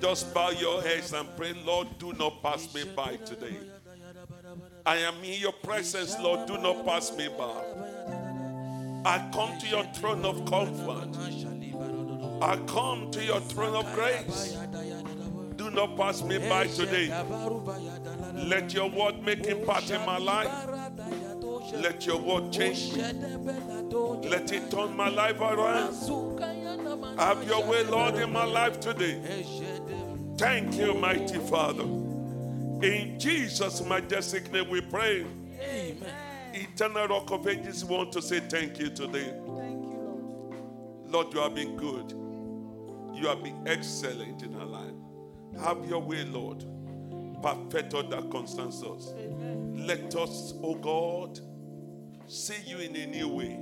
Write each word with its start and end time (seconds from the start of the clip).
Just 0.00 0.34
bow 0.34 0.50
your 0.50 0.82
heads 0.82 1.12
and 1.12 1.28
pray, 1.36 1.52
Lord, 1.64 1.88
do 1.98 2.12
not 2.12 2.42
pass 2.42 2.72
me 2.74 2.84
by 2.84 3.16
today. 3.16 3.56
I 4.86 4.96
am 4.96 5.14
in 5.24 5.40
your 5.40 5.52
presence, 5.52 6.18
Lord, 6.18 6.46
do 6.46 6.58
not 6.58 6.84
pass 6.84 7.16
me 7.16 7.28
by. 7.28 7.64
I 9.06 9.30
come 9.32 9.58
to 9.58 9.66
your 9.66 9.84
throne 9.94 10.24
of 10.24 10.44
comfort. 10.44 11.08
I 12.42 12.56
come 12.66 13.10
to 13.10 13.24
your 13.24 13.40
throne 13.40 13.74
of 13.74 13.92
grace. 13.94 14.56
Do 15.56 15.70
not 15.70 15.96
pass 15.96 16.22
me 16.22 16.38
by 16.38 16.66
today. 16.66 17.08
Let 18.34 18.74
your 18.74 18.90
word 18.90 19.22
make 19.22 19.46
impact 19.46 19.90
in 19.90 20.04
my 20.04 20.18
life. 20.18 20.50
Let 21.74 22.06
your 22.06 22.18
word 22.20 22.52
change 22.52 22.92
me. 22.92 23.02
Let 24.28 24.52
it 24.52 24.70
turn 24.70 24.96
my 24.96 25.08
life 25.08 25.40
around. 25.40 25.94
Have 27.18 27.46
your 27.46 27.64
way, 27.64 27.84
Lord, 27.84 28.16
in 28.16 28.32
my 28.32 28.44
life 28.44 28.80
today. 28.80 29.20
Thank 30.36 30.74
you, 30.76 30.94
mighty 30.94 31.38
Father. 31.38 31.84
In 31.84 33.16
Jesus' 33.18 33.80
majestic 33.82 34.52
name 34.52 34.68
we 34.68 34.80
pray. 34.80 35.24
Amen. 35.60 36.14
Eternal 36.52 37.08
Rock 37.08 37.30
of 37.30 37.46
Ages, 37.46 37.84
we 37.84 37.96
want 37.96 38.12
to 38.12 38.20
say 38.20 38.40
thank 38.40 38.78
you 38.78 38.90
today. 38.90 39.30
Thank 39.30 39.84
you, 39.84 41.02
Lord. 41.06 41.10
Lord, 41.10 41.34
you 41.34 41.40
have 41.40 41.54
been 41.54 41.76
good. 41.76 42.12
You 43.16 43.28
have 43.28 43.44
been 43.44 43.62
excellent 43.66 44.42
in 44.42 44.56
our 44.56 44.66
life. 44.66 44.92
Have 45.62 45.88
your 45.88 46.00
way, 46.00 46.24
Lord. 46.24 46.64
Perfect 47.40 47.94
all 47.94 48.02
that 48.08 48.30
concerns 48.30 48.82
us. 48.82 49.14
Amen. 49.16 49.86
Let 49.86 50.16
us, 50.16 50.54
oh 50.62 50.74
God, 50.74 51.38
see 52.26 52.60
you 52.66 52.78
in 52.78 52.96
a 52.96 53.06
new 53.06 53.28
way 53.28 53.52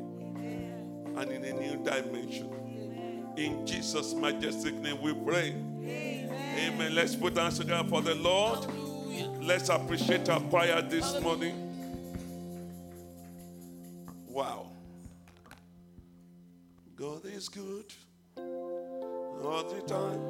and 1.20 1.30
in 1.30 1.44
a 1.44 1.52
new 1.52 1.84
dimension. 1.84 2.50
In 3.36 3.66
Jesus' 3.66 4.14
majestic 4.14 4.74
name 4.74 5.02
we 5.02 5.12
pray. 5.12 5.54
Amen. 6.58 6.94
Let's 6.94 7.14
put 7.14 7.36
our 7.38 7.44
hands 7.44 7.58
together 7.58 7.88
for 7.88 8.02
the 8.02 8.14
Lord. 8.14 8.66
Let's 9.40 9.68
appreciate 9.68 10.28
our 10.28 10.40
choir 10.40 10.82
this 10.82 11.20
morning. 11.20 11.72
Wow. 14.28 14.70
God 16.96 17.24
is 17.26 17.48
good 17.48 17.92
all 18.36 19.64
the 19.64 19.80
time. 19.86 20.20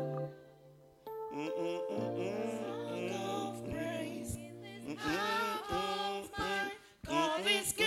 Mm, 1.35 1.51
mm, 1.59 1.81
mm, 1.91 2.17
mm, 2.19 2.43
God 7.07 7.41
is 7.47 7.73
good 7.73 7.87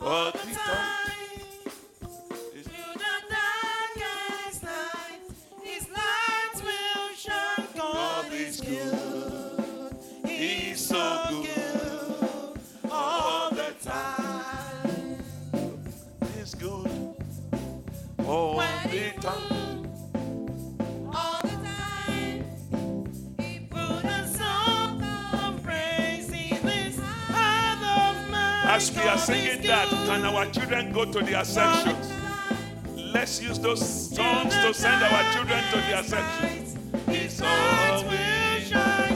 all 0.00 0.32
the 0.32 0.38
time. 0.38 0.95
As 28.76 28.94
we 28.94 29.00
are 29.04 29.16
singing 29.16 29.62
that, 29.68 29.88
can 29.88 30.26
our 30.26 30.44
children 30.50 30.92
go 30.92 31.06
to 31.06 31.20
the 31.20 31.42
sections? 31.44 32.12
Let's 32.94 33.40
use 33.40 33.58
those 33.58 33.80
songs 34.14 34.52
to 34.52 34.74
send 34.74 35.02
our 35.02 35.32
children 35.32 35.64
to 35.72 35.76
their 35.78 36.02
sections. 36.02 36.76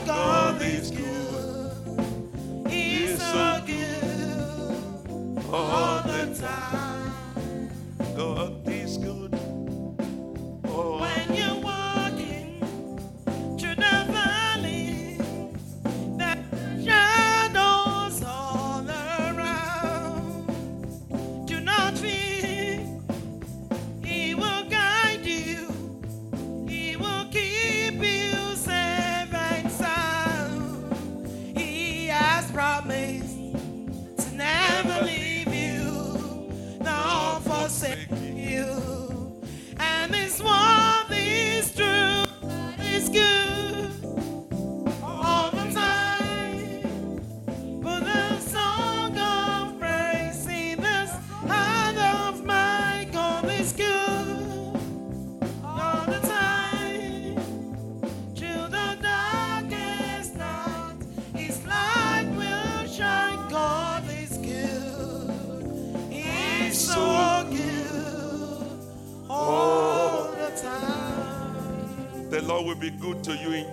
God 0.07 0.63
is 0.63 0.91
good. 0.91 1.20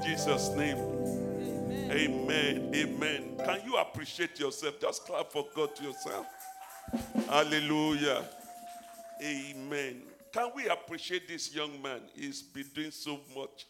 Jesus' 0.07 0.47
name. 0.55 0.77
Amen. 1.91 2.71
Amen. 2.73 3.35
Can 3.43 3.59
you 3.65 3.75
appreciate 3.75 4.39
yourself? 4.39 4.79
Just 4.79 5.03
clap 5.03 5.29
for 5.33 5.45
God 5.53 5.75
to 5.75 5.83
yourself. 5.83 6.25
Hallelujah. 7.27 8.23
Amen. 9.21 10.03
Can 10.31 10.51
we 10.55 10.69
appreciate 10.69 11.27
this 11.27 11.53
young 11.53 11.81
man? 11.81 11.99
He's 12.15 12.41
been 12.41 12.67
doing 12.73 12.91
so 12.91 13.19
much 13.35 13.65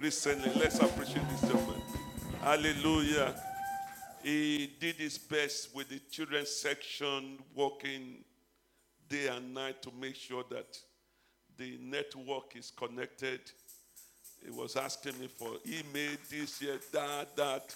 recently. 0.00 0.52
Let's 0.54 0.78
appreciate 0.78 1.28
this 1.30 1.42
young 1.42 1.66
man. 1.66 1.82
Hallelujah. 2.40 3.34
He 4.22 4.74
did 4.78 4.94
his 4.94 5.18
best 5.18 5.74
with 5.74 5.88
the 5.88 5.98
children's 6.08 6.50
section, 6.50 7.38
working 7.52 8.22
day 9.08 9.26
and 9.26 9.52
night 9.52 9.82
to 9.82 9.90
make 10.00 10.14
sure 10.14 10.44
that 10.50 10.78
the 11.56 11.78
network 11.82 12.54
is 12.54 12.70
connected. 12.70 13.40
He 14.44 14.50
was 14.50 14.76
asking 14.76 15.18
me 15.18 15.28
for 15.28 15.48
email, 15.66 16.16
this 16.30 16.60
year, 16.60 16.78
that, 16.92 17.34
that. 17.36 17.74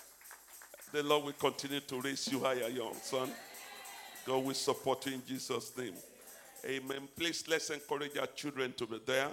The 0.93 1.03
Lord 1.03 1.25
will 1.25 1.33
continue 1.33 1.81
to 1.81 2.01
raise 2.01 2.29
you 2.31 2.41
higher, 2.41 2.69
young 2.69 2.95
son. 2.95 3.31
God 4.27 4.45
will 4.45 4.55
support 4.55 5.07
you 5.07 5.15
in 5.15 5.23
Jesus' 5.27 5.77
name. 5.77 5.95
Amen. 6.67 7.09
Please 7.17 7.45
let's 7.49 7.71
encourage 7.71 8.17
our 8.19 8.27
children 8.27 8.73
to 8.75 8.87
be 8.87 9.01
there. 9.07 9.29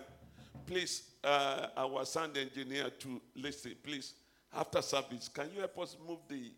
Please, 0.65 1.03
uh, 1.23 1.67
our 1.75 2.05
sound 2.05 2.37
engineer 2.37 2.89
to 2.99 3.21
listen. 3.35 3.73
Please, 3.83 4.13
after 4.53 4.81
service, 4.81 5.27
can 5.27 5.49
you 5.53 5.59
help 5.59 5.77
us 5.79 5.97
move 6.07 6.19
the 6.29 6.51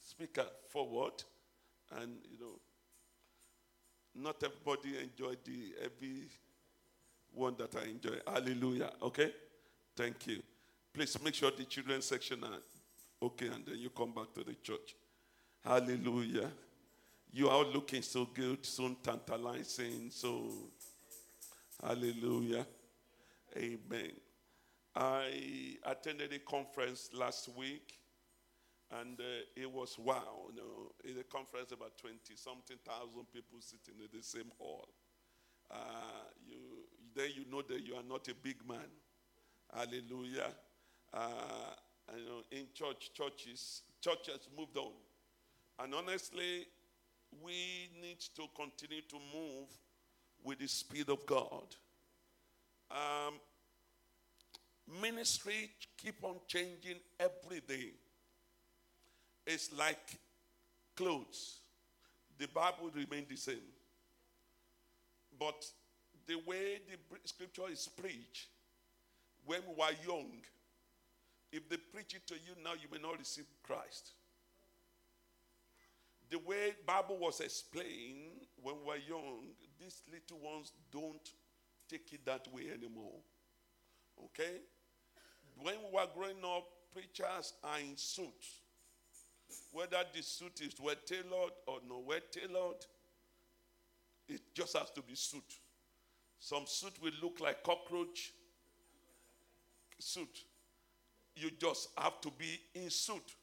speaker 0.00 0.46
forward? 0.68 1.22
And 1.98 2.16
you 2.30 2.38
know, 2.38 2.60
not 4.14 4.42
everybody 4.42 4.98
enjoyed 4.98 5.38
the 5.44 5.74
every 5.82 6.28
one 7.32 7.54
that 7.58 7.74
I 7.76 7.88
enjoy. 7.88 8.18
Hallelujah. 8.26 8.90
Okay? 9.02 9.32
Thank 9.96 10.26
you. 10.26 10.42
Please 10.92 11.16
make 11.22 11.34
sure 11.34 11.50
the 11.50 11.64
children's 11.64 12.06
section 12.06 12.42
are 12.42 13.26
okay, 13.26 13.46
and 13.46 13.64
then 13.64 13.78
you 13.78 13.90
come 13.90 14.12
back 14.12 14.32
to 14.34 14.44
the 14.44 14.54
church. 14.54 14.94
Hallelujah. 15.64 16.50
You 17.32 17.48
are 17.48 17.64
looking 17.64 18.02
so 18.02 18.28
good, 18.32 18.64
so 18.64 18.96
tantalizing, 19.02 20.10
so 20.10 20.50
hallelujah. 21.82 22.66
Amen. 23.56 24.12
I 24.96 25.76
attended 25.84 26.32
a 26.32 26.38
conference 26.40 27.10
last 27.12 27.48
week, 27.56 27.98
and 29.00 29.18
uh, 29.18 29.46
it 29.56 29.70
was 29.70 29.96
wow. 29.98 30.48
You 30.50 30.56
know, 30.56 31.10
in 31.12 31.18
a 31.18 31.24
conference 31.24 31.72
about 31.72 31.98
20 31.98 32.18
something 32.36 32.76
thousand 32.84 33.26
people 33.32 33.58
sitting 33.60 34.00
in 34.00 34.16
the 34.16 34.22
same 34.22 34.50
hall. 34.58 34.88
Uh, 35.70 35.76
you, 36.46 36.56
then 37.14 37.30
you 37.34 37.44
know 37.50 37.62
that 37.62 37.84
you 37.84 37.94
are 37.94 38.04
not 38.08 38.28
a 38.28 38.34
big 38.34 38.56
man. 38.68 38.86
Hallelujah. 39.74 40.50
Uh, 41.12 41.28
you 42.16 42.24
know, 42.24 42.42
in 42.52 42.66
church, 42.74 43.10
churches, 43.12 43.82
churches 44.00 44.48
moved 44.56 44.76
on. 44.76 44.92
And 45.80 45.94
honestly, 45.94 46.66
we 47.42 47.90
need 48.00 48.20
to 48.36 48.42
continue 48.54 49.02
to 49.08 49.16
move 49.34 49.68
with 50.44 50.60
the 50.60 50.68
speed 50.68 51.08
of 51.08 51.26
God. 51.26 51.74
Um, 52.90 53.34
ministry 55.02 55.70
keep 55.96 56.22
on 56.22 56.36
changing 56.46 57.00
every 57.18 57.60
day. 57.66 57.90
It's 59.46 59.70
like 59.76 60.18
clothes. 60.94 61.58
The 62.38 62.46
Bible 62.46 62.90
remain 62.94 63.26
the 63.28 63.36
same. 63.36 63.56
But 65.38 65.66
the 66.26 66.36
way 66.46 66.78
the 66.88 67.18
scripture 67.24 67.70
is 67.70 67.88
preached, 67.88 68.46
when 69.46 69.60
we 69.68 69.74
were 69.74 69.94
young, 70.06 70.30
if 71.52 71.68
they 71.68 71.76
preach 71.76 72.14
it 72.14 72.26
to 72.26 72.34
you 72.34 72.54
now, 72.62 72.72
you 72.72 72.88
may 72.90 72.98
not 73.00 73.18
receive 73.18 73.44
Christ. 73.62 74.12
The 76.30 76.38
way 76.38 76.74
Bible 76.86 77.18
was 77.18 77.40
explained 77.40 78.46
when 78.62 78.76
we 78.80 78.86
were 78.86 78.96
young, 78.96 79.48
these 79.78 80.02
little 80.10 80.38
ones 80.44 80.72
don't 80.90 81.30
take 81.88 82.12
it 82.12 82.24
that 82.24 82.48
way 82.52 82.70
anymore. 82.72 83.20
Okay? 84.24 84.60
When 85.62 85.76
we 85.76 85.96
were 85.96 86.08
growing 86.14 86.44
up, 86.44 86.64
preachers 86.92 87.52
are 87.62 87.78
in 87.78 87.96
suits. 87.96 88.60
Whether 89.72 89.98
the 90.14 90.22
suit 90.22 90.60
is 90.60 90.74
well 90.80 90.94
tailored 91.06 91.52
or 91.66 91.78
not 91.88 92.04
well 92.04 92.18
tailored, 92.30 92.84
it 94.28 94.40
just 94.54 94.76
has 94.76 94.90
to 94.90 95.02
be 95.02 95.14
suit. 95.14 95.42
Some 96.40 96.64
suit 96.66 96.94
will 97.02 97.12
look 97.22 97.40
like 97.40 97.62
cockroach 97.62 98.32
suit. 100.04 100.44
You 101.34 101.50
just 101.58 101.88
have 101.96 102.20
to 102.20 102.30
be 102.36 102.60
in 102.74 102.90
suit. 102.90 103.34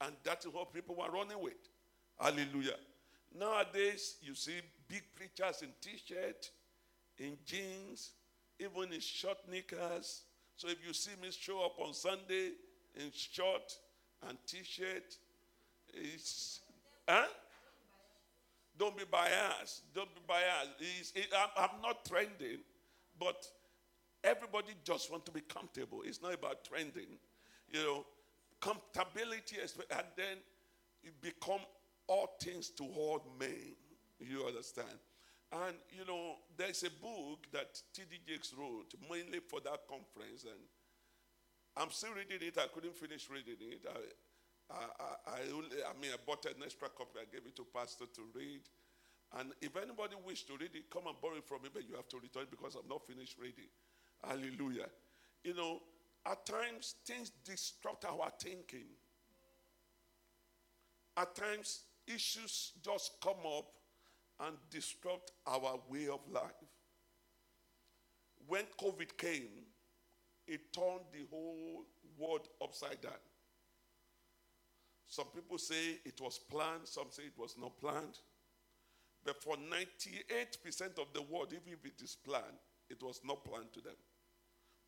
And 0.00 0.12
that 0.24 0.44
is 0.44 0.52
what 0.52 0.72
people 0.72 0.96
were 0.96 1.10
running 1.10 1.40
with. 1.40 1.54
Hallelujah. 2.18 2.76
Nowadays, 3.38 4.16
you 4.22 4.34
see 4.34 4.60
big 4.88 5.02
preachers 5.14 5.62
in 5.62 5.68
t-shirt, 5.80 6.50
in 7.18 7.36
jeans, 7.44 8.12
even 8.58 8.92
in 8.92 9.00
short 9.00 9.38
knickers. 9.50 10.22
So 10.56 10.68
if 10.68 10.86
you 10.86 10.92
see 10.92 11.12
me 11.20 11.30
show 11.30 11.64
up 11.64 11.78
on 11.78 11.92
Sunday 11.92 12.52
in 12.94 13.10
short 13.14 13.76
and 14.28 14.38
t-shirt, 14.46 15.16
it's 15.92 16.60
huh? 17.08 17.26
Don't 18.78 18.96
be 18.96 19.04
biased. 19.10 19.82
Don't 19.94 20.14
be 20.14 20.20
biased. 20.26 21.16
It, 21.16 21.28
I'm, 21.34 21.48
I'm 21.70 21.82
not 21.82 22.04
trending, 22.04 22.58
but 23.18 23.46
everybody 24.26 24.74
just 24.84 25.10
want 25.10 25.24
to 25.26 25.32
be 25.32 25.40
comfortable. 25.40 26.02
It's 26.04 26.20
not 26.20 26.34
about 26.34 26.64
trending. 26.64 27.18
You 27.72 27.82
know, 27.82 28.06
comfortability, 28.60 29.58
and 29.62 30.06
then 30.16 30.36
you 31.02 31.10
become 31.20 31.60
all 32.06 32.36
things 32.42 32.70
to 32.70 32.84
all 32.84 33.24
men. 33.38 33.74
You 34.18 34.44
understand? 34.46 34.98
And 35.52 35.76
you 35.90 36.04
know, 36.06 36.36
there's 36.56 36.82
a 36.82 36.90
book 36.90 37.46
that 37.52 37.80
T.D. 37.94 38.18
Jakes 38.26 38.52
wrote 38.58 38.94
mainly 39.08 39.40
for 39.40 39.60
that 39.60 39.86
conference, 39.88 40.44
and 40.44 40.60
I'm 41.76 41.90
still 41.90 42.10
reading 42.12 42.46
it. 42.46 42.58
I 42.58 42.66
couldn't 42.72 42.96
finish 42.96 43.28
reading 43.30 43.56
it. 43.60 43.86
I, 43.86 44.74
I, 44.74 44.82
I, 44.98 45.10
I, 45.30 45.38
only, 45.54 45.78
I 45.86 45.94
mean, 46.00 46.10
I 46.12 46.18
bought 46.26 46.44
an 46.46 46.64
extra 46.64 46.88
copy. 46.88 47.20
I 47.22 47.30
gave 47.30 47.46
it 47.46 47.54
to 47.56 47.66
pastor 47.72 48.06
to 48.06 48.22
read. 48.34 48.62
And 49.38 49.52
if 49.60 49.76
anybody 49.76 50.16
wish 50.26 50.44
to 50.44 50.54
read 50.58 50.74
it, 50.74 50.90
come 50.90 51.06
and 51.06 51.20
borrow 51.20 51.36
it 51.36 51.44
from 51.46 51.62
me, 51.62 51.68
but 51.72 51.86
you 51.86 51.94
have 51.94 52.08
to 52.08 52.18
return 52.18 52.44
it 52.44 52.50
because 52.50 52.74
I'm 52.74 52.88
not 52.88 53.06
finished 53.06 53.36
reading. 53.38 53.70
Hallelujah. 54.26 54.88
You 55.44 55.54
know, 55.54 55.80
at 56.24 56.44
times 56.44 56.96
things 57.06 57.30
disrupt 57.44 58.04
our 58.04 58.30
thinking. 58.40 58.86
At 61.16 61.34
times 61.34 61.82
issues 62.06 62.72
just 62.84 63.12
come 63.22 63.46
up 63.46 63.66
and 64.46 64.56
disrupt 64.70 65.32
our 65.46 65.78
way 65.88 66.08
of 66.08 66.20
life. 66.30 66.42
When 68.46 68.64
COVID 68.80 69.16
came, 69.16 69.64
it 70.46 70.72
turned 70.72 71.06
the 71.12 71.26
whole 71.30 71.84
world 72.18 72.48
upside 72.62 73.00
down. 73.00 73.12
Some 75.08 75.26
people 75.34 75.58
say 75.58 75.98
it 76.04 76.20
was 76.20 76.38
planned, 76.38 76.86
some 76.86 77.06
say 77.10 77.24
it 77.24 77.38
was 77.38 77.54
not 77.58 77.78
planned. 77.80 78.18
But 79.24 79.42
for 79.42 79.56
98% 79.56 80.98
of 80.98 81.12
the 81.12 81.22
world, 81.22 81.52
even 81.52 81.72
if 81.72 81.84
it 81.84 82.02
is 82.02 82.16
planned, 82.16 82.44
it 82.88 83.02
was 83.02 83.20
not 83.24 83.44
planned 83.44 83.72
to 83.72 83.80
them. 83.80 83.96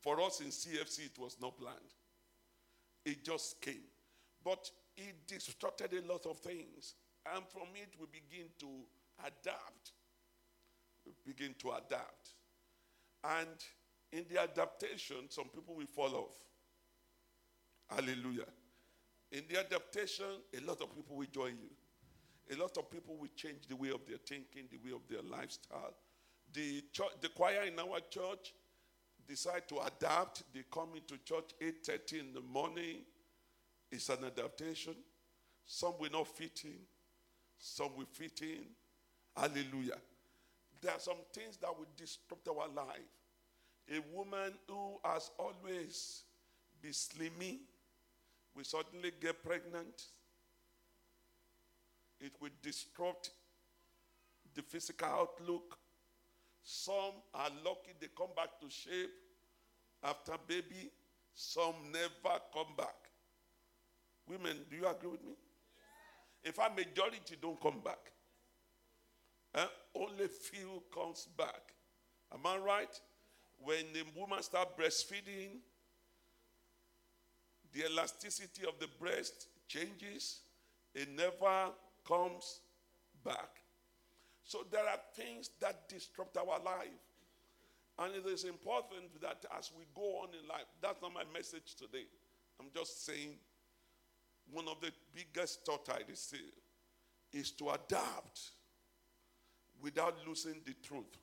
For 0.00 0.21
us 0.21 0.41
in 0.41 0.49
CFC, 0.49 1.06
it 1.06 1.19
was 1.19 1.37
not 1.41 1.59
planned. 1.59 1.77
It 3.05 3.25
just 3.25 3.61
came. 3.61 3.89
But 4.45 4.71
it 4.97 5.27
disrupted 5.27 5.93
a 5.93 6.06
lot 6.11 6.27
of 6.27 6.39
things. 6.39 6.95
And 7.35 7.45
from 7.49 7.69
it, 7.75 7.95
we 7.99 8.06
begin 8.06 8.49
to 8.61 8.69
adapt. 9.21 9.93
We 11.05 11.12
begin 11.27 11.55
to 11.61 11.71
adapt. 11.71 12.31
And 13.25 13.49
in 14.12 14.25
the 14.31 14.41
adaptation, 14.41 15.29
some 15.29 15.49
people 15.49 15.75
will 15.75 15.87
fall 15.87 16.15
off. 16.15 16.37
Hallelujah. 17.91 18.47
In 19.33 19.43
the 19.49 19.61
adaptation, 19.61 20.27
a 20.56 20.67
lot 20.67 20.81
of 20.81 20.95
people 20.95 21.17
will 21.17 21.27
join 21.33 21.55
you. 21.61 22.56
A 22.56 22.59
lot 22.59 22.77
of 22.79 22.91
people 22.91 23.17
will 23.17 23.29
change 23.37 23.67
the 23.69 23.77
way 23.77 23.91
of 23.91 24.06
their 24.06 24.17
thinking, 24.19 24.65
the 24.71 24.79
way 24.79 24.95
of 24.95 25.03
their 25.09 25.23
lifestyle. 25.23 25.95
The, 26.53 26.83
church, 26.93 27.12
the 27.21 27.29
choir 27.29 27.62
in 27.62 27.79
our 27.79 28.00
church 28.09 28.55
decide 29.29 29.69
to 29.69 29.77
adapt. 29.81 30.43
They 30.55 30.65
come 30.73 30.91
into 30.95 31.23
church 31.25 31.51
8.30 31.61 32.21
in 32.21 32.33
the 32.33 32.41
morning. 32.41 33.03
It's 33.91 34.09
an 34.09 34.25
adaptation. 34.25 34.95
Some 35.67 35.95
will 36.01 36.11
not 36.11 36.29
fit 36.29 36.63
in. 36.65 36.79
Some 37.59 37.91
will 37.97 38.07
fit 38.11 38.41
in. 38.43 38.65
Hallelujah. 39.37 39.99
There 40.81 40.93
are 40.93 41.01
some 41.01 41.17
things 41.33 41.57
that 41.59 41.77
will 41.77 41.87
disrupt 41.97 42.49
our 42.49 42.69
life. 42.69 42.99
A 43.91 44.01
woman 44.17 44.53
who 44.69 44.99
has 45.05 45.31
always 45.39 46.23
been 46.81 46.93
slimming 46.93 47.59
will 48.55 48.65
suddenly 48.65 49.13
get 49.21 49.43
pregnant. 49.43 50.05
It 52.21 52.33
will 52.41 52.51
disrupt 52.63 53.31
the 54.55 54.63
physical 54.63 55.09
outlook. 55.09 55.79
Some 56.63 57.15
are 57.35 57.51
lucky 57.65 57.93
they 58.01 58.09
come 58.17 58.31
back 58.37 58.61
to 58.61 58.69
shape 58.69 59.11
after 60.03 60.33
baby. 60.47 60.91
Some 61.35 61.75
never 61.93 62.39
come 62.53 62.75
back. 62.77 62.97
Women, 64.29 64.59
do 64.71 64.77
you 64.77 64.87
agree 64.87 65.11
with 65.11 65.25
me? 65.25 65.35
In 66.45 66.53
fact, 66.53 66.77
majority 66.77 67.37
don't 67.41 67.61
come 67.61 67.81
back. 67.85 68.13
Eh? 69.55 69.67
Only 69.95 70.29
few 70.29 70.83
comes 70.93 71.27
back. 71.37 71.73
Am 72.33 72.41
I 72.45 72.59
right? 72.59 73.01
When 73.59 73.85
the 73.93 74.03
woman 74.15 74.43
start 74.43 74.77
breastfeeding, 74.77 75.59
the 77.73 77.87
elasticity 77.87 78.65
of 78.67 78.79
the 78.79 78.88
breast 78.99 79.49
changes. 79.67 80.41
It 80.95 81.09
never 81.11 81.71
comes 82.07 82.61
back. 83.25 83.50
So 84.49 84.64
there 84.71 84.88
are 84.88 84.99
things 85.14 85.50
that 85.61 85.90
disrupt 85.90 86.38
our 86.38 86.59
life. 86.64 86.88
And 87.99 88.14
it 88.14 88.26
is 88.26 88.45
important 88.45 89.21
that 89.21 89.45
as 89.59 89.71
we 89.76 89.85
go 89.95 90.23
on 90.23 90.28
in 90.28 90.49
life, 90.49 90.64
that's 90.81 91.02
not 91.02 91.12
my 91.12 91.25
message 91.35 91.75
today. 91.75 92.07
I'm 92.59 92.69
just 92.75 93.05
saying 93.05 93.35
one 94.50 94.67
of 94.67 94.81
the 94.81 94.90
biggest 95.14 95.67
thought 95.67 95.90
I 95.90 96.00
receive 96.09 96.55
is 97.31 97.50
to 97.52 97.69
adapt 97.69 98.40
without 99.83 100.14
losing 100.26 100.62
the 100.64 100.73
truth. 100.83 101.19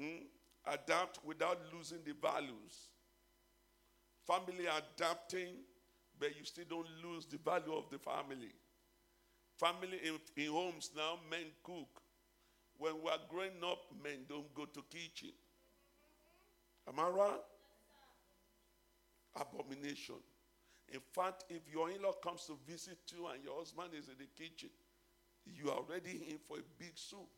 Mm? 0.00 0.26
Adapt 0.64 1.18
without 1.24 1.58
losing 1.74 1.98
the 2.04 2.14
values. 2.22 2.86
Family 4.28 4.66
adapting, 4.66 5.54
but 6.20 6.38
you 6.38 6.44
still 6.44 6.66
don't 6.70 6.86
lose 7.04 7.26
the 7.26 7.38
value 7.38 7.74
of 7.74 7.90
the 7.90 7.98
family. 7.98 8.52
Family 9.58 9.98
in, 10.04 10.18
in 10.42 10.52
homes 10.52 10.90
now, 10.96 11.18
men 11.28 11.46
cook. 11.64 12.00
When 12.78 12.94
we 13.02 13.10
are 13.10 13.18
growing 13.28 13.60
up, 13.64 13.86
men 14.02 14.20
don't 14.28 14.54
go 14.54 14.64
to 14.66 14.82
kitchen. 14.88 15.30
Am 16.88 16.98
I 16.98 17.08
right? 17.08 17.40
Abomination. 19.34 20.14
In 20.90 21.00
fact, 21.12 21.44
if 21.50 21.62
your 21.70 21.90
in-law 21.90 22.12
comes 22.24 22.44
to 22.46 22.56
visit 22.66 22.98
you 23.12 23.26
and 23.26 23.42
your 23.44 23.58
husband 23.58 23.90
is 23.98 24.08
in 24.08 24.14
the 24.18 24.28
kitchen, 24.42 24.70
you 25.44 25.70
are 25.70 25.78
already 25.78 26.28
in 26.30 26.38
for 26.46 26.56
a 26.58 26.62
big 26.78 26.92
soup. 26.94 27.28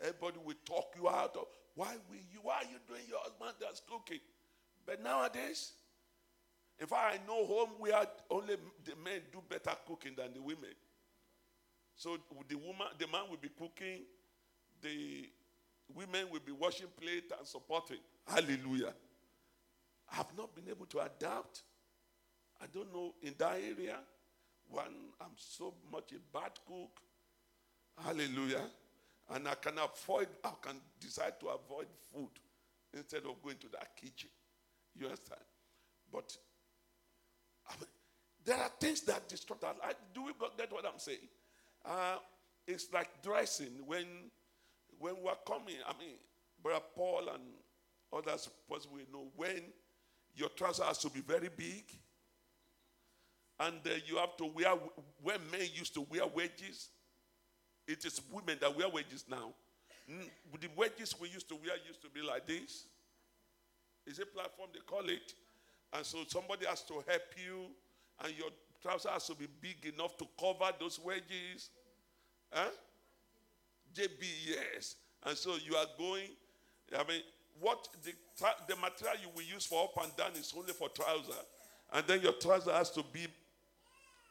Everybody 0.00 0.38
will 0.44 0.54
talk 0.64 0.94
you 0.96 1.08
out 1.08 1.36
of 1.36 1.46
why 1.74 1.94
will 2.10 2.16
you 2.16 2.40
why 2.42 2.56
are 2.56 2.64
you 2.64 2.78
doing 2.88 3.02
your 3.08 3.20
husband 3.20 3.52
that's 3.60 3.80
cooking? 3.88 4.20
But 4.84 5.02
nowadays, 5.02 5.72
in 6.78 6.86
fact, 6.86 7.20
I 7.20 7.26
know 7.26 7.46
home 7.46 7.70
where 7.78 8.06
only 8.30 8.56
the 8.84 8.92
men 9.02 9.20
do 9.32 9.42
better 9.48 9.76
cooking 9.86 10.12
than 10.16 10.34
the 10.34 10.42
women. 10.42 10.74
So 11.96 12.18
the 12.48 12.56
woman, 12.56 12.88
the 12.98 13.06
man 13.06 13.22
will 13.30 13.38
be 13.38 13.48
cooking, 13.48 14.02
the 14.82 15.28
women 15.94 16.26
will 16.30 16.40
be 16.44 16.52
washing 16.52 16.88
plate 17.00 17.32
and 17.36 17.46
supporting. 17.46 17.98
Hallelujah. 18.26 18.92
I've 20.12 20.36
not 20.36 20.54
been 20.54 20.68
able 20.68 20.86
to 20.86 21.00
adapt. 21.00 21.62
I 22.60 22.66
don't 22.72 22.92
know 22.92 23.14
in 23.22 23.34
that 23.38 23.54
area. 23.54 23.96
One, 24.68 25.12
I'm 25.20 25.32
so 25.36 25.74
much 25.90 26.12
a 26.12 26.36
bad 26.36 26.52
cook. 26.66 27.00
Hallelujah. 28.04 28.64
And 29.30 29.48
I 29.48 29.54
can 29.54 29.74
avoid, 29.78 30.28
I 30.44 30.50
can 30.60 30.76
decide 31.00 31.40
to 31.40 31.46
avoid 31.46 31.86
food 32.12 32.30
instead 32.94 33.22
of 33.24 33.42
going 33.42 33.56
to 33.58 33.68
that 33.72 33.96
kitchen. 33.96 34.30
You 34.94 35.06
understand? 35.06 35.40
But 36.12 36.36
I 37.68 37.72
mean, 37.80 37.88
there 38.44 38.56
are 38.56 38.70
things 38.78 39.00
that 39.02 39.28
disrupt 39.28 39.64
our 39.64 39.74
life. 39.82 39.96
Do 40.14 40.24
we 40.24 40.32
get 40.56 40.72
what 40.72 40.84
I'm 40.84 40.98
saying? 40.98 41.28
Uh, 41.86 42.16
it's 42.66 42.92
like 42.92 43.08
dressing 43.22 43.72
when 43.86 44.06
when 44.98 45.14
we're 45.22 45.32
coming. 45.46 45.76
I 45.86 45.92
mean, 45.98 46.16
Brother 46.62 46.84
Paul 46.94 47.28
and 47.32 47.42
others 48.12 48.48
possibly 48.68 49.04
know 49.12 49.26
when 49.36 49.62
your 50.34 50.48
trousers 50.50 50.86
has 50.86 50.98
to 50.98 51.10
be 51.10 51.20
very 51.20 51.48
big, 51.56 51.84
and 53.60 53.76
uh, 53.86 53.90
you 54.06 54.16
have 54.16 54.36
to 54.38 54.46
wear. 54.46 54.74
When 55.22 55.38
men 55.52 55.68
used 55.74 55.94
to 55.94 56.06
wear 56.10 56.26
wedges, 56.26 56.88
it 57.86 58.04
is 58.04 58.20
women 58.32 58.58
that 58.60 58.76
wear 58.76 58.88
wedges 58.88 59.24
now. 59.30 59.52
The 60.08 60.68
wedges 60.76 61.14
we 61.20 61.28
used 61.28 61.48
to 61.48 61.54
wear 61.54 61.74
used 61.86 62.02
to 62.02 62.08
be 62.10 62.22
like 62.22 62.46
this. 62.46 62.86
It's 64.06 64.18
a 64.18 64.26
platform 64.26 64.70
they 64.72 64.80
call 64.80 65.08
it, 65.08 65.34
and 65.92 66.04
so 66.04 66.18
somebody 66.28 66.66
has 66.66 66.82
to 66.82 66.94
help 66.94 67.22
you, 67.36 67.66
and 68.24 68.36
your 68.36 68.50
trousers 68.86 69.10
has 69.10 69.26
to 69.26 69.34
be 69.34 69.46
big 69.60 69.92
enough 69.92 70.16
to 70.16 70.26
cover 70.38 70.70
those 70.78 71.00
wedges. 71.00 71.70
Huh? 72.52 72.68
Yes. 73.96 74.96
And 75.24 75.36
so 75.36 75.54
you 75.64 75.74
are 75.74 75.86
going. 75.98 76.28
I 76.96 77.02
mean, 77.08 77.22
what 77.58 77.88
the 78.04 78.12
the 78.68 78.76
material 78.76 79.16
you 79.22 79.28
will 79.34 79.42
use 79.42 79.66
for 79.66 79.84
up 79.84 80.04
and 80.04 80.14
down 80.16 80.30
is 80.38 80.54
only 80.56 80.72
for 80.72 80.88
trouser, 80.88 81.40
and 81.92 82.06
then 82.06 82.20
your 82.20 82.34
trouser 82.34 82.72
has 82.72 82.90
to 82.92 83.02
be 83.12 83.26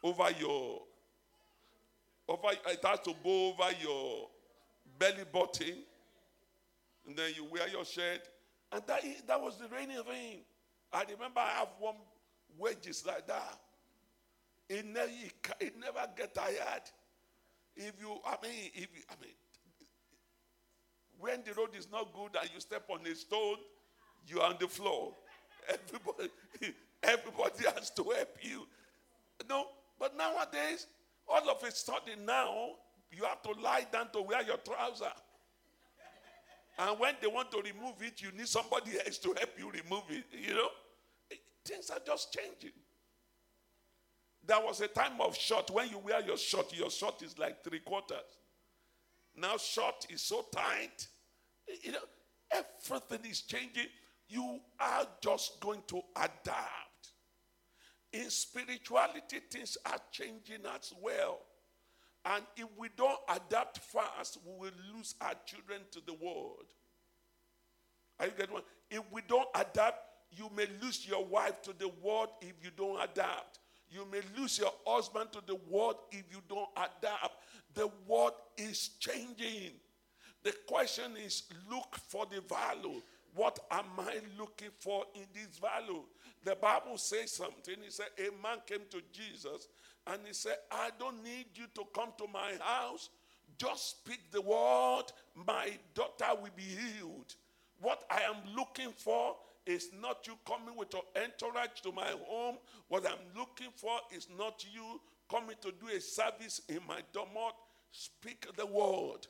over 0.03 0.27
your 0.39 0.81
over. 2.29 2.47
It 2.67 2.79
has 2.83 3.00
to 3.01 3.13
go 3.24 3.50
over 3.50 3.71
your 3.81 4.29
belly 4.97 5.25
button, 5.33 5.83
and 7.07 7.17
then 7.17 7.31
you 7.35 7.45
wear 7.45 7.67
your 7.67 7.83
shirt, 7.83 8.21
and 8.71 8.83
that 8.88 9.01
that 9.27 9.41
was 9.41 9.57
the 9.57 9.67
reigning 9.67 10.01
thing. 10.03 10.38
I 10.93 11.01
remember 11.01 11.39
I 11.39 11.59
have 11.59 11.69
one 11.79 11.95
wedges 12.57 13.03
like 13.05 13.27
that. 13.27 13.59
It 14.69 14.86
never, 14.86 15.12
it, 15.60 15.74
never 15.79 16.07
get 16.17 16.34
tired. 16.34 16.81
If 17.75 17.93
you, 18.00 18.17
I 18.25 18.36
mean, 18.41 18.72
if 18.74 18.88
you, 18.95 19.03
I 19.10 19.22
mean, 19.22 19.34
when 21.19 21.41
the 21.45 21.53
road 21.53 21.75
is 21.77 21.88
not 21.91 22.13
good 22.13 22.39
and 22.39 22.50
you 22.53 22.60
step 22.60 22.84
on 22.89 23.05
a 23.05 23.15
stone, 23.15 23.57
you 24.27 24.41
are 24.41 24.50
on 24.50 24.57
the 24.60 24.67
floor. 24.67 25.13
Everybody, 25.69 26.29
everybody 27.03 27.63
has 27.75 27.89
to 27.91 28.03
help 28.03 28.38
you. 28.41 28.67
No, 29.50 29.65
but 30.00 30.15
nowadays, 30.17 30.88
all 31.27 31.50
of 31.50 31.63
a 31.63 31.72
sudden 31.72 32.25
now, 32.25 32.69
you 33.12 33.24
have 33.24 33.41
to 33.43 33.51
lie 33.62 33.86
down 33.91 34.10
to 34.13 34.22
wear 34.22 34.43
your 34.43 34.57
trouser. 34.57 35.12
And 36.77 37.00
when 37.00 37.15
they 37.22 37.27
want 37.27 37.51
to 37.51 37.57
remove 37.57 38.01
it, 38.01 38.22
you 38.22 38.31
need 38.31 38.48
somebody 38.48 38.91
else 39.05 39.17
to 39.19 39.29
help 39.29 39.51
you 39.57 39.72
remove 39.72 40.03
it. 40.10 40.25
You 40.31 40.55
know, 40.55 40.69
things 41.63 41.89
are 41.89 42.00
just 42.05 42.34
changing. 42.34 42.77
There 44.47 44.59
was 44.59 44.81
a 44.81 44.87
time 44.87 45.19
of 45.19 45.35
short. 45.35 45.71
When 45.71 45.89
you 45.89 45.97
wear 45.97 46.21
your 46.21 46.37
short, 46.37 46.75
your 46.75 46.89
short 46.89 47.21
is 47.23 47.37
like 47.37 47.63
three 47.63 47.79
quarters. 47.79 48.17
Now 49.35 49.57
short 49.57 50.05
is 50.09 50.21
so 50.21 50.45
tight. 50.53 51.07
You 51.81 51.93
know, 51.93 51.99
everything 52.51 53.29
is 53.29 53.41
changing. 53.41 53.87
You 54.27 54.59
are 54.79 55.07
just 55.21 55.59
going 55.59 55.81
to 55.87 56.01
adapt. 56.15 57.11
In 58.13 58.29
spirituality, 58.29 59.39
things 59.51 59.77
are 59.85 59.99
changing 60.11 60.65
as 60.75 60.93
well. 61.01 61.39
And 62.23 62.43
if 62.55 62.65
we 62.77 62.89
don't 62.95 63.19
adapt 63.29 63.79
fast, 63.79 64.39
we 64.45 64.53
will 64.53 64.95
lose 64.95 65.15
our 65.21 65.33
children 65.45 65.81
to 65.91 66.01
the 66.05 66.13
world. 66.13 66.65
Are 68.19 68.27
you 68.27 68.31
getting 68.37 68.53
one? 68.53 68.63
If 68.89 69.01
we 69.11 69.21
don't 69.27 69.49
adapt, 69.53 69.99
you 70.31 70.49
may 70.55 70.67
lose 70.81 71.07
your 71.07 71.25
wife 71.25 71.61
to 71.63 71.73
the 71.77 71.89
world 72.01 72.29
if 72.41 72.53
you 72.63 72.71
don't 72.75 73.01
adapt. 73.01 73.59
You 73.95 74.05
may 74.11 74.19
lose 74.37 74.59
your 74.59 74.73
husband 74.85 75.31
to 75.31 75.39
the 75.47 75.55
world 75.69 75.95
if 76.11 76.23
you 76.29 76.41
don't 76.49 76.67
adapt. 76.75 77.31
The 77.73 77.89
world 78.05 78.33
is 78.57 78.89
changing. 78.99 79.71
The 80.43 80.53
question 80.67 81.13
is 81.25 81.43
look 81.71 81.95
for 82.09 82.25
the 82.25 82.41
value. 82.41 83.01
What 83.35 83.57
am 83.71 83.85
I 83.99 84.19
looking 84.37 84.71
for 84.79 85.05
in 85.15 85.23
this 85.33 85.57
value? 85.59 86.01
The 86.43 86.55
Bible 86.55 86.97
says 86.97 87.31
something. 87.31 87.75
He 87.81 87.89
said, 87.89 88.07
A 88.19 88.31
man 88.43 88.57
came 88.65 88.81
to 88.91 89.01
Jesus 89.13 89.69
and 90.07 90.19
he 90.25 90.33
said, 90.33 90.57
I 90.69 90.89
don't 90.99 91.23
need 91.23 91.45
you 91.55 91.65
to 91.75 91.83
come 91.93 92.09
to 92.17 92.27
my 92.31 92.51
house. 92.59 93.09
Just 93.57 93.99
speak 94.01 94.29
the 94.31 94.41
word, 94.41 95.05
my 95.47 95.69
daughter 95.93 96.37
will 96.41 96.51
be 96.53 96.63
healed. 96.63 97.33
What 97.79 98.03
I 98.11 98.23
am 98.23 98.55
looking 98.57 98.91
for 98.97 99.35
is 99.65 99.89
not 100.01 100.27
you 100.27 100.34
coming 100.45 100.75
with 100.77 100.93
your 100.93 101.03
entourage 101.15 101.81
to 101.81 101.91
my 101.91 102.07
home. 102.27 102.57
What 102.88 103.05
I'm 103.05 103.19
looking 103.36 103.69
for 103.75 103.98
is 104.15 104.27
not 104.38 104.65
you 104.72 105.01
coming 105.29 105.55
to 105.62 105.72
do 105.72 105.95
a 105.95 106.00
service 106.00 106.62
in 106.69 106.79
my 106.88 107.00
domot. 107.13 107.53
Speak 107.91 108.48
the 108.55 108.65
word. 108.65 109.27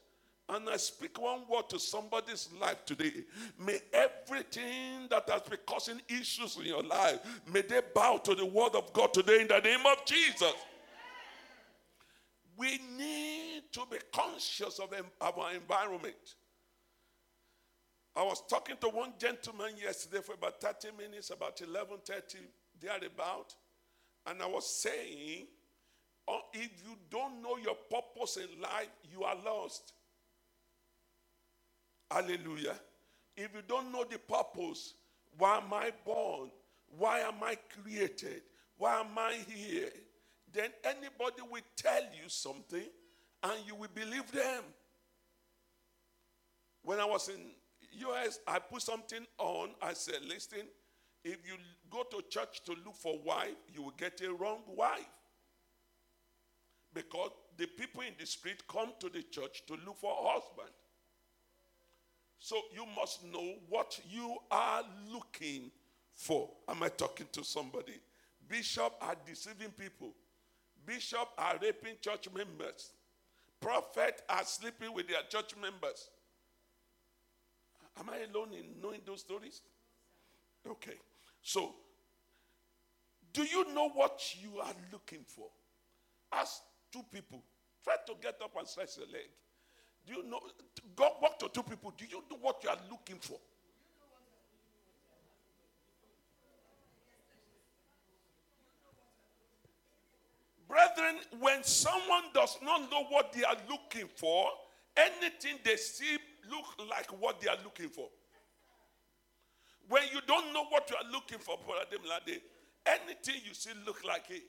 And 0.47 0.69
I 0.69 0.77
speak 0.77 1.19
one 1.19 1.41
word 1.49 1.69
to 1.69 1.79
somebody's 1.79 2.49
life 2.61 2.85
today. 2.85 3.11
May 3.59 3.79
everything 3.91 5.07
that 5.09 5.27
has 5.29 5.41
been 5.41 5.59
causing 5.65 5.99
issues 6.07 6.57
in 6.57 6.65
your 6.65 6.83
life, 6.83 7.19
may 7.51 7.61
they 7.61 7.81
bow 7.93 8.17
to 8.17 8.35
the 8.35 8.45
word 8.45 8.75
of 8.75 8.93
God 8.93 9.13
today 9.13 9.41
in 9.41 9.47
the 9.47 9.59
name 9.59 9.85
of 9.85 10.05
Jesus. 10.05 10.53
We 12.57 12.79
need 12.97 13.63
to 13.71 13.81
be 13.89 13.97
conscious 14.13 14.79
of 14.79 14.93
our 15.19 15.53
environment. 15.53 16.35
I 18.15 18.23
was 18.23 18.41
talking 18.47 18.77
to 18.79 18.87
one 18.89 19.13
gentleman 19.19 19.71
yesterday 19.81 20.21
for 20.21 20.33
about 20.33 20.61
30 20.61 20.95
minutes, 20.97 21.31
about 21.31 21.57
11:30, 21.57 22.37
thereabout, 22.79 23.53
and 24.25 24.41
I 24.41 24.45
was 24.45 24.65
saying, 24.67 25.47
oh, 26.27 26.41
if 26.53 26.69
you 26.85 26.97
don't 27.09 27.41
know 27.41 27.57
your 27.57 27.75
purpose 27.75 28.37
in 28.37 28.61
life, 28.61 28.89
you 29.11 29.23
are 29.23 29.35
lost. 29.43 29.93
Hallelujah. 32.09 32.79
If 33.35 33.53
you 33.53 33.61
don't 33.67 33.91
know 33.91 34.05
the 34.05 34.17
purpose, 34.17 34.93
why 35.37 35.57
am 35.57 35.73
I 35.73 35.91
born? 36.05 36.51
Why 36.97 37.19
am 37.19 37.43
I 37.43 37.57
created? 37.83 38.43
Why 38.77 39.01
am 39.01 39.17
I 39.17 39.33
here? 39.47 39.91
Then 40.53 40.69
anybody 40.83 41.41
will 41.49 41.61
tell 41.75 42.01
you 42.01 42.29
something 42.29 42.87
and 43.43 43.53
you 43.67 43.75
will 43.75 43.89
believe 43.93 44.31
them. 44.31 44.63
When 46.83 46.99
I 46.99 47.05
was 47.05 47.27
in 47.27 47.41
US, 47.99 48.39
I 48.47 48.59
put 48.59 48.81
something 48.81 49.25
on. 49.37 49.69
I 49.81 49.93
said, 49.93 50.19
listen, 50.27 50.67
if 51.23 51.37
you 51.47 51.55
go 51.89 52.03
to 52.03 52.21
church 52.29 52.63
to 52.65 52.71
look 52.85 52.95
for 52.95 53.19
wife, 53.23 53.55
you 53.73 53.83
will 53.83 53.93
get 53.97 54.21
a 54.21 54.33
wrong 54.33 54.59
wife. 54.67 55.01
Because 56.93 57.31
the 57.57 57.65
people 57.65 58.01
in 58.01 58.13
the 58.19 58.25
street 58.25 58.67
come 58.67 58.89
to 58.99 59.09
the 59.09 59.23
church 59.23 59.63
to 59.67 59.73
look 59.85 59.97
for 59.97 60.11
a 60.11 60.29
husband. 60.33 60.69
So 62.39 62.57
you 62.73 62.85
must 62.95 63.23
know 63.25 63.55
what 63.69 63.99
you 64.09 64.37
are 64.51 64.83
looking 65.11 65.71
for. 66.13 66.49
Am 66.67 66.83
I 66.83 66.89
talking 66.89 67.27
to 67.31 67.43
somebody? 67.43 67.99
Bishop 68.47 68.93
are 69.01 69.15
deceiving 69.25 69.71
people. 69.71 70.13
Bishop 70.85 71.27
are 71.37 71.57
raping 71.61 71.95
church 72.01 72.27
members. 72.35 72.91
Prophet 73.59 74.21
are 74.29 74.43
sleeping 74.45 74.93
with 74.93 75.07
their 75.07 75.23
church 75.29 75.55
members. 75.59 76.09
Am 77.99 78.09
I 78.09 78.17
alone 78.31 78.49
in 78.53 78.81
knowing 78.81 79.01
those 79.05 79.21
stories? 79.21 79.61
Okay. 80.69 80.95
So, 81.41 81.73
do 83.33 83.43
you 83.43 83.73
know 83.73 83.89
what 83.89 84.21
you 84.41 84.59
are 84.59 84.73
looking 84.91 85.23
for? 85.27 85.47
Ask 86.31 86.61
two 86.91 87.03
people. 87.11 87.41
Try 87.83 87.95
to 88.07 88.13
get 88.21 88.35
up 88.43 88.51
and 88.57 88.67
stretch 88.67 88.97
your 88.97 89.07
leg. 89.07 89.29
Do 90.05 90.13
you 90.13 90.29
know? 90.29 90.39
Go 90.95 91.09
walk 91.21 91.39
to 91.39 91.49
two 91.49 91.63
people. 91.63 91.93
Do 91.97 92.05
you 92.05 92.23
know 92.29 92.37
what 92.41 92.63
you 92.63 92.69
are 92.69 92.77
looking 92.89 93.17
for? 93.19 93.37
Brethren, 100.67 101.15
when 101.39 101.63
someone 101.63 102.23
does 102.33 102.57
not 102.61 102.89
know 102.91 103.03
what 103.09 103.31
they 103.33 103.43
are 103.43 103.55
looking 103.69 104.09
for, 104.15 104.49
anything 104.97 105.59
they 105.63 105.75
see 105.77 106.17
look 106.49 106.89
like 106.89 107.07
what 107.21 107.39
they 107.41 107.49
are 107.49 107.57
looking 107.63 107.89
for. 107.89 108.07
When 109.87 110.03
you 110.13 110.19
don't 110.27 110.53
know 110.53 110.65
what 110.65 110.89
you 110.89 110.95
are 110.95 111.11
looking 111.11 111.39
for, 111.39 111.57
anything 112.85 113.41
you 113.45 113.53
see 113.53 113.71
look 113.85 114.03
like 114.05 114.25
it. 114.29 114.43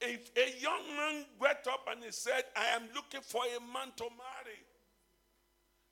If 0.00 0.30
a 0.36 0.60
young 0.60 0.82
man 0.96 1.24
went 1.40 1.66
up 1.70 1.88
and 1.90 2.04
he 2.04 2.10
said, 2.10 2.44
I 2.56 2.76
am 2.76 2.82
looking 2.94 3.22
for 3.22 3.42
a 3.44 3.60
man 3.60 3.92
to 3.96 4.04
marry. 4.04 4.60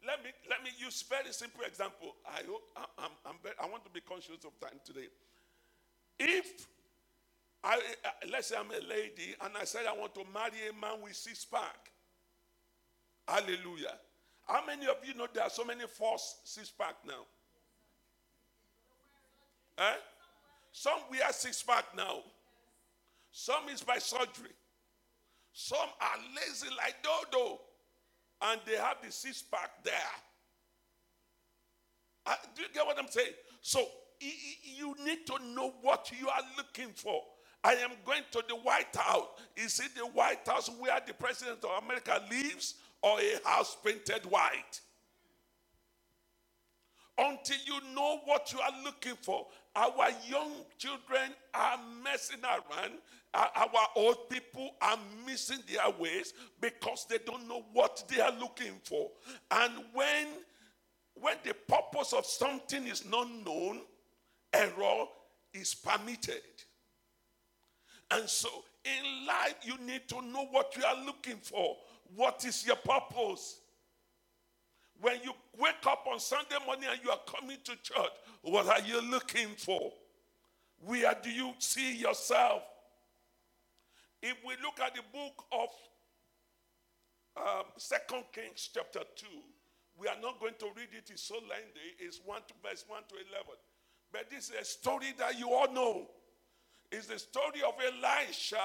Let 0.06 0.24
me 0.24 0.30
let 0.50 0.62
me 0.64 0.70
use 0.78 1.02
very 1.02 1.32
simple 1.32 1.62
example. 1.64 2.16
I 2.26 2.42
hope 2.46 2.62
I, 2.76 2.84
I'm, 2.98 3.10
I'm 3.24 3.36
very, 3.42 3.54
I 3.62 3.66
want 3.66 3.84
to 3.84 3.90
be 3.90 4.00
conscious 4.00 4.44
of 4.44 4.58
time 4.60 4.80
today. 4.84 5.06
If 6.18 6.66
I 7.62 7.76
uh, 7.76 8.08
let's 8.30 8.48
say 8.48 8.56
I'm 8.58 8.70
a 8.70 8.86
lady 8.88 9.36
and 9.40 9.56
I 9.56 9.64
said 9.64 9.82
I 9.88 9.96
want 9.96 10.12
to 10.16 10.24
marry 10.34 10.68
a 10.68 10.72
man 10.80 11.00
with 11.02 11.14
six 11.14 11.44
pack. 11.44 11.92
Hallelujah. 13.28 13.94
How 14.46 14.64
many 14.66 14.86
of 14.86 14.96
you 15.04 15.14
know 15.14 15.26
there 15.32 15.44
are 15.44 15.50
so 15.50 15.64
many 15.64 15.86
false 15.86 16.40
six 16.44 16.70
pack 16.70 16.96
now? 17.06 17.24
Eh? 19.78 19.94
Some 20.72 20.98
wear 21.10 21.32
six 21.32 21.62
pack 21.62 21.84
now. 21.96 22.20
Some 23.30 23.68
is 23.72 23.82
by 23.82 23.98
surgery. 23.98 24.50
Some 25.52 25.88
are 26.00 26.18
lazy 26.36 26.68
like 26.76 26.96
dodo, 27.02 27.60
and 28.42 28.60
they 28.66 28.76
have 28.76 28.96
the 29.04 29.12
six 29.12 29.42
pack 29.42 29.70
there. 29.84 29.92
Uh, 32.24 32.34
do 32.54 32.62
you 32.62 32.68
get 32.72 32.86
what 32.86 32.98
I'm 32.98 33.08
saying? 33.08 33.32
So 33.60 33.84
you 34.20 34.94
need 35.04 35.26
to 35.26 35.38
know 35.54 35.74
what 35.82 36.10
you 36.18 36.28
are 36.28 36.42
looking 36.56 36.92
for. 36.94 37.22
I 37.64 37.74
am 37.74 37.90
going 38.04 38.22
to 38.32 38.42
the 38.48 38.56
White 38.56 38.94
House. 38.94 39.28
Is 39.56 39.78
it 39.80 39.94
the 39.94 40.06
White 40.06 40.46
House 40.46 40.70
where 40.78 40.98
the 41.06 41.14
President 41.14 41.58
of 41.64 41.84
America 41.84 42.20
lives 42.30 42.74
or 43.02 43.18
a 43.20 43.48
house 43.48 43.76
painted 43.84 44.24
white? 44.26 44.80
Until 47.18 47.56
you 47.66 47.94
know 47.94 48.20
what 48.24 48.52
you 48.52 48.60
are 48.60 48.72
looking 48.84 49.16
for, 49.20 49.46
our 49.76 50.08
young 50.26 50.52
children 50.78 51.32
are 51.54 51.78
messing 52.02 52.40
around. 52.42 52.94
Our 53.34 53.88
old 53.96 54.28
people 54.28 54.74
are 54.80 54.98
missing 55.26 55.58
their 55.70 55.90
ways 55.98 56.34
because 56.60 57.06
they 57.08 57.18
don't 57.24 57.48
know 57.48 57.64
what 57.72 58.02
they 58.08 58.20
are 58.20 58.32
looking 58.38 58.74
for. 58.84 59.10
And 59.50 59.72
when 59.92 60.26
when 61.14 61.36
the 61.44 61.54
purpose 61.54 62.12
of 62.12 62.26
something 62.26 62.86
is 62.86 63.04
not 63.08 63.28
known, 63.44 63.80
error 64.52 65.04
is 65.54 65.74
permitted. 65.74 66.42
And 68.10 68.28
so 68.28 68.48
in 68.84 69.26
life, 69.26 69.54
you 69.62 69.78
need 69.86 70.08
to 70.08 70.20
know 70.22 70.46
what 70.50 70.76
you 70.76 70.84
are 70.84 71.04
looking 71.04 71.36
for. 71.36 71.76
What 72.14 72.44
is 72.44 72.66
your 72.66 72.76
purpose? 72.76 73.60
When 75.00 75.16
you 75.24 75.32
wake 75.58 75.84
up 75.86 76.06
on 76.10 76.20
Sunday 76.20 76.56
morning 76.64 76.88
and 76.90 77.00
you 77.02 77.10
are 77.10 77.20
coming 77.26 77.56
to 77.64 77.72
church, 77.82 78.12
what 78.42 78.66
are 78.66 78.86
you 78.86 79.00
looking 79.10 79.48
for? 79.56 79.92
Where 80.84 81.14
do 81.22 81.30
you 81.30 81.52
see 81.58 81.96
yourself? 81.96 82.62
If 84.22 84.36
we 84.46 84.54
look 84.62 84.78
at 84.84 84.94
the 84.94 85.02
book 85.12 85.44
of 85.50 85.68
um, 87.36 87.64
Second 87.76 88.24
Kings, 88.32 88.70
chapter 88.72 89.00
2, 89.16 89.26
we 89.98 90.06
are 90.06 90.20
not 90.22 90.38
going 90.38 90.54
to 90.60 90.66
read 90.76 90.88
it, 90.96 91.10
it's 91.10 91.22
so 91.22 91.34
lengthy. 91.34 91.96
It's 91.98 92.20
1 92.24 92.40
to 92.48 92.54
verse 92.62 92.84
1 92.86 93.02
to 93.08 93.14
11. 93.14 93.28
But 94.12 94.30
this 94.30 94.50
is 94.50 94.54
a 94.60 94.64
story 94.64 95.14
that 95.18 95.38
you 95.38 95.52
all 95.52 95.72
know. 95.72 96.06
It's 96.90 97.06
the 97.06 97.18
story 97.18 97.62
of 97.66 97.74
Elisha 97.80 98.56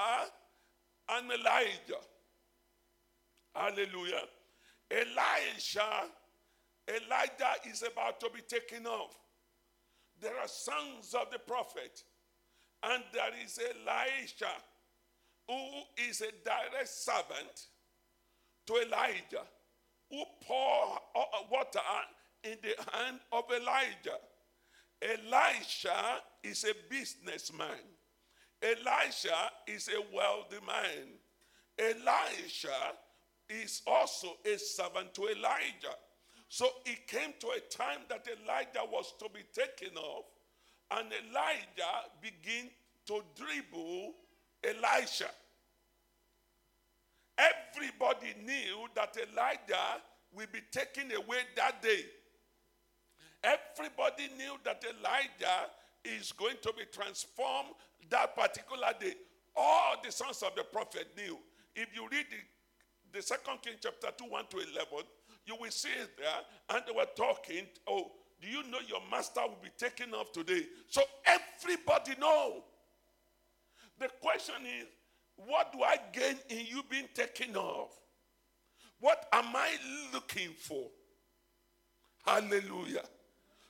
and 1.10 1.30
Elijah. 1.32 2.02
Hallelujah. 3.58 4.22
Elisha, 4.90 6.06
Elijah 6.88 7.68
is 7.68 7.82
about 7.82 8.20
to 8.20 8.30
be 8.32 8.40
taken 8.42 8.86
off. 8.86 9.18
There 10.20 10.38
are 10.38 10.48
sons 10.48 11.14
of 11.14 11.30
the 11.32 11.40
prophet, 11.40 12.02
and 12.84 13.02
there 13.12 13.32
is 13.44 13.58
Elisha, 13.58 14.52
who 15.48 15.58
is 16.08 16.20
a 16.20 16.30
direct 16.44 16.88
servant 16.88 17.66
to 18.66 18.74
Elijah, 18.74 19.46
who 20.10 20.22
pour 20.46 20.98
uh, 21.16 21.24
water 21.50 21.80
in 22.44 22.56
the 22.62 22.74
hand 22.92 23.18
of 23.32 23.44
Elijah. 23.50 24.18
Elisha 25.02 26.22
is 26.44 26.64
a 26.64 26.74
businessman. 26.88 27.68
Elisha 28.62 29.50
is 29.66 29.88
a 29.88 30.14
wealthy 30.14 30.64
man. 30.66 31.08
Elisha 31.78 32.94
is 33.48 33.82
also 33.86 34.36
a 34.44 34.58
servant 34.58 35.14
to 35.14 35.28
Elijah. 35.28 35.96
So 36.48 36.68
it 36.86 37.06
came 37.06 37.34
to 37.40 37.48
a 37.48 37.60
time 37.70 38.00
that 38.08 38.26
Elijah 38.26 38.84
was 38.90 39.12
to 39.18 39.26
be 39.32 39.40
taken 39.52 39.96
off, 39.96 40.24
and 40.90 41.08
Elijah 41.12 42.08
began 42.20 42.70
to 43.06 43.22
dribble 43.36 44.14
Elisha. 44.64 45.28
Everybody 47.38 48.34
knew 48.44 48.88
that 48.94 49.16
Elijah 49.16 50.02
will 50.32 50.46
be 50.52 50.60
taken 50.70 51.12
away 51.12 51.38
that 51.56 51.82
day. 51.82 52.04
Everybody 53.44 54.28
knew 54.36 54.54
that 54.64 54.82
Elijah 54.84 55.70
is 56.04 56.32
going 56.32 56.56
to 56.62 56.72
be 56.76 56.84
transformed 56.92 57.70
that 58.10 58.34
particular 58.34 58.88
day. 58.98 59.14
All 59.54 59.96
the 60.02 60.10
sons 60.10 60.42
of 60.42 60.54
the 60.56 60.64
prophet 60.64 61.08
knew. 61.16 61.38
If 61.76 61.94
you 61.94 62.08
read 62.10 62.26
the, 62.30 62.36
the 63.12 63.22
second 63.22 63.62
King 63.62 63.74
chapter 63.80 64.08
2, 64.16 64.24
1 64.24 64.44
to 64.50 64.56
11, 64.56 64.86
you 65.46 65.56
will 65.60 65.70
see 65.70 65.88
it 65.88 66.10
there. 66.16 66.76
And 66.76 66.84
they 66.86 66.92
were 66.92 67.06
talking, 67.16 67.66
oh, 67.88 68.10
do 68.40 68.48
you 68.48 68.62
know 68.70 68.78
your 68.86 69.00
master 69.10 69.40
will 69.40 69.58
be 69.62 69.70
taken 69.76 70.14
off 70.14 70.32
today? 70.32 70.62
So 70.88 71.02
everybody 71.26 72.12
know. 72.20 72.62
The 73.98 74.08
question 74.20 74.54
is, 74.80 74.86
what 75.36 75.72
do 75.72 75.82
I 75.82 75.98
gain 76.12 76.36
in 76.48 76.66
you 76.66 76.82
being 76.88 77.08
taken 77.14 77.56
off? 77.56 77.90
What 79.00 79.26
am 79.32 79.54
I 79.54 79.70
looking 80.12 80.50
for? 80.58 80.88
Hallelujah. 82.24 83.04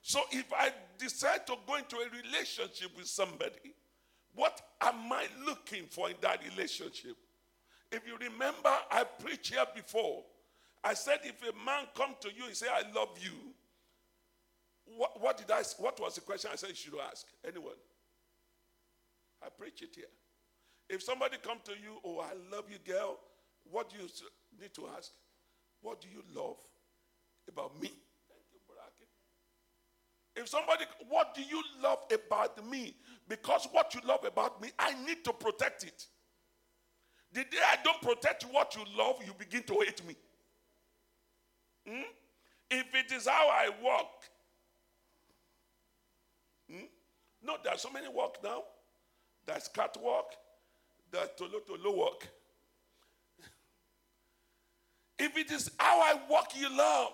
So 0.03 0.21
if 0.33 0.47
I 0.53 0.71
decide 0.97 1.47
to 1.47 1.55
go 1.67 1.77
into 1.77 1.97
a 1.97 2.09
relationship 2.25 2.97
with 2.97 3.07
somebody, 3.07 3.75
what 4.35 4.61
am 4.81 5.13
I 5.13 5.27
looking 5.45 5.85
for 5.91 6.09
in 6.09 6.17
that 6.23 6.41
relationship? 6.45 7.17
If 7.91 8.07
you 8.07 8.17
remember, 8.19 8.75
I 8.91 9.05
preached 9.05 9.53
here 9.53 9.65
before. 9.75 10.23
I 10.85 10.95
said, 10.95 11.21
if 11.25 11.43
a 11.43 11.53
man 11.65 11.87
come 11.97 12.15
to 12.21 12.29
you 12.29 12.47
and 12.47 12.55
say, 12.55 12.67
I 12.73 12.83
love 12.95 13.19
you, 13.21 13.33
what, 14.97 15.21
what 15.21 15.37
did 15.37 15.51
I, 15.51 15.63
what 15.79 16.01
was 16.01 16.15
the 16.15 16.21
question 16.21 16.51
I 16.53 16.57
said 16.57 16.71
you 16.71 16.75
should 16.75 16.95
ask? 17.11 17.27
Anyone? 17.47 17.75
I 19.43 19.49
preach 19.49 19.83
it 19.83 19.91
here. 19.95 20.05
If 20.89 21.03
somebody 21.03 21.37
come 21.43 21.59
to 21.65 21.73
you, 21.73 21.99
oh, 22.05 22.21
I 22.21 22.33
love 22.55 22.65
you, 22.71 22.79
girl, 22.85 23.19
what 23.71 23.91
do 23.91 23.97
you 23.97 24.09
need 24.61 24.73
to 24.75 24.89
ask? 24.97 25.11
What 25.83 26.01
do 26.01 26.09
you 26.09 26.23
love 26.35 26.57
about 27.49 27.75
me? 27.81 27.89
Thank 27.89 28.43
you, 28.53 28.59
Brother 28.67 28.91
If 30.37 30.49
somebody, 30.49 30.85
what 31.09 31.35
do 31.35 31.43
you 31.43 31.63
love 31.83 31.99
about 32.13 32.67
me? 32.69 32.95
Because 33.29 33.69
what 33.73 33.95
you 33.95 34.01
love 34.07 34.25
about 34.25 34.61
me, 34.63 34.71
I 34.79 34.95
need 35.05 35.25
to 35.25 35.33
protect 35.33 35.85
it. 35.85 36.07
The 37.33 37.41
day 37.45 37.59
I 37.71 37.77
don't 37.85 38.01
protect 38.01 38.45
what 38.45 38.75
you 38.75 38.83
love, 38.97 39.17
you 39.27 39.33
begin 39.39 39.63
to 39.65 39.75
hate 39.85 40.05
me. 40.07 40.17
Hmm? 41.87 42.03
If 42.71 42.95
it 42.95 43.13
is 43.13 43.27
how 43.27 43.49
I 43.49 43.71
walk, 43.83 44.25
hmm? 46.71 46.85
no, 47.43 47.57
there's 47.63 47.81
so 47.83 47.91
many 47.91 48.09
walk 48.09 48.39
now. 48.43 48.63
There's 49.47 49.69
catwalk, 49.69 50.33
there's 51.11 51.29
tolo 51.39 51.61
tolo 51.67 51.95
walk. 51.97 52.27
If 55.19 55.37
it 55.37 55.51
is 55.51 55.71
how 55.79 56.01
I 56.01 56.21
walk 56.31 56.53
you 56.59 56.69
love, 56.77 57.13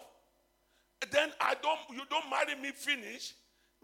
then 1.10 1.30
I 1.40 1.54
don't 1.62 1.78
you 1.90 2.02
don't 2.10 2.28
marry 2.30 2.60
me 2.60 2.70
finish. 2.72 3.34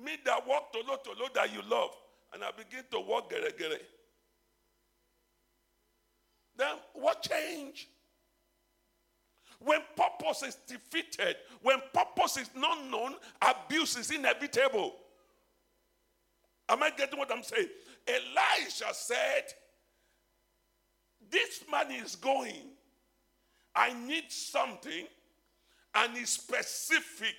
Me 0.02 0.16
that 0.24 0.46
walk 0.46 0.72
tolo 0.72 0.96
tolo 1.04 1.32
that 1.34 1.52
you 1.52 1.60
love, 1.68 1.90
and 2.34 2.42
I 2.42 2.50
begin 2.50 2.84
to 2.90 3.00
walk 3.00 3.30
gere 3.30 3.50
gere. 3.56 3.78
Then 6.60 6.76
what 6.92 7.22
change? 7.22 7.88
When 9.60 9.80
purpose 9.96 10.42
is 10.42 10.56
defeated, 10.66 11.36
when 11.62 11.78
purpose 11.94 12.36
is 12.36 12.50
not 12.54 12.84
known, 12.90 13.14
abuse 13.40 13.96
is 13.96 14.10
inevitable. 14.10 14.92
Am 16.68 16.82
I 16.82 16.90
getting 16.90 17.18
what 17.18 17.32
I'm 17.32 17.42
saying? 17.42 17.68
Elisha 18.06 18.92
said, 18.92 19.44
This 21.30 21.64
man 21.72 21.90
is 21.92 22.14
going. 22.14 22.72
I 23.74 23.94
need 23.94 24.24
something, 24.28 25.06
and 25.94 26.16
it's 26.16 26.32
specific. 26.32 27.36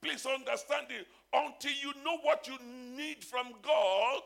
Please 0.00 0.24
understand 0.24 0.86
it. 0.88 1.06
Until 1.34 1.72
you 1.72 1.92
know 2.02 2.16
what 2.22 2.48
you 2.48 2.56
need 2.96 3.22
from 3.22 3.48
God, 3.62 4.22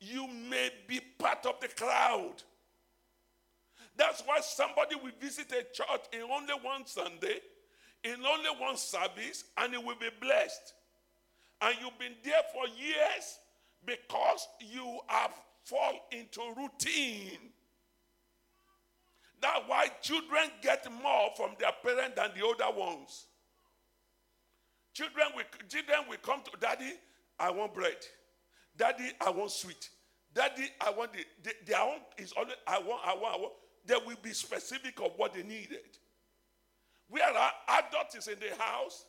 you 0.00 0.26
may 0.28 0.70
be 0.86 1.00
part 1.18 1.46
of 1.46 1.60
the 1.60 1.68
crowd. 1.68 2.34
That's 3.96 4.22
why 4.26 4.40
somebody 4.40 4.96
will 4.96 5.12
visit 5.20 5.52
a 5.52 5.62
church 5.72 6.04
in 6.12 6.22
only 6.22 6.54
one 6.62 6.86
Sunday, 6.86 7.40
in 8.02 8.16
only 8.26 8.50
one 8.58 8.76
service, 8.76 9.44
and 9.56 9.72
it 9.72 9.82
will 9.82 9.96
be 9.96 10.08
blessed. 10.20 10.74
And 11.60 11.76
you've 11.80 11.98
been 11.98 12.16
there 12.24 12.42
for 12.52 12.66
years 12.66 13.38
because 13.86 14.46
you 14.60 14.98
have 15.06 15.32
fall 15.64 16.06
into 16.12 16.40
routine. 16.56 17.38
That's 19.40 19.60
why 19.66 19.88
children 20.02 20.50
get 20.62 20.86
more 21.02 21.30
from 21.36 21.50
their 21.58 21.72
parents 21.82 22.16
than 22.16 22.30
the 22.36 22.44
older 22.44 22.70
ones. 22.76 23.26
Children 24.92 25.26
will, 25.36 25.44
children 25.68 25.98
will 26.08 26.18
come 26.18 26.40
to 26.42 26.50
daddy, 26.58 26.92
I 27.38 27.50
want 27.50 27.74
bread. 27.74 27.96
Daddy, 28.76 29.10
I 29.24 29.30
want 29.30 29.50
sweet. 29.50 29.88
Daddy, 30.34 30.68
I 30.80 30.90
want 30.90 31.12
the, 31.12 31.24
the 31.42 31.52
their 31.66 31.80
own 31.80 31.98
is 32.18 32.32
always 32.32 32.54
I 32.66 32.78
want, 32.78 33.00
I 33.06 33.14
want, 33.14 33.34
I 33.34 33.38
want. 33.38 33.52
They 33.86 33.94
will 34.06 34.16
be 34.22 34.32
specific 34.32 35.00
of 35.00 35.12
what 35.16 35.34
they 35.34 35.42
needed. 35.42 35.78
Where 37.08 37.24
our 37.24 37.52
adult 37.78 38.16
is 38.16 38.28
in 38.28 38.38
the 38.38 38.62
house, 38.62 39.04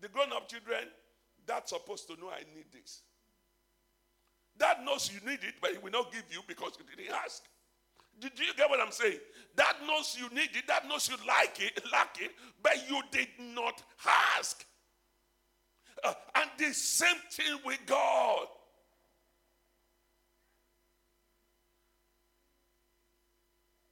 the 0.00 0.08
grown-up 0.08 0.48
children, 0.48 0.84
That's 1.46 1.70
supposed 1.70 2.08
to 2.08 2.20
know 2.20 2.28
I 2.28 2.40
need 2.54 2.66
this. 2.72 3.02
That 4.58 4.84
knows 4.84 5.10
you 5.12 5.20
need 5.28 5.44
it, 5.44 5.54
but 5.60 5.70
he 5.70 5.78
will 5.78 5.92
not 5.92 6.12
give 6.12 6.24
you 6.30 6.40
because 6.46 6.72
you 6.78 6.96
didn't 6.96 7.14
ask. 7.24 7.42
Do, 8.18 8.28
you 8.36 8.54
get 8.56 8.70
what 8.70 8.80
I'm 8.80 8.92
saying? 8.92 9.18
That 9.56 9.76
knows 9.86 10.16
you 10.18 10.28
need 10.34 10.50
it, 10.54 10.66
that 10.66 10.88
knows 10.88 11.08
you 11.08 11.16
like 11.26 11.60
it, 11.60 11.82
lack 11.92 12.16
it, 12.20 12.32
but 12.62 12.76
you 12.88 13.00
did 13.10 13.28
not 13.54 13.82
ask. 14.36 14.64
Uh, 16.02 16.14
and 16.34 16.50
the 16.58 16.72
same 16.72 17.16
thing 17.30 17.58
with 17.64 17.78
God. 17.86 18.46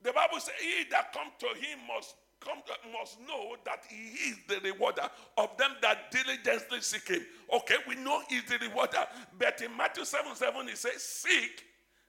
The 0.05 0.13
Bible 0.13 0.39
says, 0.39 0.55
He 0.61 0.85
that 0.91 1.13
come 1.13 1.33
to 1.41 1.47
him 1.47 1.79
must 1.89 2.15
come 2.41 2.59
must 2.93 3.19
know 3.27 3.57
that 3.65 3.85
he 3.89 4.31
is 4.31 4.37
the 4.47 4.61
rewarder 4.61 5.09
of 5.39 5.57
them 5.57 5.71
that 5.81 6.11
diligently 6.11 6.81
seek 6.83 7.09
him. 7.09 7.23
Okay, 7.53 7.77
we 7.89 7.95
know 7.97 8.21
he's 8.29 8.45
the 8.45 8.59
rewarder. 8.59 9.07
But 9.39 9.63
in 9.63 9.75
Matthew 9.77 10.05
7 10.05 10.37
7, 10.37 10.69
he 10.69 10.77
says, 10.77 11.03
Seek 11.03 11.65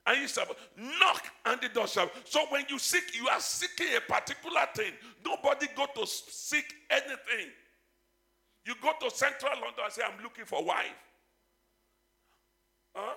and 0.06 0.22
you 0.22 0.28
shall 0.28 0.46
knock 0.78 1.24
and 1.46 1.60
the 1.62 1.70
door 1.70 1.88
shall. 1.88 2.12
So 2.26 2.46
when 2.50 2.66
you 2.70 2.78
seek, 2.78 3.16
you 3.16 3.28
are 3.30 3.40
seeking 3.40 3.88
a 3.98 4.02
particular 4.02 4.68
thing. 4.76 4.92
Nobody 5.26 5.68
go 5.76 5.88
to 5.96 6.06
seek 6.06 6.66
anything. 6.92 7.52
You 8.66 8.76
go 8.82 8.92
to 9.00 9.16
central 9.16 9.52
London 9.54 9.84
and 9.84 9.94
say, 9.94 10.02
I'm 10.04 10.22
looking 10.22 10.46
for 10.46 10.64
wife. 10.64 10.86
Huh? 12.94 13.14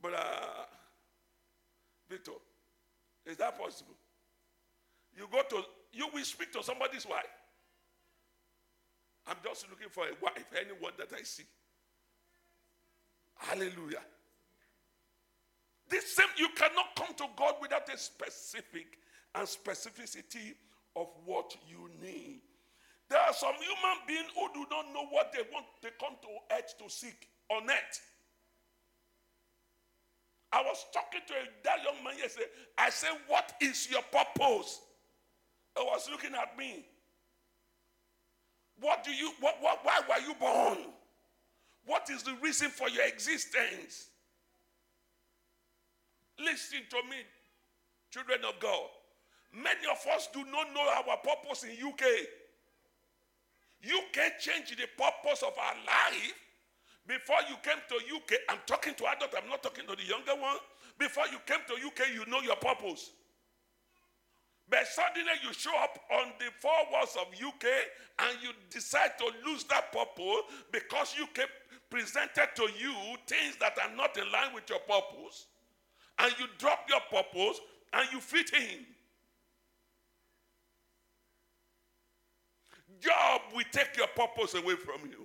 But 0.00 0.14
uh, 0.14 0.64
Victor, 2.08 2.32
is 3.38 3.44
that 3.44 3.56
possible? 3.56 3.94
You 5.16 5.28
go 5.30 5.42
to, 5.50 5.62
you 5.92 6.08
will 6.12 6.24
speak 6.24 6.52
to 6.54 6.62
somebody's 6.62 7.06
wife. 7.06 7.22
I'm 9.28 9.36
just 9.44 9.70
looking 9.70 9.88
for 9.90 10.04
a 10.06 10.12
wife, 10.20 10.46
anyone 10.60 10.90
that 10.98 11.10
I 11.16 11.22
see. 11.22 11.44
Hallelujah. 13.36 14.02
This 15.88 16.16
same, 16.16 16.26
you 16.36 16.48
cannot 16.56 16.96
come 16.96 17.14
to 17.16 17.26
God 17.36 17.54
without 17.62 17.88
a 17.94 17.96
specific 17.96 18.98
and 19.36 19.46
specificity 19.46 20.54
of 20.96 21.06
what 21.24 21.54
you 21.68 21.88
need. 22.02 22.40
There 23.08 23.20
are 23.20 23.32
some 23.32 23.54
human 23.54 23.98
beings 24.08 24.32
who 24.34 24.48
do 24.52 24.66
not 24.68 24.92
know 24.92 25.06
what 25.10 25.32
they 25.32 25.42
want. 25.52 25.66
They 25.80 25.90
come 26.00 26.16
to 26.22 26.56
earth 26.56 26.74
to 26.78 26.90
seek 26.90 27.28
on 27.50 27.70
earth. 27.70 28.00
I 30.52 30.62
was 30.62 30.86
talking 30.92 31.20
to 31.26 31.34
a, 31.34 31.44
that 31.64 31.84
young 31.84 32.02
man 32.02 32.14
yesterday. 32.18 32.46
I 32.76 32.90
said, 32.90 33.10
What 33.26 33.52
is 33.60 33.88
your 33.90 34.02
purpose? 34.02 34.80
He 35.76 35.84
was 35.84 36.08
looking 36.10 36.34
at 36.34 36.56
me. 36.56 36.84
What 38.80 39.04
do 39.04 39.10
you, 39.10 39.32
what, 39.40 39.56
what, 39.60 39.80
why 39.82 40.00
were 40.08 40.26
you 40.26 40.34
born? 40.34 40.78
What 41.84 42.08
is 42.10 42.22
the 42.22 42.34
reason 42.42 42.70
for 42.70 42.88
your 42.88 43.04
existence? 43.06 44.08
Listen 46.38 46.80
to 46.90 46.96
me, 47.10 47.16
children 48.10 48.38
of 48.48 48.60
God. 48.60 48.86
Many 49.52 49.86
of 49.90 49.98
us 50.14 50.28
do 50.32 50.40
not 50.44 50.72
know 50.74 50.88
our 51.08 51.16
purpose 51.16 51.64
in 51.64 51.70
UK. 51.70 52.04
UK 53.84 54.38
changed 54.38 54.76
the 54.78 54.86
purpose 54.96 55.42
of 55.42 55.52
our 55.58 55.74
life 55.86 56.34
before 57.08 57.40
you 57.48 57.56
came 57.62 57.80
to 57.88 57.96
UK. 57.96 58.40
I'm 58.50 58.60
talking 58.66 58.94
to 58.94 59.04
adults, 59.06 59.34
I'm 59.34 59.48
not 59.48 59.62
talking 59.62 59.86
to 59.88 59.96
the 59.96 60.04
younger 60.04 60.36
one. 60.40 60.58
Before 60.98 61.24
you 61.32 61.38
came 61.46 61.64
to 61.66 61.74
UK, 61.74 62.12
you 62.14 62.30
know 62.30 62.40
your 62.40 62.56
purpose. 62.56 63.10
But 64.68 64.86
suddenly 64.86 65.32
you 65.42 65.52
show 65.54 65.72
up 65.82 65.98
on 66.12 66.32
the 66.38 66.52
four 66.60 66.76
walls 66.92 67.16
of 67.16 67.32
UK 67.32 67.64
and 68.18 68.36
you 68.42 68.50
decide 68.68 69.16
to 69.18 69.24
lose 69.46 69.64
that 69.64 69.90
purpose 69.90 70.44
because 70.70 71.14
you 71.16 71.24
UK 71.24 71.48
presented 71.88 72.48
to 72.54 72.64
you 72.78 72.92
things 73.26 73.56
that 73.60 73.72
are 73.82 73.96
not 73.96 74.14
in 74.18 74.30
line 74.30 74.52
with 74.54 74.68
your 74.68 74.80
purpose. 74.80 75.46
And 76.18 76.30
you 76.38 76.46
drop 76.58 76.80
your 76.90 77.00
purpose 77.10 77.60
and 77.94 78.06
you 78.12 78.20
fit 78.20 78.52
in. 78.52 78.84
Job 83.00 83.40
will 83.54 83.64
take 83.72 83.96
your 83.96 84.08
purpose 84.08 84.54
away 84.54 84.74
from 84.74 85.08
you. 85.08 85.17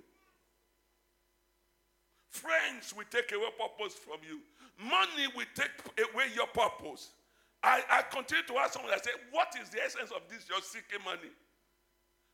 Friends 2.34 2.92
will 2.96 3.06
take 3.14 3.30
away 3.30 3.46
purpose 3.54 3.94
from 3.94 4.18
you. 4.26 4.42
Money 4.82 5.30
will 5.36 5.46
take 5.54 5.70
away 6.10 6.26
your 6.34 6.48
purpose. 6.50 7.14
I, 7.62 7.80
I 7.88 8.02
continue 8.10 8.42
to 8.50 8.54
ask 8.58 8.74
someone, 8.74 8.90
I 8.92 8.98
say, 8.98 9.14
what 9.30 9.54
is 9.62 9.70
the 9.70 9.78
essence 9.80 10.10
of 10.10 10.26
this? 10.28 10.42
You're 10.50 10.60
seeking 10.60 10.98
money. 11.04 11.30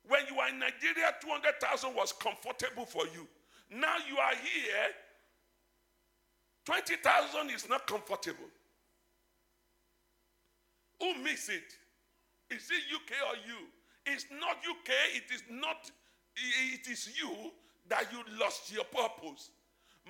When 0.08 0.22
you 0.32 0.40
are 0.40 0.48
in 0.48 0.58
Nigeria, 0.58 1.12
200,000 1.20 1.94
was 1.94 2.12
comfortable 2.16 2.86
for 2.86 3.04
you. 3.12 3.28
Now 3.70 3.96
you 4.08 4.16
are 4.16 4.32
here, 4.40 4.88
20,000 6.64 7.50
is 7.50 7.68
not 7.68 7.86
comfortable. 7.86 8.48
Who 10.98 11.22
makes 11.22 11.50
it? 11.50 11.76
Is 12.48 12.70
it 12.72 12.82
UK 12.88 13.20
or 13.28 13.36
you? 13.46 13.68
It's 14.06 14.24
not 14.32 14.56
UK, 14.64 14.90
it 15.14 15.32
is 15.32 15.42
not, 15.50 15.90
it 16.34 16.88
is 16.88 17.10
you 17.20 17.52
that 17.90 18.10
you 18.10 18.24
lost 18.40 18.72
your 18.72 18.84
purpose. 18.84 19.50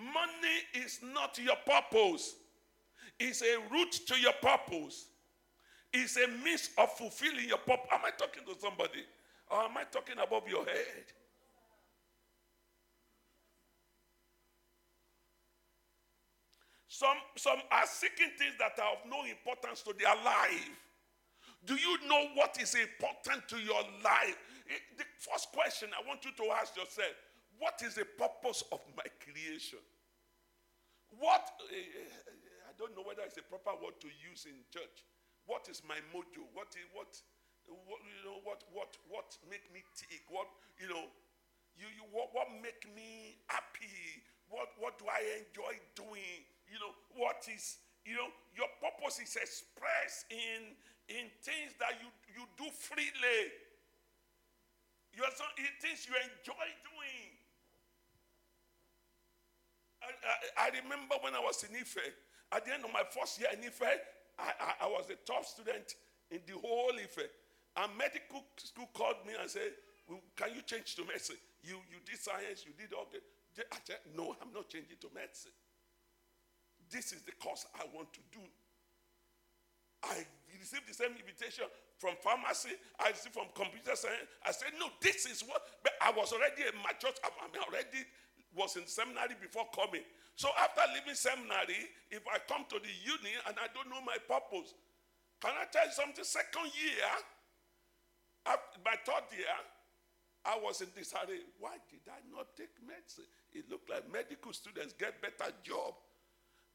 Money 0.00 0.84
is 0.86 1.00
not 1.02 1.38
your 1.38 1.56
purpose, 1.66 2.34
it's 3.18 3.42
a 3.42 3.58
route 3.70 4.00
to 4.06 4.18
your 4.18 4.32
purpose, 4.40 5.06
it's 5.92 6.16
a 6.16 6.26
means 6.42 6.70
of 6.78 6.90
fulfilling 6.96 7.48
your 7.48 7.58
purpose. 7.58 7.86
Am 7.92 8.00
I 8.04 8.10
talking 8.10 8.44
to 8.46 8.58
somebody? 8.58 9.04
Or 9.50 9.64
am 9.64 9.76
I 9.76 9.82
talking 9.84 10.16
above 10.22 10.48
your 10.48 10.64
head? 10.64 11.04
Some, 16.86 17.16
some 17.36 17.58
are 17.72 17.86
seeking 17.86 18.30
things 18.38 18.54
that 18.58 18.78
are 18.78 18.92
of 18.92 19.10
no 19.10 19.24
importance 19.24 19.82
to 19.82 19.94
their 19.98 20.14
life. 20.24 20.70
Do 21.64 21.74
you 21.74 21.96
know 22.06 22.28
what 22.34 22.60
is 22.60 22.74
important 22.74 23.48
to 23.48 23.56
your 23.56 23.82
life? 24.04 24.36
Eh, 24.68 24.74
the 24.98 25.04
first 25.18 25.48
question 25.52 25.88
I 25.96 26.06
want 26.06 26.24
you 26.24 26.30
to 26.32 26.52
ask 26.60 26.76
yourself 26.76 27.12
what 27.60 27.76
is 27.84 27.94
the 27.94 28.08
purpose 28.16 28.64
of 28.72 28.80
my 28.96 29.06
creation? 29.20 29.84
What, 31.20 31.44
eh, 31.68 31.76
eh, 31.76 32.08
I 32.64 32.72
don't 32.80 32.96
know 32.96 33.04
whether 33.04 33.20
it's 33.28 33.36
a 33.36 33.44
proper 33.44 33.76
word 33.76 34.00
to 34.00 34.08
use 34.08 34.48
in 34.48 34.56
church. 34.72 35.04
What 35.44 35.68
is 35.68 35.84
my 35.84 36.00
mojo? 36.08 36.48
What, 36.56 36.72
what, 36.96 37.12
what 37.68 38.00
you 38.00 38.20
know, 38.24 38.40
what, 38.42 38.64
what, 38.72 38.96
what 39.12 39.36
make 39.52 39.68
me 39.68 39.84
tick? 39.92 40.24
What, 40.32 40.48
you 40.80 40.88
know, 40.88 41.04
you, 41.76 41.86
you, 41.92 42.04
what, 42.08 42.32
what 42.32 42.48
make 42.64 42.88
me 42.96 43.36
happy? 43.52 44.24
What, 44.48 44.72
what 44.80 44.96
do 44.96 45.04
I 45.06 45.44
enjoy 45.44 45.76
doing? 45.92 46.40
You 46.64 46.80
know, 46.80 46.92
what 47.12 47.44
is, 47.44 47.76
you 48.08 48.16
know, 48.16 48.32
your 48.56 48.72
purpose 48.80 49.20
is 49.20 49.36
expressed 49.36 50.28
in, 50.32 50.72
in 51.12 51.28
things 51.44 51.76
that 51.76 52.00
you, 52.00 52.08
you 52.32 52.48
do 52.56 52.72
freely. 52.72 53.52
You're 55.12 55.32
so, 55.34 55.44
in 55.58 55.72
things 55.82 56.06
you 56.06 56.14
enjoy 56.14 56.66
doing. 56.86 56.99
I, 60.58 60.66
I, 60.66 60.82
remember 60.82 61.16
when 61.22 61.34
I 61.34 61.40
was 61.40 61.64
in 61.64 61.74
Ife, 61.76 61.98
at 62.52 62.64
the 62.64 62.74
end 62.74 62.84
of 62.84 62.92
my 62.92 63.02
first 63.08 63.38
year 63.38 63.48
in 63.52 63.64
Ife, 63.64 63.82
I, 64.38 64.50
I, 64.58 64.86
I 64.86 64.88
was 64.88 65.06
the 65.06 65.18
top 65.26 65.44
student 65.44 65.94
in 66.30 66.40
the 66.46 66.54
whole 66.58 66.92
Ife. 66.94 67.30
And 67.76 67.90
medical 67.96 68.42
school 68.58 68.90
called 68.94 69.22
me 69.26 69.34
and 69.38 69.48
said, 69.48 69.72
well, 70.08 70.20
Can 70.34 70.54
you 70.54 70.62
change 70.62 70.96
to 70.96 71.04
medicine? 71.06 71.38
You, 71.62 71.78
you 71.86 72.02
did 72.04 72.18
science, 72.18 72.66
you 72.66 72.72
did 72.74 72.92
all 72.92 73.06
the. 73.10 73.22
I 73.70 73.78
said, 73.84 74.02
No, 74.16 74.34
I'm 74.42 74.52
not 74.52 74.68
changing 74.68 74.98
to 75.00 75.08
medicine. 75.14 75.54
This 76.90 77.12
is 77.12 77.22
the 77.22 77.32
course 77.38 77.66
I 77.78 77.86
want 77.94 78.12
to 78.14 78.22
do. 78.34 78.42
I 80.02 80.26
received 80.58 80.88
the 80.88 80.94
same 80.94 81.14
invitation 81.14 81.64
from 81.98 82.16
pharmacy, 82.24 82.74
I 82.98 83.12
received 83.12 83.36
from 83.36 83.52
computer 83.54 83.94
science. 83.94 84.26
I 84.42 84.50
said, 84.50 84.74
No, 84.80 84.88
this 85.00 85.26
is 85.26 85.42
what. 85.46 85.62
But 85.84 85.94
I 86.00 86.10
was 86.10 86.32
already 86.32 86.66
a 86.66 86.72
mature, 86.82 87.14
I'm 87.22 87.54
already 87.62 88.02
was 88.54 88.76
in 88.76 88.86
seminary 88.86 89.36
before 89.40 89.66
coming. 89.74 90.02
So 90.36 90.48
after 90.58 90.82
leaving 90.94 91.14
seminary, 91.14 91.88
if 92.10 92.22
I 92.26 92.38
come 92.48 92.64
to 92.70 92.78
the 92.78 92.94
uni 93.04 93.34
and 93.46 93.56
I 93.58 93.68
don't 93.74 93.88
know 93.90 94.00
my 94.00 94.16
purpose, 94.26 94.74
can 95.40 95.52
I 95.60 95.64
tell 95.70 95.86
you 95.86 95.92
something? 95.92 96.24
Second 96.24 96.70
year, 96.76 97.08
my 98.46 98.96
third 99.04 99.24
year, 99.36 99.56
I 100.44 100.58
was 100.62 100.80
in 100.80 100.88
hurry. 100.96 101.40
Why 101.58 101.76
did 101.90 102.00
I 102.08 102.20
not 102.34 102.56
take 102.56 102.70
medicine? 102.86 103.24
It 103.52 103.68
looked 103.70 103.90
like 103.90 104.10
medical 104.10 104.52
students 104.52 104.94
get 104.94 105.20
better 105.20 105.52
job. 105.62 105.94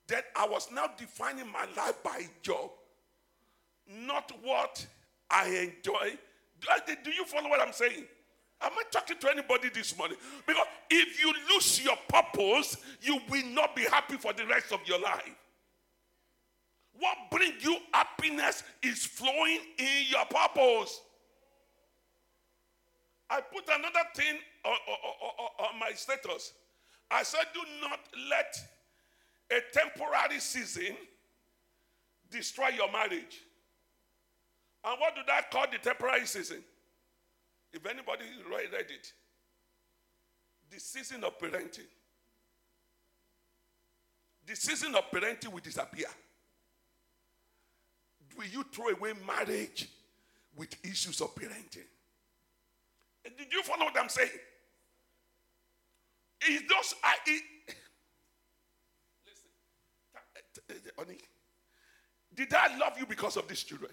Then 0.08 0.22
I 0.36 0.48
was 0.48 0.70
now 0.72 0.86
defining 0.98 1.52
my 1.52 1.66
life 1.76 2.02
by 2.04 2.28
job, 2.44 2.70
not 3.88 4.32
what 4.44 4.86
I 5.32 5.48
enjoy. 5.48 6.18
Do 7.04 7.12
you 7.12 7.26
follow 7.26 7.50
what 7.50 7.60
I'm 7.60 7.74
saying? 7.74 8.06
Am 8.66 8.72
I 8.74 8.84
talking 8.92 9.18
to 9.20 9.30
anybody 9.30 9.70
this 9.70 9.96
morning? 9.96 10.18
Because 10.48 10.66
if 10.90 11.22
you 11.24 11.32
lose 11.54 11.84
your 11.84 11.96
purpose, 12.10 12.78
you 13.00 13.20
will 13.30 13.46
not 13.48 13.76
be 13.76 13.84
happy 13.84 14.18
for 14.18 14.34
the 14.34 14.46
rest 14.48 14.72
of 14.72 14.80
your 14.88 15.00
life. 15.00 15.36
What 16.98 17.16
brings 17.30 17.64
you 17.64 17.78
happiness 17.94 18.64
is 18.82 19.06
flowing 19.06 19.60
in 19.78 20.06
your 20.10 20.26
purpose. 20.26 21.00
I 23.30 23.42
put 23.42 23.66
another 23.68 24.00
thing 24.16 24.36
on, 24.64 24.72
on- 24.72 25.30
on- 25.60 25.66
on 25.74 25.80
my 25.80 25.92
status. 25.94 26.54
I 27.12 27.22
said, 27.24 27.42
do 27.54 27.60
not 27.82 28.00
let 28.32 28.58
a 29.52 29.62
temporary 29.78 30.40
season 30.40 30.96
destroy 32.32 32.70
your 32.70 32.92
marriage. 32.92 33.42
And 34.84 35.00
what 35.00 35.16
do 35.16 35.22
I 35.32 35.42
call 35.52 35.66
the 35.72 35.78
temporary 35.78 36.26
season? 36.26 36.64
If 37.76 37.86
anybody 37.86 38.24
read 38.50 38.74
it, 38.74 39.12
the 40.72 40.80
season 40.80 41.26
of 41.26 41.38
parenting. 41.38 41.90
The 44.48 44.56
season 44.56 44.96
of 44.96 45.12
parenting 45.12 45.52
will 45.52 45.60
disappear. 45.60 46.06
Will 48.38 48.46
you 48.46 48.64
throw 48.72 48.88
away 48.88 49.12
marriage 49.28 49.90
with 50.56 50.74
issues 50.86 51.20
of 51.20 51.36
parenting? 51.36 51.84
Did 53.26 53.52
you 53.52 53.62
follow 53.64 53.86
what 53.86 54.00
I'm 54.00 54.08
saying? 54.08 54.30
It's 56.42 56.64
just, 56.74 56.96
I, 57.04 57.16
it, 57.26 57.44
listen, 59.26 59.50
ta- 60.14 60.20
eh, 60.38 60.42
t- 60.54 60.80
t- 60.82 60.92
honey, 60.98 61.16
eh, 61.16 61.26
did 62.36 62.54
I 62.54 62.78
love 62.78 62.98
you 62.98 63.06
because 63.06 63.36
of 63.36 63.48
these 63.50 63.64
children? 63.64 63.92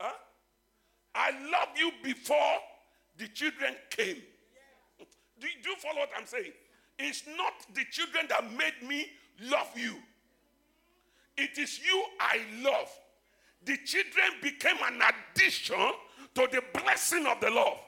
Huh? 0.00 0.12
I 1.14 1.30
love 1.30 1.76
you 1.76 1.90
before 2.02 2.56
the 3.18 3.28
children 3.28 3.74
came. 3.90 4.16
Do, 5.40 5.46
do 5.62 5.70
you 5.70 5.76
follow 5.76 6.00
what 6.00 6.10
I'm 6.16 6.26
saying? 6.26 6.52
It's 6.98 7.24
not 7.26 7.52
the 7.74 7.84
children 7.90 8.26
that 8.28 8.44
made 8.52 8.86
me 8.86 9.06
love 9.50 9.70
you. 9.74 9.96
It 11.36 11.58
is 11.58 11.80
you 11.84 12.04
I 12.20 12.40
love. 12.62 12.90
The 13.64 13.76
children 13.84 14.32
became 14.42 14.76
an 14.84 15.00
addition 15.00 15.92
to 16.34 16.48
the 16.50 16.62
blessing 16.80 17.26
of 17.26 17.40
the 17.40 17.50
love. 17.50 17.78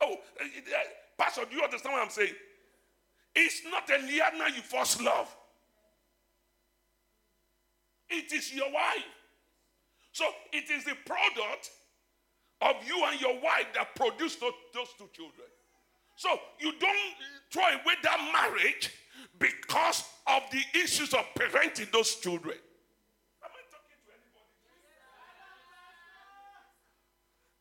Oh, 0.00 0.16
eh, 0.40 0.44
eh, 0.56 0.72
Pastor, 1.16 1.42
do 1.48 1.56
you 1.56 1.62
understand 1.62 1.94
what 1.94 2.02
I'm 2.02 2.10
saying? 2.10 2.34
It's 3.34 3.62
not 3.70 3.86
Eliana 3.88 4.54
you 4.54 4.62
first 4.62 5.02
love. 5.02 5.34
It 8.08 8.32
is 8.32 8.52
your 8.52 8.72
wife. 8.72 9.04
So 10.12 10.24
it 10.52 10.70
is 10.70 10.84
the 10.84 10.94
product 11.04 11.70
of 12.60 12.76
you 12.86 13.04
and 13.04 13.20
your 13.20 13.34
wife 13.40 13.66
that 13.74 13.94
produced 13.94 14.40
those, 14.40 14.52
two 14.98 15.08
children. 15.12 15.46
So 16.16 16.28
you 16.58 16.72
don't 16.78 17.14
throw 17.52 17.62
away 17.62 17.94
that 18.02 18.30
marriage 18.32 18.90
because 19.38 20.04
of 20.26 20.42
the 20.50 20.62
issues 20.78 21.14
of 21.14 21.24
parenting 21.38 21.90
those 21.92 22.16
children. 22.16 22.56
Am 23.44 23.50
I 23.52 23.62
talking 23.70 23.98
to 24.04 24.12
anybody? 24.12 24.48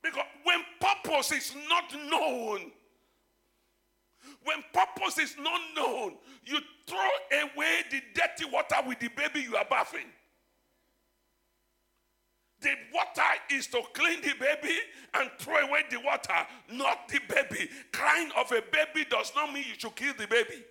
Because 0.03 0.25
when 0.43 0.63
purpose 0.79 1.31
is 1.31 1.55
not 1.69 1.93
known, 2.09 2.71
when 4.43 4.63
purpose 4.73 5.17
is 5.19 5.35
not 5.37 5.61
known, 5.75 6.15
you 6.45 6.59
throw 6.87 7.09
away 7.31 7.83
the 7.91 8.01
dirty 8.15 8.45
water 8.51 8.75
with 8.87 8.99
the 8.99 9.09
baby 9.09 9.41
you 9.41 9.55
are 9.55 9.65
bathing. 9.69 10.07
The 12.61 12.73
water 12.93 13.21
is 13.51 13.67
to 13.67 13.81
clean 13.93 14.21
the 14.21 14.33
baby 14.39 14.75
and 15.13 15.29
throw 15.37 15.57
away 15.57 15.83
the 15.89 15.99
water, 15.99 16.33
not 16.71 17.07
the 17.07 17.19
baby. 17.29 17.69
Crying 17.91 18.31
of 18.35 18.51
a 18.51 18.61
baby 18.71 19.05
does 19.09 19.31
not 19.35 19.53
mean 19.53 19.63
you 19.67 19.75
should 19.77 19.95
kill 19.95 20.13
the 20.17 20.27
baby. 20.27 20.63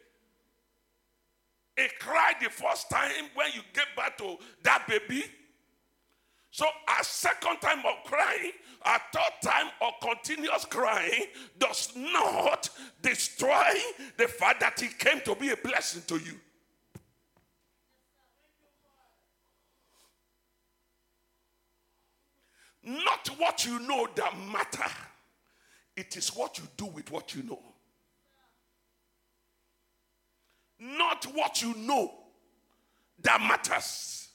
It 1.76 1.98
cried 2.00 2.34
the 2.42 2.50
first 2.50 2.90
time 2.90 3.26
when 3.34 3.48
you 3.54 3.60
get 3.72 3.86
back 3.96 4.16
to 4.18 4.36
that 4.62 4.86
baby. 4.88 5.24
So 6.50 6.64
a 6.98 7.04
second 7.04 7.60
time 7.60 7.80
of 7.80 8.02
crying, 8.04 8.52
a 8.82 8.98
third 9.12 9.42
time 9.42 9.66
of 9.82 9.92
continuous 10.00 10.64
crying 10.64 11.26
does 11.58 11.92
not 11.94 12.70
destroy 13.02 13.74
the 14.16 14.26
fact 14.26 14.60
that 14.60 14.80
he 14.80 14.88
came 14.88 15.20
to 15.20 15.34
be 15.34 15.50
a 15.50 15.56
blessing 15.56 16.02
to 16.06 16.16
you. 16.16 16.40
Not 22.86 23.26
what 23.36 23.66
you 23.66 23.80
know 23.80 24.06
that 24.14 24.32
matter. 24.52 24.88
It 25.96 26.16
is 26.16 26.28
what 26.28 26.56
you 26.56 26.64
do 26.76 26.86
with 26.86 27.10
what 27.10 27.34
you 27.34 27.42
know. 27.42 27.58
Not 30.78 31.24
what 31.34 31.62
you 31.62 31.74
know 31.74 32.12
that 33.22 33.40
matters. 33.40 34.28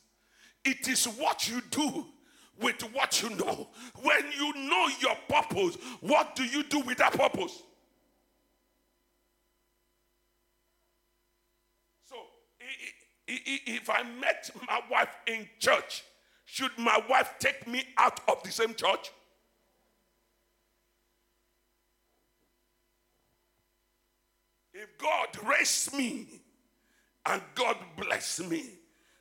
It 0.66 0.86
is 0.90 1.06
what 1.06 1.48
you 1.48 1.62
do 1.72 2.06
with 2.60 2.82
what 2.94 3.24
you 3.24 3.30
know. 3.30 3.70
When 4.02 4.24
you 4.38 4.54
know 4.70 4.88
your 5.00 5.16
purpose, 5.30 5.78
what 6.02 6.36
do 6.36 6.44
you 6.44 6.64
do 6.64 6.82
with 6.82 6.98
that 6.98 7.14
purpose? 7.14 7.64
So, 12.04 12.16
if 13.28 13.90
I 13.90 14.04
met 14.20 14.50
my 14.68 14.82
wife 14.90 15.16
in 15.26 15.48
church, 15.58 16.04
should 16.52 16.78
my 16.78 17.02
wife 17.08 17.36
take 17.40 17.66
me 17.66 17.82
out 17.98 18.20
of 18.28 18.44
the 18.44 18.52
same 18.52 18.74
church? 18.74 19.10
If 24.74 24.98
God 24.98 25.30
raised 25.48 25.94
me 25.94 26.28
and 27.26 27.42
God 27.56 27.78
bless 27.96 28.42
me, 28.42 28.66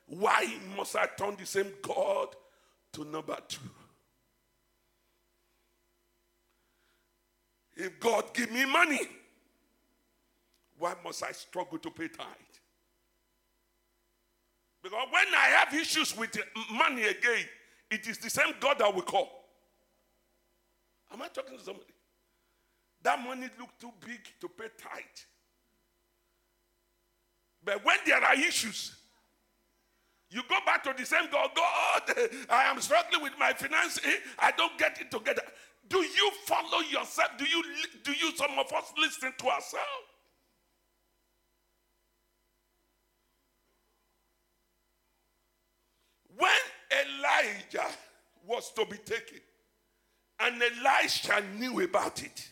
why 0.07 0.45
must 0.75 0.97
I 0.97 1.07
turn 1.17 1.37
the 1.37 1.45
same 1.45 1.71
God 1.81 2.35
to 2.91 3.05
number 3.05 3.37
two? 3.47 3.61
If 7.77 7.97
God 8.01 8.25
give 8.33 8.51
me 8.51 8.65
money, 8.65 9.07
why 10.77 10.95
must 11.01 11.23
I 11.23 11.31
struggle 11.31 11.77
to 11.77 11.91
pay 11.91 12.09
tithe? 12.09 12.25
Because 14.81 15.07
when 15.11 15.25
I 15.35 15.47
have 15.59 15.73
issues 15.73 16.15
with 16.17 16.37
money 16.71 17.03
again, 17.03 17.45
it 17.89 18.07
is 18.07 18.17
the 18.17 18.29
same 18.29 18.53
God 18.59 18.79
that 18.79 18.93
we 18.93 19.01
call. 19.01 19.29
Am 21.13 21.21
I 21.21 21.27
talking 21.27 21.57
to 21.57 21.63
somebody? 21.63 21.85
That 23.03 23.19
money 23.23 23.49
look 23.59 23.69
too 23.79 23.91
big 24.05 24.19
to 24.39 24.47
pay 24.47 24.69
tithe. 24.77 25.03
But 27.63 27.83
when 27.85 27.97
there 28.05 28.23
are 28.23 28.35
issues, 28.35 28.95
you 30.29 30.41
go 30.47 30.55
back 30.65 30.83
to 30.83 30.93
the 30.97 31.05
same 31.05 31.29
God. 31.31 31.49
God, 31.55 32.15
I 32.49 32.63
am 32.63 32.79
struggling 32.79 33.21
with 33.21 33.33
my 33.37 33.53
finances. 33.53 34.01
I 34.39 34.51
don't 34.51 34.77
get 34.77 34.99
it 35.01 35.11
together. 35.11 35.43
Do 35.89 35.97
you 35.97 36.31
follow 36.45 36.79
yourself? 36.89 37.31
Do 37.37 37.45
you 37.45 37.63
do 38.03 38.13
you 38.13 38.35
some 38.37 38.57
of 38.57 38.71
us 38.71 38.93
listen 38.97 39.33
to 39.37 39.45
ourselves? 39.47 40.10
When 46.41 47.05
Elijah 47.05 47.87
was 48.47 48.71
to 48.71 48.83
be 48.87 48.97
taken, 48.97 49.37
and 50.39 50.59
Elisha 50.59 51.43
knew 51.59 51.81
about 51.81 52.23
it, 52.23 52.49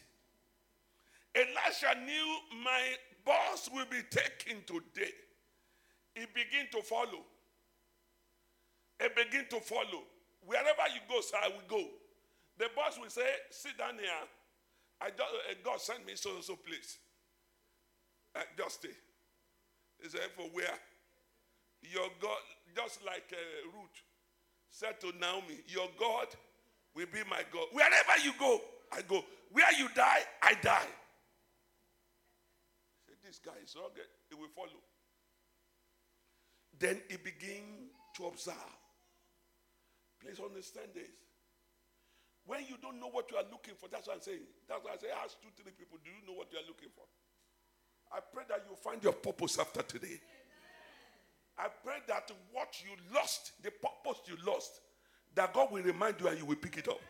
Elisha 1.33 1.97
knew 2.05 2.37
my 2.63 2.81
boss 3.25 3.67
will 3.73 3.87
be 3.89 4.01
taken 4.11 4.61
today. 4.67 5.11
He 6.13 6.21
began 6.35 6.67
to 6.71 6.83
follow. 6.83 7.25
He 9.01 9.07
began 9.09 9.47
to 9.49 9.59
follow. 9.59 10.03
Wherever 10.45 10.85
you 10.93 11.01
go, 11.09 11.21
sir, 11.21 11.37
I 11.41 11.47
will 11.47 11.67
go. 11.67 11.83
The 12.59 12.65
boss 12.75 12.99
will 13.01 13.09
say, 13.09 13.25
sit 13.49 13.75
down 13.75 13.95
here. 13.95 14.09
I 15.01 15.09
just, 15.09 15.21
uh, 15.21 15.53
God 15.63 15.81
sent 15.81 16.05
me 16.05 16.13
so 16.15 16.35
and 16.35 16.43
so 16.43 16.55
place. 16.57 16.99
Uh, 18.35 18.41
just 18.55 18.81
stay. 18.81 18.89
He 19.99 20.09
said, 20.09 20.29
for 20.35 20.43
where? 20.53 20.77
Your 21.81 22.09
God, 22.21 22.37
just 22.89 23.05
like 23.05 23.29
uh, 23.31 23.77
Ruth 23.77 24.01
said 24.71 24.99
to 25.01 25.13
Naomi, 25.21 25.61
your 25.67 25.87
God 25.99 26.25
will 26.95 27.05
be 27.13 27.19
my 27.29 27.41
God. 27.53 27.67
Wherever 27.71 28.17
you 28.23 28.33
go, 28.39 28.61
I 28.91 29.01
go. 29.07 29.23
Where 29.51 29.71
you 29.77 29.87
die, 29.93 30.21
I 30.41 30.55
die. 30.55 30.89
Say, 33.05 33.13
this 33.23 33.37
guy 33.37 33.53
is 33.63 33.75
rugged. 33.77 34.09
He 34.29 34.35
will 34.35 34.49
follow. 34.55 34.81
Then 36.79 37.01
he 37.09 37.17
begin 37.17 37.93
to 38.17 38.25
observe. 38.25 38.55
Please 40.19 40.39
understand 40.39 40.89
this. 40.95 41.13
When 42.45 42.61
you 42.65 42.81
don't 42.81 42.99
know 42.99 43.09
what 43.11 43.29
you 43.29 43.37
are 43.37 43.45
looking 43.51 43.75
for, 43.77 43.87
that's 43.89 44.07
what 44.07 44.15
I'm 44.17 44.21
saying. 44.21 44.49
That's 44.67 44.81
why 44.83 44.93
I 44.93 44.97
say, 44.97 45.13
ask 45.23 45.37
two, 45.41 45.53
three 45.61 45.73
people, 45.77 45.99
do 46.03 46.09
you 46.09 46.25
know 46.25 46.33
what 46.33 46.49
you 46.51 46.57
are 46.57 46.65
looking 46.65 46.89
for? 46.95 47.05
I 48.09 48.17
pray 48.33 48.43
that 48.49 48.65
you 48.67 48.75
find 48.75 49.03
your 49.03 49.13
purpose 49.13 49.59
after 49.59 49.83
today. 49.83 50.17
I 51.59 51.67
pray 51.83 51.97
that 52.07 52.31
what 52.53 52.73
you 52.81 52.91
lost, 53.13 53.51
the 53.61 53.69
purpose 53.69 54.21
you 54.27 54.35
lost, 54.45 54.79
that 55.35 55.53
God 55.53 55.71
will 55.71 55.83
remind 55.83 56.15
you 56.21 56.27
and 56.27 56.39
you 56.39 56.45
will 56.45 56.55
pick 56.55 56.77
it 56.77 56.87
up. 56.87 57.01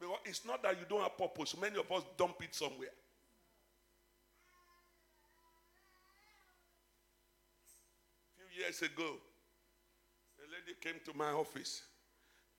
Because 0.00 0.18
it's 0.24 0.44
not 0.44 0.62
that 0.64 0.78
you 0.78 0.84
don't 0.88 1.00
have 1.00 1.16
purpose. 1.16 1.56
Many 1.58 1.78
of 1.78 1.90
us 1.92 2.02
dump 2.18 2.42
it 2.42 2.54
somewhere. 2.54 2.88
A 8.28 8.50
few 8.50 8.62
years 8.62 8.82
ago, 8.82 9.16
a 10.40 10.46
lady 10.50 10.76
came 10.80 11.00
to 11.04 11.16
my 11.16 11.30
office 11.30 11.82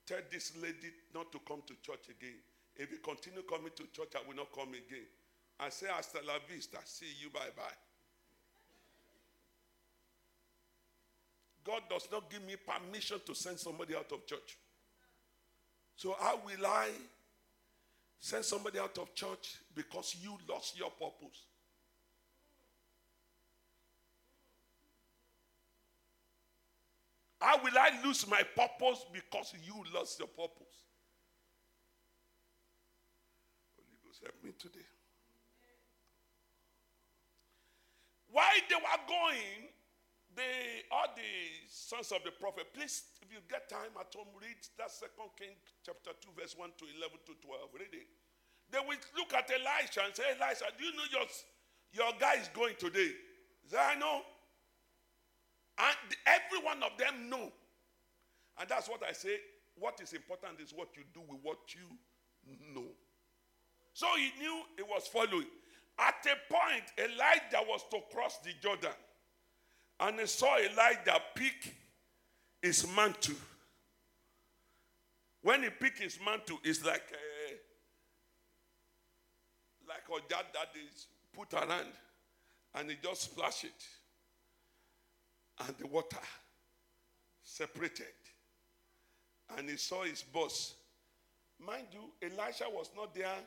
tell 0.06 0.20
this 0.32 0.54
lady 0.62 0.94
not 1.14 1.32
to 1.32 1.40
come 1.48 1.62
to 1.66 1.74
church 1.82 2.10
again. 2.10 2.38
If 2.76 2.92
you 2.92 2.98
continue 3.04 3.42
coming 3.42 3.72
to 3.76 3.84
church, 3.92 4.14
I 4.16 4.28
will 4.28 4.36
not 4.36 4.54
come 4.54 4.70
again. 4.70 5.08
I 5.60 5.70
say, 5.70 5.88
hasta 5.88 6.20
la 6.26 6.38
vista. 6.48 6.78
See 6.84 7.12
you, 7.22 7.30
bye 7.30 7.52
bye. 7.56 7.85
God 11.66 11.82
does 11.90 12.08
not 12.12 12.30
give 12.30 12.46
me 12.46 12.56
permission 12.56 13.20
to 13.26 13.34
send 13.34 13.58
somebody 13.58 13.96
out 13.96 14.12
of 14.12 14.26
church. 14.28 14.58
So 15.96 16.16
how 16.20 16.40
will 16.46 16.66
I 16.66 16.90
send 18.20 18.46
somebody 18.46 18.80
out 18.80 18.98
of 18.98 19.14
church 19.16 19.58
because 19.74 20.16
you 20.22 20.38
lost 20.48 20.78
your 20.78 20.92
purpose? 20.92 21.46
How 27.40 27.62
will 27.64 27.78
I 27.78 27.92
lose 28.04 28.28
my 28.28 28.42
purpose 28.42 29.06
because 29.14 29.54
you 29.64 29.76
lost 29.94 30.20
your 30.20 30.28
purpose? 30.28 30.76
Holy 33.76 33.98
Ghost, 34.04 34.22
help 34.22 34.44
me 34.44 34.52
today. 34.58 34.86
While 38.32 38.46
they 38.68 38.76
were 38.76 39.08
going, 39.08 39.70
they 40.36 40.84
all 40.92 41.08
the 41.16 41.32
sons 41.68 42.12
of 42.12 42.24
the 42.24 42.32
prophet. 42.32 42.68
Please, 42.74 43.04
if 43.22 43.32
you 43.32 43.40
get 43.50 43.70
time 43.70 43.96
at 44.00 44.14
home, 44.14 44.28
read 44.40 44.60
that 44.78 44.92
Second 44.92 45.32
King 45.40 45.56
chapter 45.86 46.12
two, 46.22 46.30
verse 46.38 46.56
one 46.58 46.72
to 46.78 46.86
eleven 46.98 47.20
to 47.26 47.34
twelve. 47.42 47.72
Read 47.74 47.94
it. 47.94 48.08
They 48.72 48.80
will 48.80 49.00
look 49.16 49.34
at 49.34 49.50
Elisha 49.50 50.02
and 50.04 50.16
say, 50.16 50.24
Elisha, 50.36 50.66
do 50.78 50.84
you 50.84 50.92
know 50.94 51.08
your 51.12 51.28
your 51.94 52.12
guy 52.20 52.36
is 52.42 52.50
going 52.54 52.76
today? 52.78 53.12
He 53.64 53.70
said, 53.70 53.80
I 53.80 53.96
know. 53.96 54.22
And 55.78 56.10
every 56.26 56.64
one 56.66 56.82
of 56.84 56.98
them 56.98 57.30
know. 57.30 57.52
And 58.60 58.70
that's 58.70 58.88
what 58.88 59.04
I 59.08 59.12
say. 59.12 59.38
What 59.78 60.00
is 60.02 60.14
important 60.14 60.60
is 60.64 60.72
what 60.74 60.90
you 60.96 61.04
do 61.14 61.20
with 61.28 61.40
what 61.44 61.60
you 61.76 61.84
know. 62.74 62.88
So 63.94 64.08
he 64.18 64.32
knew 64.40 64.62
he 64.78 64.84
was 64.84 65.08
following. 65.08 65.48
At 66.00 66.26
a 66.26 66.36
point, 66.52 66.84
Elijah 66.98 67.64
was 67.68 67.84
to 67.92 68.00
cross 68.14 68.40
the 68.40 68.52
Jordan. 68.62 68.96
And 70.00 70.20
he 70.20 70.26
saw 70.26 70.58
Elijah 70.58 71.22
pick 71.36 71.74
his 72.62 72.86
mantle. 72.96 73.36
When 75.42 75.64
he 75.64 75.70
picked 75.70 76.00
his 76.00 76.20
mantle, 76.26 76.60
it's 76.64 76.84
like 76.84 77.14
a, 77.14 77.54
like 79.88 80.04
a 80.10 80.30
jar 80.30 80.44
that 80.54 80.70
is 80.76 81.08
put 81.32 81.54
around, 81.54 81.94
and 82.74 82.90
he 82.90 82.98
just 83.02 83.22
splash 83.22 83.64
it, 83.64 83.88
and 85.68 85.78
the 85.78 85.86
water 85.86 86.18
separated, 87.44 88.06
and 89.56 89.70
he 89.70 89.78
saw 89.78 90.04
his 90.04 90.24
boss. 90.24 90.74
Mind 91.60 91.88
you, 91.92 92.12
Elisha 92.24 92.66
was 92.68 92.90
not 92.96 93.14
there 93.14 93.38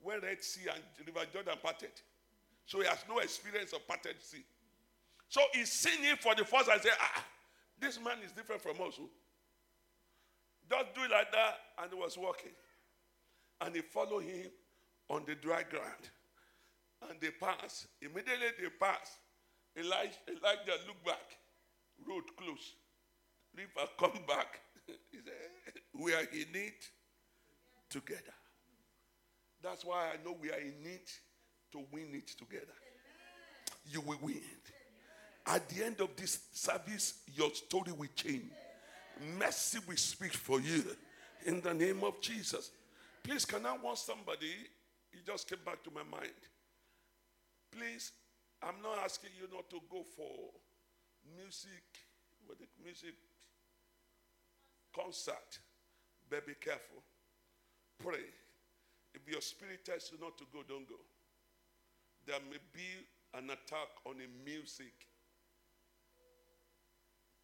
when 0.00 0.20
Red 0.20 0.42
Sea 0.42 0.68
and 0.74 0.82
River 1.06 1.26
Jordan 1.32 1.58
parted, 1.62 1.92
so 2.66 2.80
he 2.80 2.86
has 2.86 3.04
no 3.08 3.18
experience 3.20 3.72
of 3.72 3.86
parted 3.86 4.16
sea. 4.20 4.44
So 5.28 5.40
he's 5.52 5.72
seen 5.72 6.02
him 6.02 6.16
for 6.20 6.34
the 6.34 6.44
first 6.44 6.68
and 6.68 6.80
say, 6.80 6.90
ah, 7.00 7.24
this 7.80 7.98
man 8.00 8.18
is 8.24 8.32
different 8.32 8.62
from 8.62 8.76
us. 8.86 8.94
oh." 9.00 9.10
Just 10.68 10.94
do 10.94 11.02
it 11.04 11.10
like 11.10 11.30
that, 11.32 11.58
and 11.78 11.92
he 11.92 11.98
was 11.98 12.18
walking. 12.18 12.50
And 13.60 13.74
he 13.74 13.82
followed 13.82 14.24
him 14.24 14.50
on 15.08 15.22
the 15.26 15.34
dry 15.34 15.62
ground. 15.62 16.10
And 17.08 17.20
they 17.20 17.30
passed. 17.30 17.86
Immediately 18.02 18.48
they 18.60 18.68
passed. 18.80 19.18
Elijah, 19.76 20.16
Elijah 20.28 20.80
looked 20.86 21.04
back, 21.04 21.36
road 22.08 22.24
closed. 22.36 22.74
River 23.54 23.88
come 23.98 24.18
back. 24.26 24.60
he 24.86 25.18
said, 25.18 25.74
We 25.92 26.14
are 26.14 26.20
in 26.32 26.54
it 26.54 26.88
together. 27.90 28.34
That's 29.62 29.84
why 29.84 30.12
I 30.12 30.24
know 30.24 30.36
we 30.40 30.50
are 30.50 30.58
in 30.58 30.84
it 30.84 31.10
to 31.72 31.78
win 31.92 32.14
it 32.14 32.28
together. 32.28 32.74
You 33.90 34.00
will 34.00 34.18
win. 34.20 34.40
At 35.46 35.68
the 35.68 35.84
end 35.84 36.00
of 36.00 36.16
this 36.16 36.40
service, 36.52 37.20
your 37.34 37.50
story 37.54 37.92
will 37.92 38.08
change. 38.14 38.50
Mercy 39.38 39.78
will 39.86 39.96
speak 39.96 40.32
for 40.32 40.60
you 40.60 40.84
in 41.46 41.60
the 41.60 41.72
name 41.72 42.02
of 42.02 42.20
Jesus. 42.20 42.70
Please, 43.22 43.44
can 43.44 43.64
I 43.64 43.76
want 43.76 43.98
somebody? 43.98 44.52
It 45.12 45.24
just 45.24 45.48
came 45.48 45.60
back 45.64 45.82
to 45.84 45.90
my 45.90 46.02
mind. 46.02 46.32
Please, 47.70 48.12
I'm 48.62 48.82
not 48.82 48.98
asking 49.04 49.30
you 49.40 49.46
not 49.54 49.70
to 49.70 49.80
go 49.90 50.02
for 50.16 50.50
music, 51.36 51.84
what 52.46 52.58
the 52.58 52.66
music 52.82 53.14
concert, 54.94 55.60
but 56.28 56.46
be 56.46 56.54
careful. 56.60 57.02
Pray. 58.02 58.26
If 59.14 59.30
your 59.30 59.40
spirit 59.40 59.84
tells 59.84 60.10
you 60.12 60.18
not 60.20 60.36
to 60.38 60.44
go, 60.52 60.60
don't 60.68 60.88
go. 60.88 60.96
There 62.26 62.40
may 62.50 62.58
be 62.72 63.06
an 63.34 63.44
attack 63.50 63.88
on 64.04 64.16
a 64.16 64.44
music 64.44 64.92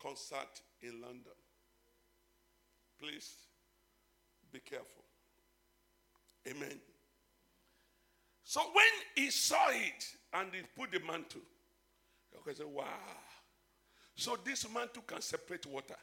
concert 0.03 0.61
in 0.83 1.01
London. 1.01 1.33
Please 3.01 3.35
be 4.53 4.59
careful. 4.61 5.05
Amen. 6.49 6.81
So 8.45 8.61
when 8.73 8.85
he 9.25 9.31
saw 9.31 9.71
it 9.71 10.05
and 10.35 10.49
he 10.53 10.61
put 10.77 10.91
the 10.91 11.01
mantle, 11.01 11.41
he 12.47 12.55
said, 12.55 12.67
Wow. 12.67 12.85
So 14.15 14.37
this 14.45 14.67
mantle 14.73 15.03
can 15.07 15.21
separate 15.21 15.67
water. 15.67 15.97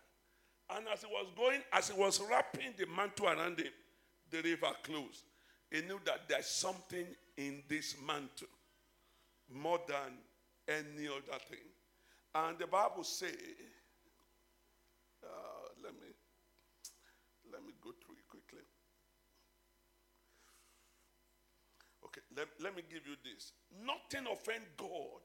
And 0.70 0.86
as 0.92 1.02
he 1.02 1.08
was 1.08 1.28
going, 1.36 1.62
as 1.74 1.90
he 1.90 2.00
was 2.00 2.22
wrapping 2.30 2.74
the 2.78 2.86
mantle 2.86 3.28
around 3.28 3.60
him, 3.60 3.72
the 4.30 4.42
river 4.42 4.70
closed. 4.84 5.24
He 5.72 5.82
knew 5.82 6.00
that 6.06 6.28
there's 6.28 6.48
something 6.48 7.06
in 7.38 7.64
this 7.68 7.96
mantle 8.06 8.48
more 9.54 9.80
than 9.88 10.18
any 10.68 11.08
other 11.08 11.40
thing. 11.50 11.60
And 12.34 12.58
the 12.58 12.68
Bible 12.68 13.04
says, 13.04 13.36
uh, 15.24 15.28
let 15.84 15.94
me 15.94 16.08
let 17.52 17.66
me 17.66 17.74
go 17.82 17.92
through 18.06 18.16
it 18.16 18.28
quickly. 18.28 18.64
Okay, 22.10 22.26
let, 22.36 22.48
let 22.60 22.76
me 22.76 22.82
give 22.90 23.06
you 23.06 23.14
this. 23.22 23.54
Nothing 23.86 24.26
offend 24.32 24.66
God 24.78 25.22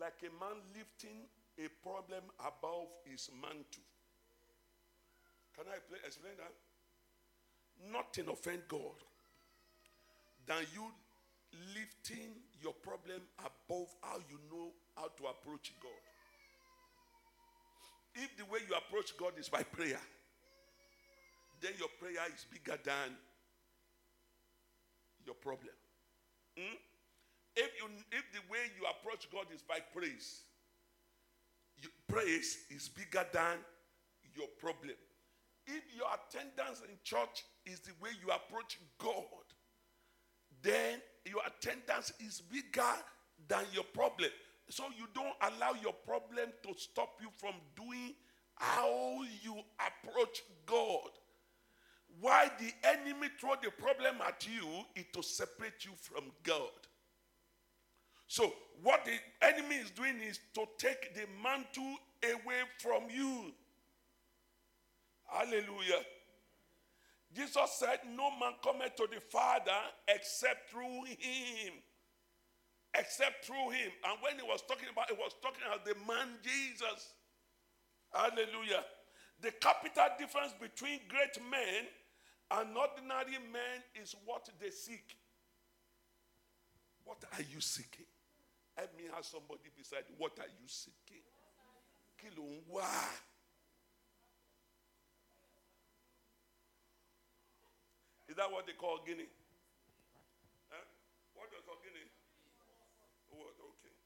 like 0.00 0.16
a 0.24 0.32
man 0.40 0.56
lifting 0.72 1.28
a 1.60 1.68
problem 1.84 2.24
above 2.40 2.88
his 3.04 3.28
mantle. 3.36 3.84
Can 5.54 5.68
I 5.68 5.76
play, 5.84 5.98
explain 6.06 6.32
that? 6.40 6.54
Nothing 7.92 8.32
offend 8.32 8.62
God 8.68 8.96
than 10.46 10.64
you 10.72 10.88
lifting 11.76 12.32
your 12.62 12.72
problem 12.72 13.20
above 13.38 13.88
how 14.00 14.16
you 14.30 14.40
know 14.50 14.72
how 14.96 15.08
to 15.08 15.22
approach 15.28 15.72
God. 15.82 16.04
If 18.14 18.36
the 18.38 18.44
way 18.46 18.60
you 18.68 18.74
approach 18.74 19.16
God 19.18 19.32
is 19.38 19.48
by 19.48 19.62
prayer, 19.62 20.00
then 21.60 21.72
your 21.78 21.88
prayer 22.00 22.24
is 22.34 22.46
bigger 22.50 22.78
than 22.82 23.16
your 25.24 25.34
problem. 25.34 25.74
Hmm? 26.58 26.76
If 27.56 27.70
you 27.78 27.86
if 28.12 28.24
the 28.32 28.40
way 28.50 28.70
you 28.78 28.86
approach 28.86 29.28
God 29.30 29.46
is 29.54 29.62
by 29.62 29.78
praise, 29.94 30.42
you, 31.82 31.88
praise 32.08 32.58
is 32.70 32.88
bigger 32.88 33.26
than 33.32 33.58
your 34.34 34.48
problem. 34.58 34.96
If 35.66 35.82
your 35.94 36.06
attendance 36.08 36.82
in 36.88 36.96
church 37.04 37.44
is 37.66 37.80
the 37.80 37.92
way 38.02 38.10
you 38.24 38.32
approach 38.32 38.78
God, 38.98 39.44
then 40.62 41.00
your 41.24 41.42
attendance 41.46 42.12
is 42.20 42.40
bigger 42.40 42.94
than 43.48 43.64
your 43.72 43.84
problem. 43.84 44.30
So 44.68 44.84
you 44.96 45.06
don't 45.14 45.34
allow 45.42 45.74
your 45.82 45.92
problem 45.92 46.50
to 46.62 46.74
stop 46.76 47.10
you 47.20 47.28
from 47.38 47.54
doing 47.76 48.14
how 48.54 49.22
you 49.42 49.56
approach 49.78 50.42
God. 50.66 51.10
Why 52.20 52.50
the 52.58 52.72
enemy 52.88 53.28
throw 53.40 53.54
the 53.62 53.70
problem 53.70 54.16
at 54.26 54.46
you 54.46 54.66
is 54.94 55.04
to 55.14 55.22
separate 55.22 55.84
you 55.84 55.92
from 56.00 56.24
God. 56.42 56.68
So 58.26 58.52
what 58.82 59.04
the 59.04 59.18
enemy 59.42 59.76
is 59.76 59.90
doing 59.90 60.20
is 60.20 60.38
to 60.54 60.64
take 60.78 61.14
the 61.14 61.22
mantle 61.42 61.96
away 62.22 62.62
from 62.78 63.04
you. 63.10 63.52
Hallelujah. 65.26 66.04
Jesus 67.34 67.70
said, 67.78 68.00
No 68.16 68.30
man 68.30 68.54
cometh 68.62 68.96
to 68.96 69.08
the 69.12 69.20
Father 69.20 69.80
except 70.08 70.70
through 70.70 71.04
him. 71.04 71.72
Except 72.94 73.44
through 73.44 73.70
him. 73.70 73.90
And 74.04 74.18
when 74.20 74.34
he 74.36 74.42
was 74.42 74.62
talking 74.62 74.88
about, 74.92 75.08
he 75.08 75.16
was 75.16 75.34
talking 75.40 75.62
about 75.66 75.84
the 75.84 75.94
man 76.06 76.28
Jesus. 76.42 77.14
Hallelujah. 78.12 78.84
The 79.40 79.52
capital 79.52 80.06
difference 80.18 80.52
between 80.60 81.00
great 81.08 81.38
men 81.50 81.86
and 82.50 82.76
ordinary 82.76 83.38
man 83.52 83.82
is 84.00 84.14
what 84.24 84.48
they 84.60 84.70
seek. 84.70 85.16
What 87.04 87.22
are 87.36 87.42
you 87.42 87.60
seeking? 87.60 88.06
Let 88.76 88.96
me 88.96 89.04
ask 89.16 89.30
somebody 89.30 89.70
beside 89.76 90.04
you. 90.08 90.14
What 90.18 90.38
are 90.38 90.48
you 90.50 90.66
seeking? 90.66 91.22
Ló 92.36 92.44
ń 92.44 93.16
that 98.40 98.48
what 98.48 98.64
they 98.64 98.72
call 98.72 99.04
Guinea? 99.04 99.28
What 101.36 101.52
do 101.52 101.56
they 101.60 101.64
call 101.68 101.76
Guinea? 101.84 102.08
What? 103.28 103.52
Okay. 103.52 103.96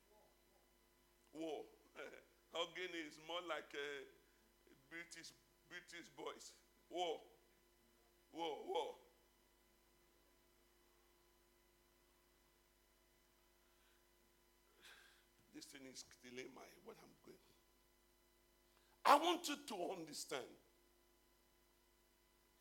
War. 1.38 1.62
How 2.54 2.66
Guinea 2.74 3.02
is 3.06 3.14
more 3.30 3.42
like 3.46 3.70
uh, 3.74 4.02
British 4.90 5.30
British 5.70 6.10
boys. 6.18 6.50
War. 6.90 7.22
War. 8.34 8.56
War. 8.66 8.94
This 15.54 15.64
thing 15.66 15.82
is 15.92 16.04
delaying 16.22 16.50
my 16.54 16.62
what 16.84 16.96
I'm 17.02 17.14
going. 17.24 17.38
I 19.06 19.16
want 19.16 19.48
you 19.48 19.56
to 19.68 19.98
understand. 19.98 20.42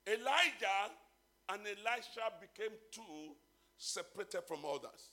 Elijah 0.06 0.92
and 1.50 1.62
Elisha 1.62 2.30
became 2.40 2.78
two 2.92 3.36
separated 3.78 4.44
from 4.48 4.60
others. 4.66 5.12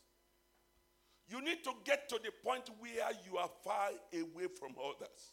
You 1.29 1.41
need 1.41 1.63
to 1.65 1.73
get 1.85 2.09
to 2.09 2.19
the 2.23 2.33
point 2.45 2.69
where 2.81 3.09
you 3.25 3.39
are 3.39 3.51
far 3.65 3.91
away 4.13 4.49
from 4.59 4.75
others. 4.85 5.33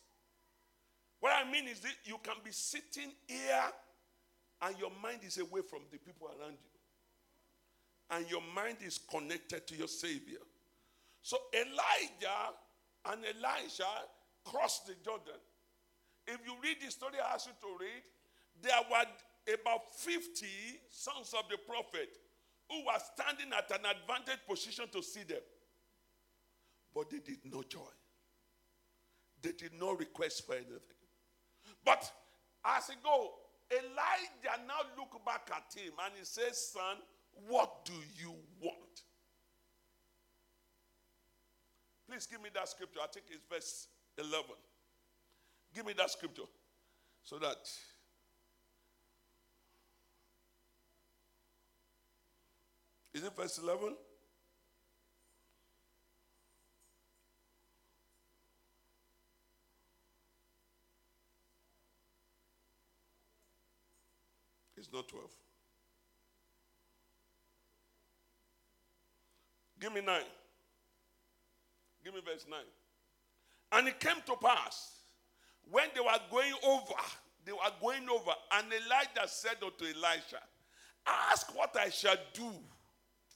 What 1.20 1.34
I 1.36 1.50
mean 1.52 1.68
is 1.68 1.80
that 1.80 1.96
you 2.06 2.18
can 2.24 2.36
be 2.44 2.52
sitting 2.52 3.12
here 3.28 3.64
and 4.62 4.78
your 4.80 4.92
mind 5.02 5.20
is 5.26 5.38
away 5.38 5.62
from 5.62 5.82
the 5.92 5.98
people 5.98 6.28
around 6.28 6.54
you. 6.54 6.78
And 8.10 8.30
your 8.30 8.42
mind 8.56 8.78
is 8.86 8.98
connected 8.98 9.68
to 9.68 9.76
your 9.76 9.88
Savior. 9.88 10.40
So 11.22 11.38
Elijah 11.54 12.54
and 13.12 13.22
Elisha 13.26 13.90
crossed 14.46 14.88
the 14.88 14.94
Jordan. 15.04 15.40
If 16.26 16.40
you 16.46 16.54
read 16.64 16.78
the 16.84 16.92
story 16.92 17.16
I 17.24 17.34
asked 17.36 17.48
you 17.48 17.54
to 17.62 17.78
read, 17.80 18.04
there 18.62 18.80
were 18.90 19.54
about 19.54 19.94
50 19.96 20.46
sons 20.90 21.34
of 21.34 21.50
the 21.50 21.58
prophet 21.58 22.18
who 22.70 22.86
were 22.86 23.00
standing 23.14 23.54
at 23.54 23.70
an 23.72 23.86
advantage 23.86 24.40
position 24.48 24.86
to 24.92 25.02
see 25.02 25.24
them. 25.24 25.44
But 26.94 27.10
they 27.10 27.20
did 27.20 27.40
not 27.46 27.70
join. 27.70 27.84
They 29.42 29.52
did 29.52 29.72
not 29.80 30.00
request 30.00 30.46
for 30.46 30.56
anything. 30.56 30.82
But 31.86 32.12
as 32.66 32.88
he 32.88 32.96
go, 33.04 33.32
Elijah 33.72 34.64
now 34.68 34.82
look 34.98 35.24
back 35.26 35.50
at 35.52 35.78
him 35.78 35.94
and 36.06 36.14
he 36.18 36.24
says, 36.24 36.72
Son, 36.74 36.98
what 37.48 37.86
do 37.86 37.94
you 38.18 38.34
want? 38.62 39.04
Please 42.10 42.26
give 42.26 42.42
me 42.42 42.50
that 42.54 42.70
scripture. 42.70 43.00
I 43.04 43.08
think 43.08 43.26
it's 43.30 43.44
verse 43.52 43.88
11. 44.18 44.46
Give 45.76 45.86
me 45.86 45.94
that 45.98 46.10
scripture 46.10 46.44
so 47.24 47.38
that. 47.40 47.70
Is 53.14 53.24
it 53.24 53.36
verse 53.36 53.58
11? 53.58 53.96
It's 64.78 64.94
not 64.94 65.08
12. 65.08 65.26
Give 69.80 69.94
me 69.94 70.02
9. 70.02 70.22
Give 72.04 72.14
me 72.14 72.22
verse 72.26 72.46
9. 72.50 72.60
And 73.74 73.88
it 73.88 74.00
came 74.00 74.22
to 74.26 74.36
pass 74.36 74.98
when 75.70 75.88
they 75.94 76.02
were 76.02 76.08
going 76.32 76.54
over, 76.66 76.94
they 77.46 77.52
were 77.52 77.60
going 77.82 78.08
over, 78.10 78.32
and 78.54 78.68
Elijah 78.68 79.28
said 79.28 79.58
unto 79.64 79.86
Elisha, 79.86 80.42
Ask 81.06 81.56
what 81.56 81.76
I 81.78 81.90
shall 81.90 82.16
do 82.34 82.52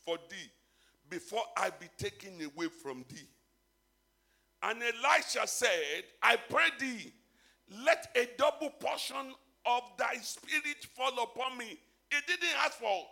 for 0.05 0.17
thee 0.29 0.49
before 1.09 1.43
I 1.57 1.69
be 1.69 1.87
taken 1.97 2.33
away 2.41 2.67
from 2.67 3.05
thee. 3.09 3.27
And 4.63 4.81
Elisha 4.81 5.47
said, 5.47 6.03
I 6.21 6.37
pray 6.49 6.67
thee, 6.79 7.11
let 7.83 8.15
a 8.15 8.27
double 8.37 8.69
portion 8.69 9.33
of 9.65 9.81
thy 9.97 10.15
spirit 10.15 10.85
fall 10.95 11.23
upon 11.23 11.57
me. 11.57 11.79
He 12.09 12.17
didn't 12.27 12.55
ask 12.63 12.73
for 12.73 13.05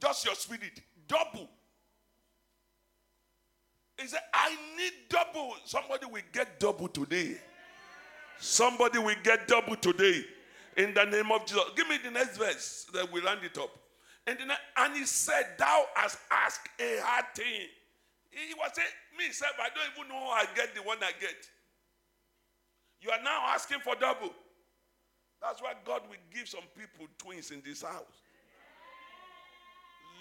just 0.00 0.24
your 0.24 0.34
spirit, 0.34 0.80
double. 1.08 1.48
He 4.00 4.06
said, 4.06 4.20
I 4.34 4.56
need 4.76 4.92
double. 5.08 5.54
Somebody 5.64 6.06
will 6.06 6.22
get 6.32 6.58
double 6.58 6.88
today. 6.88 7.36
Somebody 8.38 8.98
will 8.98 9.14
get 9.22 9.46
double 9.46 9.76
today. 9.76 10.24
In 10.76 10.94
the 10.94 11.04
name 11.04 11.30
of 11.30 11.46
Jesus. 11.46 11.62
Give 11.76 11.88
me 11.88 11.98
the 12.02 12.10
next 12.10 12.38
verse 12.38 12.86
that 12.94 13.12
we 13.12 13.20
round 13.20 13.44
it 13.44 13.56
up. 13.58 13.70
And, 14.26 14.38
then, 14.38 14.48
and 14.76 14.96
he 14.96 15.04
said, 15.04 15.54
Thou 15.58 15.84
hast 15.94 16.18
asked 16.30 16.68
a 16.80 17.00
hard 17.02 17.26
thing. 17.34 17.68
He 18.30 18.54
was 18.54 18.70
saying, 18.74 18.88
Me, 19.18 19.32
self, 19.32 19.52
I 19.60 19.68
don't 19.68 19.92
even 19.94 20.08
know 20.08 20.20
how 20.20 20.42
I 20.42 20.46
get 20.56 20.74
the 20.74 20.82
one 20.82 20.98
I 21.00 21.12
get. 21.20 21.36
You 23.00 23.10
are 23.10 23.22
now 23.22 23.42
asking 23.48 23.80
for 23.80 23.94
double. 23.96 24.30
That's 25.42 25.60
why 25.60 25.72
God 25.84 26.02
will 26.08 26.16
give 26.32 26.48
some 26.48 26.62
people 26.78 27.06
twins 27.18 27.50
in 27.50 27.62
this 27.64 27.82
house. 27.82 28.22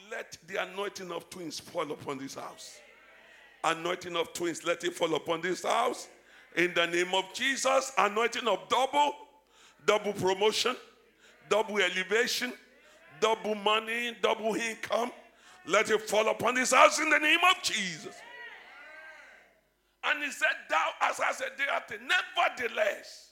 Let 0.09 0.35
the 0.47 0.63
anointing 0.63 1.11
of 1.11 1.29
twins 1.29 1.59
fall 1.59 1.89
upon 1.91 2.17
this 2.17 2.33
house. 2.35 2.79
Anointing 3.63 4.15
of 4.15 4.33
twins, 4.33 4.65
let 4.65 4.83
it 4.83 4.95
fall 4.95 5.13
upon 5.13 5.41
this 5.41 5.63
house. 5.63 6.07
In 6.55 6.73
the 6.73 6.87
name 6.87 7.13
of 7.13 7.31
Jesus, 7.33 7.93
anointing 7.97 8.47
of 8.47 8.67
double, 8.67 9.13
double 9.85 10.13
promotion, 10.13 10.75
double 11.49 11.77
elevation, 11.77 12.51
double 13.19 13.55
money, 13.55 14.17
double 14.21 14.55
income. 14.55 15.11
Let 15.67 15.91
it 15.91 16.01
fall 16.09 16.27
upon 16.29 16.55
this 16.55 16.73
house 16.73 16.99
in 16.99 17.09
the 17.09 17.19
name 17.19 17.39
of 17.49 17.61
Jesus. 17.61 18.15
And 20.03 20.23
he 20.23 20.31
said, 20.31 20.47
Thou 20.67 20.89
as 21.03 21.19
I 21.19 21.31
said, 21.31 21.51
nevertheless, 22.57 23.30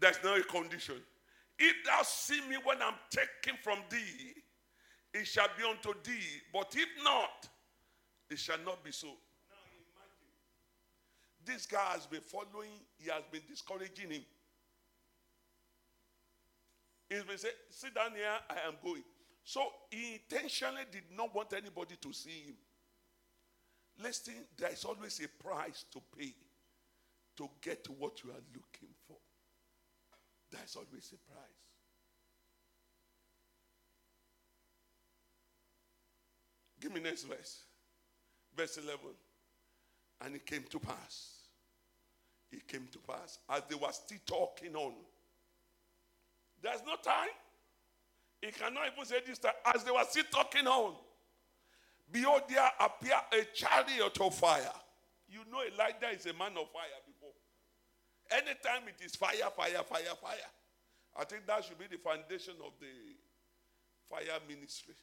there's 0.00 0.18
no 0.22 0.40
condition. 0.42 0.96
If 1.58 1.74
thou 1.86 2.02
see 2.02 2.40
me 2.48 2.56
when 2.64 2.82
I'm 2.82 2.94
taken 3.10 3.58
from 3.62 3.78
thee, 3.90 4.34
it 5.14 5.26
shall 5.26 5.48
be 5.56 5.64
unto 5.64 5.98
thee. 6.04 6.42
But 6.52 6.74
if 6.76 6.88
not, 7.02 7.48
it 8.30 8.38
shall 8.38 8.58
not 8.64 8.84
be 8.84 8.92
so. 8.92 9.06
Now 9.06 9.56
imagine. 9.72 10.34
This 11.44 11.66
guy 11.66 11.92
has 11.92 12.06
been 12.06 12.20
following, 12.20 12.70
he 12.98 13.10
has 13.10 13.22
been 13.30 13.42
discouraging 13.48 14.10
him. 14.10 14.24
He's 17.08 17.22
been 17.22 17.38
saying, 17.38 17.54
Sit 17.70 17.94
down 17.94 18.10
here, 18.14 18.36
I 18.50 18.66
am 18.66 18.74
going. 18.82 19.04
So 19.44 19.62
he 19.90 20.14
intentionally 20.14 20.82
did 20.90 21.04
not 21.16 21.34
want 21.34 21.52
anybody 21.52 21.94
to 22.00 22.12
see 22.12 22.46
him. 22.46 22.56
Listen, 24.02 24.34
there 24.58 24.72
is 24.72 24.84
always 24.84 25.20
a 25.24 25.42
price 25.42 25.84
to 25.92 26.00
pay 26.18 26.34
to 27.36 27.48
get 27.62 27.86
what 27.98 28.22
you 28.24 28.30
are 28.30 28.44
looking. 28.54 28.94
There's 30.50 30.76
always 30.76 31.12
a 31.12 31.30
price. 31.30 31.66
Give 36.80 36.92
me 36.92 37.00
next 37.00 37.24
verse. 37.24 37.62
Verse 38.56 38.78
11. 38.78 38.98
And 40.24 40.34
it 40.36 40.46
came 40.46 40.64
to 40.70 40.78
pass. 40.78 41.32
It 42.52 42.66
came 42.68 42.88
to 42.92 42.98
pass 42.98 43.38
as 43.50 43.62
they 43.68 43.74
were 43.74 43.92
still 43.92 44.18
talking 44.26 44.74
on. 44.76 44.92
There's 46.62 46.80
no 46.86 46.96
time. 46.96 47.28
He 48.40 48.52
cannot 48.52 48.82
even 48.92 49.04
say 49.04 49.20
this 49.26 49.38
time. 49.38 49.52
As 49.74 49.82
they 49.82 49.90
were 49.90 50.04
still 50.08 50.24
talking 50.30 50.66
on, 50.66 50.94
behold, 52.10 52.42
there 52.48 52.70
appeared 52.80 53.20
a 53.32 53.44
chariot 53.52 54.18
of 54.20 54.34
fire. 54.34 54.72
You 55.28 55.40
know, 55.50 55.62
Elijah 55.62 56.16
is 56.16 56.26
a 56.26 56.32
man 56.32 56.52
of 56.52 56.70
fire. 56.70 57.02
Anytime 58.30 58.88
it 58.88 59.04
is 59.04 59.16
fire, 59.16 59.50
fire, 59.56 59.82
fire, 59.88 60.14
fire. 60.20 60.50
I 61.18 61.24
think 61.24 61.46
that 61.46 61.64
should 61.64 61.78
be 61.78 61.86
the 61.90 61.98
foundation 61.98 62.54
of 62.64 62.72
the 62.80 62.86
fire 64.10 64.38
ministry. 64.48 64.94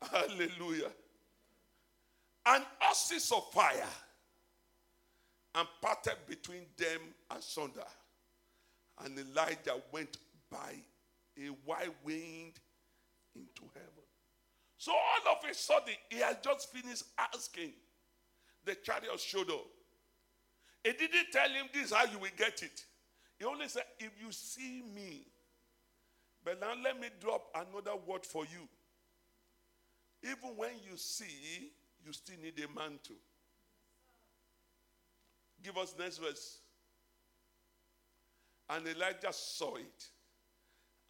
Hallelujah. 0.10 0.90
And 2.46 2.64
horses 2.78 3.30
of 3.32 3.52
fire 3.52 3.86
and 5.54 5.68
parted 5.80 6.16
between 6.26 6.62
them 6.76 7.00
asunder. 7.30 7.86
And 9.04 9.18
Elijah 9.18 9.80
went 9.92 10.16
by 10.50 10.74
a 11.38 11.50
wide 11.64 11.90
wind 12.04 12.52
into 13.34 13.62
heaven. 13.74 14.04
So 14.76 14.92
all 14.92 15.34
of 15.36 15.50
a 15.50 15.54
sudden, 15.54 15.94
he 16.08 16.18
had 16.18 16.42
just 16.42 16.72
finished 16.72 17.04
asking. 17.18 17.72
The 18.64 18.74
chariot 18.74 19.18
showed 19.18 19.50
up. 19.50 19.66
He 20.84 20.92
didn't 20.92 21.30
tell 21.32 21.48
him 21.48 21.66
this 21.72 21.86
is 21.86 21.92
how 21.92 22.04
you 22.04 22.18
will 22.18 22.30
get 22.36 22.62
it. 22.62 22.84
He 23.38 23.44
only 23.44 23.68
said, 23.68 23.84
if 23.98 24.10
you 24.22 24.32
see 24.32 24.82
me, 24.94 25.22
but 26.44 26.60
now 26.60 26.72
let 26.82 26.98
me 26.98 27.08
drop 27.20 27.44
another 27.54 27.96
word 28.06 28.24
for 28.24 28.44
you. 28.44 28.68
Even 30.22 30.56
when 30.56 30.72
you 30.90 30.96
see, 30.96 31.72
you 32.04 32.12
still 32.12 32.36
need 32.42 32.54
a 32.58 32.78
mantle. 32.78 33.16
Give 35.62 35.76
us 35.76 35.94
next 35.98 36.18
verse. 36.18 36.58
And 38.68 38.86
Elijah 38.86 39.32
saw 39.32 39.76
it 39.76 40.06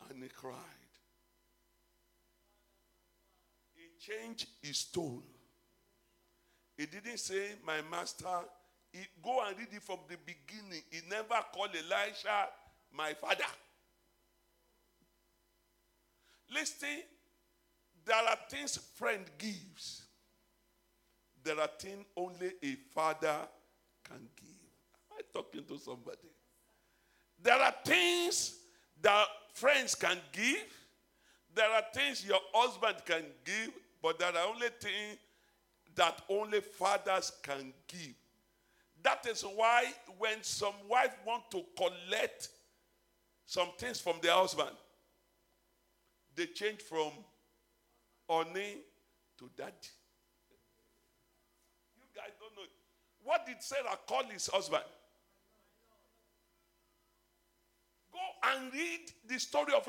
and 0.08 0.22
he 0.22 0.28
cried. 0.28 0.54
He 3.74 3.82
changed 4.00 4.46
his 4.62 4.84
tone. 4.84 5.22
He 6.76 6.86
didn't 6.86 7.18
say, 7.18 7.50
My 7.64 7.80
master. 7.90 8.26
He, 8.92 9.00
go 9.22 9.42
and 9.46 9.56
read 9.58 9.68
it 9.72 9.82
from 9.82 9.98
the 10.08 10.16
beginning. 10.24 10.82
He 10.90 11.00
never 11.08 11.40
called 11.52 11.70
Elisha 11.70 12.48
my 12.92 13.14
father. 13.14 13.44
Listen, 16.52 16.88
there 18.04 18.16
are 18.16 18.38
things 18.48 18.76
friend 18.96 19.24
gives. 19.38 20.02
There 21.42 21.58
are 21.60 21.70
things 21.78 22.04
only 22.16 22.52
a 22.62 22.74
father 22.92 23.36
can 24.04 24.28
give. 24.36 24.48
Am 25.10 25.18
I 25.18 25.22
talking 25.32 25.64
to 25.64 25.78
somebody? 25.78 26.28
There 27.42 27.54
are 27.58 27.74
things 27.84 28.56
that 29.00 29.26
friends 29.54 29.94
can 29.94 30.18
give. 30.32 30.66
There 31.54 31.70
are 31.70 31.84
things 31.94 32.24
your 32.24 32.40
husband 32.52 32.96
can 33.06 33.24
give, 33.44 33.70
but 34.02 34.18
there 34.18 34.28
are 34.36 34.48
only 34.48 34.68
things 34.80 35.18
that 35.94 36.20
only 36.28 36.60
fathers 36.60 37.32
can 37.42 37.72
give. 37.88 38.14
That 39.02 39.26
is 39.26 39.42
why 39.42 39.92
when 40.18 40.42
some 40.42 40.74
wife 40.88 41.16
want 41.26 41.50
to 41.52 41.64
collect 41.76 42.48
some 43.46 43.68
things 43.78 44.00
from 44.00 44.16
their 44.22 44.34
husband, 44.34 44.70
they 46.36 46.46
change 46.46 46.80
from 46.82 47.10
Oni 48.28 48.76
to 49.38 49.50
daddy. 49.56 49.72
You 51.96 52.04
guys 52.14 52.30
don't 52.38 52.54
know. 52.54 52.68
What 53.24 53.46
did 53.46 53.62
Sarah 53.62 53.98
call 54.06 54.24
his 54.24 54.46
husband? 54.46 54.84
Go 58.12 58.18
and 58.52 58.72
read 58.72 59.12
the 59.26 59.38
story 59.38 59.72
of 59.74 59.88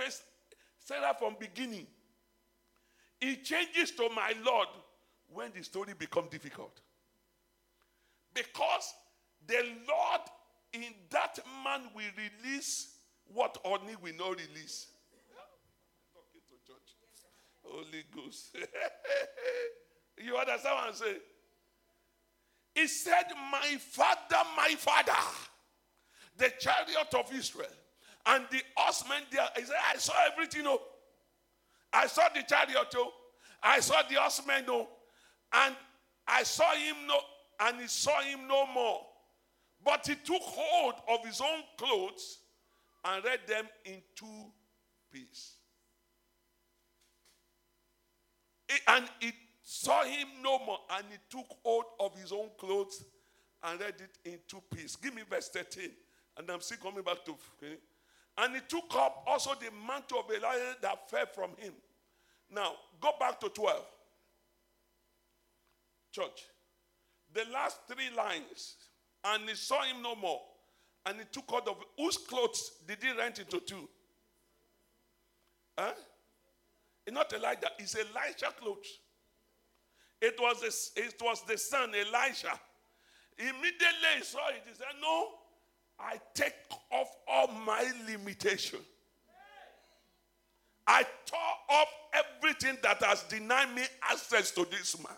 Sarah 0.80 1.16
from 1.18 1.36
beginning. 1.40 1.88
It 3.20 3.44
changes 3.44 3.92
to 3.92 4.10
my 4.16 4.34
Lord 4.44 4.68
when 5.32 5.52
the 5.56 5.64
story 5.64 5.94
become 5.98 6.26
difficult. 6.32 6.82
Because 8.34 8.94
the 9.48 9.64
Lord 9.88 10.22
in 10.74 10.94
that 11.10 11.40
man 11.64 11.82
will 11.96 12.04
release 12.18 12.96
what 13.34 13.58
only 13.66 13.96
will 14.02 14.14
not 14.18 14.30
release. 14.30 14.88
Talking 16.14 16.42
to 16.50 16.72
church. 16.72 16.96
Holy 17.64 18.04
Ghost. 18.16 18.56
you 20.24 20.38
understand 20.38 20.76
what 20.76 20.88
I'm 20.88 20.94
saying? 20.94 21.18
He 22.76 22.88
said, 22.88 23.26
My 23.52 23.78
father, 23.80 24.48
my 24.56 24.76
father, 24.78 25.12
the 26.38 26.52
chariot 26.60 27.14
of 27.14 27.34
Israel, 27.34 27.68
and 28.26 28.46
the 28.52 28.62
horsemen 28.76 29.24
there. 29.32 29.48
He 29.56 29.64
said, 29.64 29.76
I 29.94 29.98
saw 29.98 30.14
everything. 30.32 30.64
Oh. 30.66 30.82
I 31.92 32.08
saw 32.08 32.24
the 32.34 32.44
chariot. 32.44 32.94
Oh. 32.96 33.12
I 33.62 33.80
saw 33.80 34.02
the 34.10 34.16
horsemen. 34.16 34.66
Oh. 34.70 34.88
And 35.54 35.76
I 36.28 36.44
saw 36.44 36.72
him 36.74 36.96
no, 37.08 37.20
and 37.62 37.80
he 37.80 37.88
saw 37.88 38.22
him 38.22 38.48
no 38.48 38.66
more. 38.68 39.02
But 39.84 40.06
he 40.06 40.16
took 40.16 40.42
hold 40.42 40.96
of 41.10 41.26
his 41.26 41.42
own 41.42 41.64
clothes 41.78 42.40
and 43.06 43.24
read 43.24 43.40
them 43.48 43.66
in 43.86 44.02
two 44.16 44.46
pieces. 45.12 45.54
And 48.88 49.06
he 49.20 49.32
saw 49.64 50.04
him 50.04 50.28
no 50.42 50.60
more, 50.60 50.80
and 50.92 51.06
he 51.10 51.18
took 51.30 51.46
hold 51.64 51.86
of 52.00 52.18
his 52.20 52.32
own 52.32 52.50
clothes 52.58 53.04
and 53.64 53.80
read 53.80 53.96
it 54.00 54.18
in 54.24 54.40
two 54.48 54.62
pieces. 54.74 54.96
Give 54.96 55.14
me 55.14 55.24
verse 55.30 55.50
13, 55.50 55.90
and 56.38 56.50
I'm 56.50 56.62
still 56.62 56.78
coming 56.78 57.04
back 57.04 57.26
to. 57.26 57.32
Okay? 57.32 57.78
And 58.38 58.56
he 58.56 58.62
took 58.68 58.96
up 58.96 59.24
also 59.28 59.52
the 59.56 59.70
mantle 59.86 60.20
of 60.20 60.32
Elijah 60.32 60.78
that 60.82 61.10
fell 61.10 61.26
from 61.34 61.52
him. 61.58 61.74
Now, 62.50 62.74
go 63.00 63.12
back 63.20 63.40
to 63.42 63.50
12. 63.50 63.86
Church. 66.12 66.46
The 67.34 67.44
last 67.52 67.80
three 67.88 68.16
lines. 68.16 68.76
And 69.24 69.48
he 69.48 69.56
saw 69.56 69.82
him 69.84 70.02
no 70.02 70.16
more. 70.16 70.42
And 71.06 71.18
he 71.18 71.24
took 71.32 71.50
hold 71.50 71.68
of 71.68 71.78
whose 71.98 72.18
clothes 72.18 72.72
did 72.88 72.98
he 73.02 73.12
rent 73.12 73.40
into 73.40 73.60
two? 73.60 73.88
Huh? 75.78 75.94
It's 77.06 77.14
not 77.14 77.34
Elijah, 77.34 77.70
it's 77.80 77.96
Elisha 77.96 78.54
clothes. 78.60 79.00
It 80.22 80.36
was, 80.40 80.62
the, 80.62 81.02
it 81.02 81.16
was 81.22 81.42
the 81.48 81.58
son, 81.58 81.90
Elisha. 81.96 82.60
Immediately 83.40 84.18
he 84.18 84.24
saw 84.24 84.50
it. 84.50 84.62
He 84.68 84.76
said, 84.76 84.86
No, 85.02 85.30
I 86.00 86.20
take 86.36 86.54
off 86.92 87.08
all 87.28 87.48
my 87.48 87.92
limitation. 88.08 88.80
I 90.86 91.04
tore 91.26 91.40
off 91.78 91.88
everything 92.14 92.78
that 92.84 93.02
has 93.02 93.24
denied 93.24 93.74
me 93.74 93.84
access 94.10 94.52
to 94.52 94.68
this 94.70 94.98
man. 94.98 95.18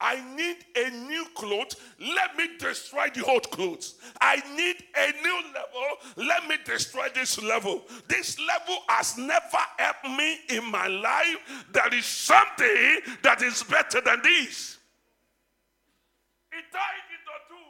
I 0.00 0.22
need 0.36 0.56
a 0.76 0.90
new 0.90 1.24
cloth. 1.34 1.74
Let 1.98 2.36
me 2.36 2.58
destroy 2.58 3.08
the 3.14 3.24
old 3.24 3.50
clothes. 3.50 3.94
I 4.20 4.36
need 4.54 4.76
a 4.94 5.12
new 5.22 5.40
level. 5.54 6.28
Let 6.28 6.46
me 6.48 6.56
destroy 6.64 7.08
this 7.14 7.42
level. 7.42 7.82
This 8.06 8.38
level 8.38 8.78
has 8.88 9.16
never 9.16 9.58
helped 9.78 10.04
me 10.04 10.38
in 10.50 10.70
my 10.70 10.86
life. 10.86 11.64
There 11.72 11.94
is 11.94 12.04
something 12.04 13.00
that 13.22 13.42
is 13.42 13.62
better 13.62 14.02
than 14.02 14.20
this. 14.22 14.76
He 16.52 16.58
tied 16.70 17.08
into 17.08 17.34
two. 17.48 17.68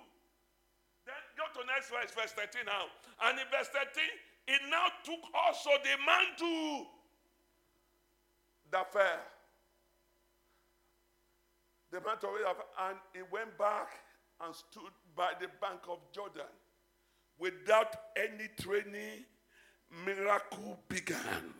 Then 1.06 1.14
go 1.36 1.60
to 1.60 1.66
next 1.66 1.90
verse, 1.90 2.10
verse 2.10 2.32
13 2.32 2.66
now. 2.66 2.86
And 3.22 3.38
in 3.38 3.46
verse 3.52 3.68
13, 3.68 4.02
it 4.48 4.60
now 4.68 4.86
took 5.04 5.20
also 5.32 5.70
the 5.84 5.96
mantle 6.04 6.88
that 8.72 8.92
fell 8.92 9.20
the 11.92 12.00
mantle 12.00 12.30
of, 12.48 12.56
and 12.88 12.98
he 13.12 13.20
went 13.30 13.56
back 13.58 13.88
and 14.44 14.54
stood 14.54 14.92
by 15.16 15.32
the 15.40 15.46
bank 15.60 15.80
of 15.88 15.98
Jordan. 16.12 16.42
Without 17.38 17.94
any 18.16 18.48
training, 18.60 19.24
miracle 20.04 20.78
began. 20.88 21.54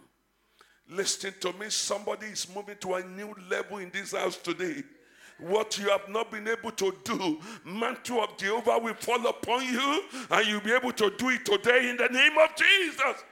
Listen 0.88 1.32
to 1.40 1.52
me, 1.54 1.66
somebody 1.68 2.26
is 2.26 2.46
moving 2.54 2.76
to 2.80 2.94
a 2.94 3.04
new 3.04 3.34
level 3.50 3.78
in 3.78 3.90
this 3.90 4.12
house 4.12 4.36
today. 4.36 4.82
What 5.38 5.78
you 5.78 5.90
have 5.90 6.08
not 6.08 6.30
been 6.30 6.48
able 6.48 6.70
to 6.70 6.94
do, 7.04 7.38
mantle 7.64 8.22
of 8.22 8.36
Jehovah 8.38 8.78
will 8.78 8.94
fall 8.94 9.26
upon 9.26 9.64
you, 9.64 10.02
and 10.30 10.46
you'll 10.46 10.60
be 10.60 10.72
able 10.72 10.92
to 10.92 11.10
do 11.18 11.28
it 11.30 11.44
today 11.44 11.90
in 11.90 11.96
the 11.96 12.08
name 12.08 12.32
of 12.38 12.56
Jesus. 12.56 13.24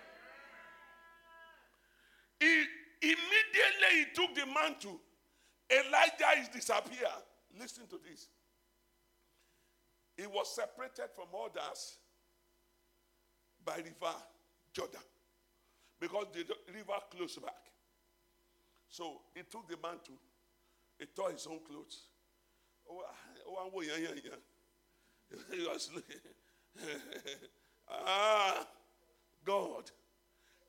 He, 2.40 2.64
immediately 3.00 3.90
he 3.94 4.04
took 4.14 4.34
the 4.34 4.46
mantle 4.46 5.00
Elijah 5.70 6.40
is 6.40 6.48
disappeared. 6.48 7.24
Listen 7.58 7.86
to 7.88 7.98
this. 8.08 8.28
He 10.16 10.26
was 10.26 10.54
separated 10.54 11.10
from 11.14 11.26
others 11.34 11.96
by 13.64 13.76
river 13.76 14.14
Jordan 14.72 15.00
because 16.00 16.26
the 16.32 16.44
river 16.72 16.98
closed 17.10 17.42
back. 17.42 17.54
So 18.88 19.20
he 19.34 19.42
took 19.50 19.68
the 19.68 19.76
mantle, 19.82 20.14
he 20.98 21.06
tore 21.06 21.30
his 21.32 21.46
own 21.46 21.60
clothes. 21.68 22.02
Oh, 22.88 23.02
oh, 23.48 23.70
oh 23.74 23.80
yeah, 23.80 23.96
yeah, 23.98 24.20
yeah. 24.24 25.38
He 25.56 25.66
was 25.66 25.90
looking. 25.94 26.16
ah, 27.88 28.66
God. 29.44 29.90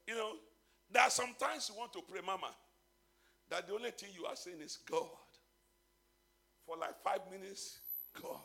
You 0.07 0.15
know, 0.15 0.31
there 0.89 1.03
are 1.03 1.09
sometimes 1.09 1.69
you 1.69 1.77
want 1.77 1.91
to 1.93 2.01
pray, 2.01 2.21
Mama 2.25 2.47
that 3.49 3.67
the 3.67 3.73
only 3.73 3.91
thing 3.91 4.09
you 4.17 4.25
are 4.25 4.35
saying 4.35 4.57
is 4.63 4.77
God. 4.89 5.07
For 6.65 6.77
like 6.77 6.95
five 7.03 7.19
minutes, 7.31 7.79
God. 8.21 8.39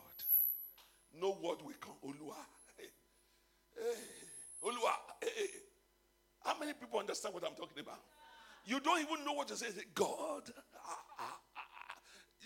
No 1.18 1.30
word 1.42 1.62
will 1.64 1.74
come. 1.80 1.94
Oluwa. 2.04 2.36
Hey. 2.76 2.90
Oluwa. 4.62 4.92
Hey. 5.22 5.48
How 6.44 6.58
many 6.58 6.72
people 6.74 6.98
understand 6.98 7.34
what 7.34 7.44
I'm 7.44 7.54
talking 7.54 7.80
about? 7.80 8.00
You 8.66 8.80
don't 8.80 9.00
even 9.00 9.24
know 9.24 9.32
what 9.32 9.48
to 9.48 9.56
say. 9.56 9.68
God. 9.94 10.42
Ah, 10.76 10.98
ah, 11.18 11.29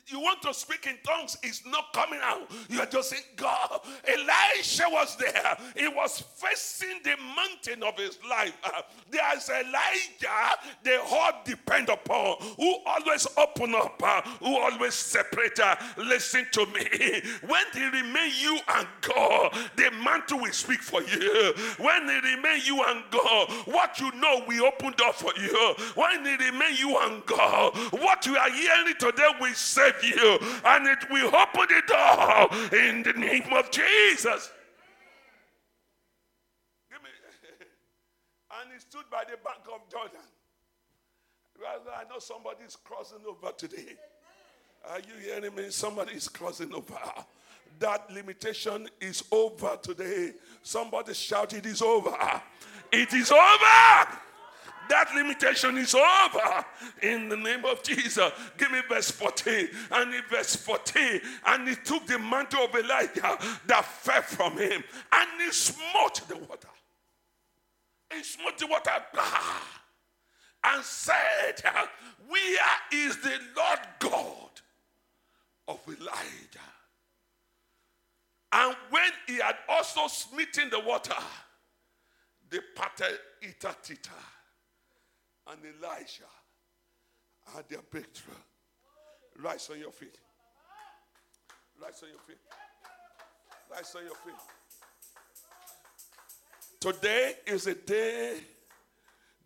you 0.09 0.21
want 0.21 0.43
to 0.43 0.53
speak 0.53 0.87
in 0.87 0.97
tongues, 1.05 1.37
it's 1.43 1.65
not 1.67 1.93
coming 1.93 2.21
out. 2.23 2.51
You 2.69 2.81
are 2.81 2.87
just 2.87 3.11
saying, 3.11 3.23
God. 3.37 3.81
Elisha 4.07 4.85
was 4.89 5.17
there. 5.17 5.57
He 5.77 5.89
was 5.89 6.23
facing 6.37 7.01
the 7.03 7.17
mountain 7.35 7.83
of 7.83 7.99
his 7.99 8.19
life. 8.29 8.57
Uh, 8.63 8.83
there's 9.11 9.49
Elijah, 9.49 10.59
the 10.83 10.99
heart 11.03 11.45
depend 11.45 11.89
upon, 11.89 12.37
who 12.57 12.77
always 12.87 13.27
open 13.39 13.75
up, 13.75 14.01
uh, 14.03 14.23
who 14.41 14.57
always 14.57 14.95
separate. 14.95 15.59
Uh, 15.59 15.77
listen 15.97 16.47
to 16.53 16.67
me. 16.67 17.23
When 17.47 17.65
he 17.73 17.85
remain 17.85 18.33
you 18.41 18.59
and 18.77 18.87
God, 19.01 19.57
the 19.77 19.91
mantle 20.05 20.41
will 20.41 20.53
speak 20.53 20.81
for 20.81 21.03
you. 21.03 21.53
When 21.79 22.09
he 22.09 22.35
remain 22.35 22.61
you 22.65 22.83
and 22.85 23.03
God, 23.11 23.51
what 23.67 24.01
you 24.01 24.11
know 24.13 24.45
we 24.47 24.61
open 24.61 24.93
door 24.97 25.13
for 25.13 25.33
you. 25.41 25.75
When 25.95 26.25
he 26.25 26.37
remain 26.37 26.77
you 26.77 26.99
and 26.99 27.25
God, 27.27 27.77
what 27.93 28.27
you 28.27 28.37
are 28.37 28.51
hearing 28.51 28.95
today 28.99 29.29
will 29.41 29.55
save 29.55 29.94
you 30.03 30.39
and 30.65 30.87
it 30.87 31.11
will 31.11 31.35
open 31.35 31.67
the 31.69 31.83
door 31.87 32.49
in 32.79 33.03
the 33.03 33.13
name 33.13 33.53
of 33.53 33.71
Jesus. 33.71 34.51
And 38.63 38.73
he 38.73 38.79
stood 38.79 39.05
by 39.11 39.25
the 39.25 39.37
bank 39.37 39.63
of 39.73 39.91
Jordan. 39.91 40.21
I 41.67 42.05
know 42.05 42.19
somebody's 42.19 42.77
crossing 42.77 43.19
over 43.29 43.53
today. 43.57 43.97
Are 44.91 45.01
you 45.01 45.15
hearing 45.23 45.55
me? 45.55 45.71
Somebody 45.71 46.15
is 46.15 46.29
crossing 46.29 46.73
over. 46.73 46.99
That 47.79 48.11
limitation 48.13 48.89
is 49.01 49.25
over 49.33 49.77
today. 49.83 50.33
Somebody 50.63 51.15
shout, 51.15 51.53
It 51.55 51.67
is 51.67 51.83
over. 51.83 52.17
It 52.93 53.13
is 53.13 53.33
over. 53.33 54.19
That 54.89 55.15
limitation 55.15 55.79
is 55.79 55.95
over 55.95 56.65
in 57.03 57.29
the 57.29 57.37
name 57.37 57.65
of 57.65 57.83
Jesus. 57.83 58.31
Give 58.57 58.71
me 58.71 58.81
verse 58.89 59.11
14. 59.11 59.69
And 59.93 60.15
in 60.15 60.23
verse 60.31 60.57
14, 60.57 61.21
and 61.47 61.69
he 61.69 61.75
took 61.77 62.07
the 62.07 62.19
mantle 62.19 62.65
of 62.65 62.75
Elijah 62.75 63.39
that 63.67 63.85
fell 63.85 64.23
from 64.23 64.59
him 64.59 64.83
and 65.13 65.29
he 65.41 65.51
smote 65.51 66.21
the 66.29 66.37
water. 66.37 66.69
He 68.13 68.23
smote 68.23 68.59
the 68.59 68.67
water 68.67 68.91
and 70.65 70.85
said, 70.85 71.63
Where 72.29 72.69
is 72.93 73.17
the 73.19 73.39
Lord 73.57 73.79
God 73.99 74.51
of 75.69 75.81
Elijah? 75.89 76.61
And 78.53 78.77
when 78.91 79.11
he 79.27 79.37
had 79.37 79.57
also 79.69 80.07
smitten 80.07 80.71
the 80.71 80.79
water, 80.81 81.15
they 82.51 82.61
parted 82.77 83.19
Itatita 83.43 84.13
and 85.51 85.61
Elijah 85.79 86.31
had 87.55 87.69
their 87.69 87.83
breakthrough. 87.91 88.35
Rise 89.43 89.69
on 89.71 89.79
your 89.79 89.91
feet. 89.91 90.17
Rise 91.83 92.03
on 92.03 92.09
your 92.11 92.21
feet. 92.21 92.39
Rise 93.71 93.95
on 93.97 94.05
your 94.05 94.15
feet. 94.15 94.35
Today 96.81 97.35
is 97.47 97.67
a 97.67 97.75
day 97.75 98.39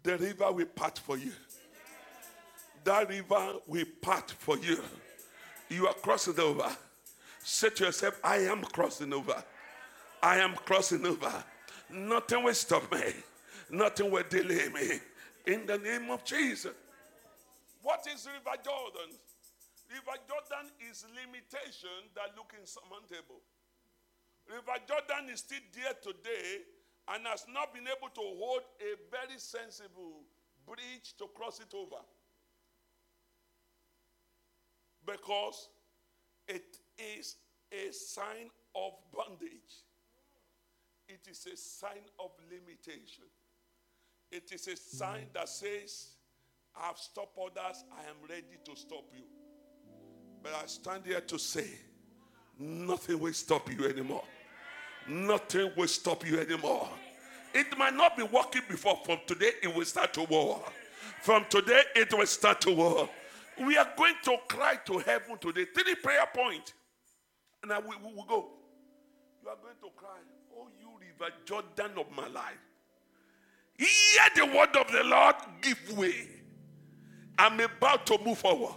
the 0.02 0.16
river 0.18 0.52
will 0.52 0.66
part 0.66 0.98
for 0.98 1.16
you. 1.16 1.32
That 2.84 3.08
river 3.08 3.54
will 3.66 3.84
part 4.00 4.30
for 4.30 4.58
you. 4.58 4.78
You 5.68 5.86
are 5.86 5.94
crossing 5.94 6.38
over. 6.40 6.68
Say 7.42 7.70
to 7.70 7.84
yourself, 7.86 8.18
I 8.22 8.38
am 8.38 8.62
crossing 8.62 9.12
over. 9.12 9.42
I 10.22 10.38
am 10.38 10.54
crossing 10.54 11.04
over. 11.06 11.32
Nothing 11.90 12.44
will 12.44 12.54
stop 12.54 12.90
me. 12.92 13.02
Nothing 13.70 14.10
will 14.10 14.24
delay 14.28 14.68
me. 14.68 15.00
In 15.48 15.64
the 15.64 15.78
name 15.78 16.10
of 16.10 16.24
Jesus. 16.24 16.76
What 17.80 18.06
is 18.06 18.28
River 18.28 18.56
Jordan? 18.62 19.16
River 19.88 20.20
Jordan 20.28 20.68
is 20.90 21.06
limitation 21.16 22.04
that 22.14 22.36
look 22.36 22.52
insurmountable. 22.52 23.40
River 24.44 24.76
Jordan 24.86 25.32
is 25.32 25.40
still 25.40 25.64
there 25.72 25.96
today 26.02 26.68
and 27.08 27.26
has 27.26 27.46
not 27.48 27.72
been 27.72 27.88
able 27.88 28.12
to 28.12 28.20
hold 28.20 28.60
a 28.76 28.92
very 29.08 29.38
sensible 29.38 30.20
bridge 30.66 31.16
to 31.16 31.24
cross 31.34 31.60
it 31.60 31.72
over. 31.72 32.04
Because 35.06 35.70
it 36.46 36.76
is 36.98 37.36
a 37.72 37.90
sign 37.90 38.52
of 38.76 38.92
bondage, 39.16 39.80
it 41.08 41.26
is 41.30 41.48
a 41.50 41.56
sign 41.56 42.04
of 42.20 42.32
limitation. 42.52 43.24
It 44.30 44.52
is 44.52 44.66
a 44.68 44.76
sign 44.76 45.26
that 45.34 45.48
says, 45.48 46.10
I 46.76 46.86
have 46.88 46.98
stopped 46.98 47.36
others, 47.38 47.84
I 47.92 48.08
am 48.08 48.16
ready 48.28 48.58
to 48.64 48.76
stop 48.76 49.04
you. 49.14 49.24
But 50.42 50.52
I 50.62 50.66
stand 50.66 51.06
here 51.06 51.20
to 51.20 51.38
say, 51.38 51.66
nothing 52.58 53.18
will 53.18 53.32
stop 53.32 53.70
you 53.72 53.86
anymore. 53.86 54.24
Nothing 55.08 55.70
will 55.76 55.88
stop 55.88 56.26
you 56.26 56.38
anymore. 56.38 56.88
It 57.54 57.76
might 57.78 57.94
not 57.94 58.16
be 58.16 58.22
working 58.22 58.62
before. 58.68 58.98
From 59.04 59.18
today, 59.26 59.52
it 59.62 59.74
will 59.74 59.84
start 59.86 60.12
to 60.14 60.22
work. 60.24 60.72
From 61.22 61.46
today, 61.48 61.82
it 61.96 62.12
will 62.12 62.26
start 62.26 62.60
to 62.62 62.72
work. 62.72 63.08
We 63.58 63.76
are 63.76 63.88
going 63.96 64.14
to 64.24 64.36
cry 64.48 64.76
to 64.84 64.98
heaven 64.98 65.38
today. 65.40 65.64
Three 65.74 65.94
prayer 65.96 66.26
points. 66.34 66.74
And 67.62 67.72
I 67.72 67.78
will, 67.78 67.96
we 68.04 68.14
will 68.14 68.24
go. 68.24 68.48
You 69.42 69.48
are 69.48 69.56
going 69.56 69.74
to 69.80 69.88
cry, 69.96 70.18
Oh, 70.56 70.68
you 70.78 70.88
river 71.00 71.32
Jordan 71.44 71.98
of 71.98 72.06
my 72.14 72.28
life. 72.28 72.58
Hear 73.78 74.22
the 74.34 74.46
word 74.46 74.76
of 74.76 74.90
the 74.90 75.04
Lord, 75.04 75.36
give 75.62 75.96
way. 75.96 76.28
I'm 77.38 77.60
about 77.60 78.04
to 78.06 78.18
move 78.24 78.38
forward. 78.38 78.74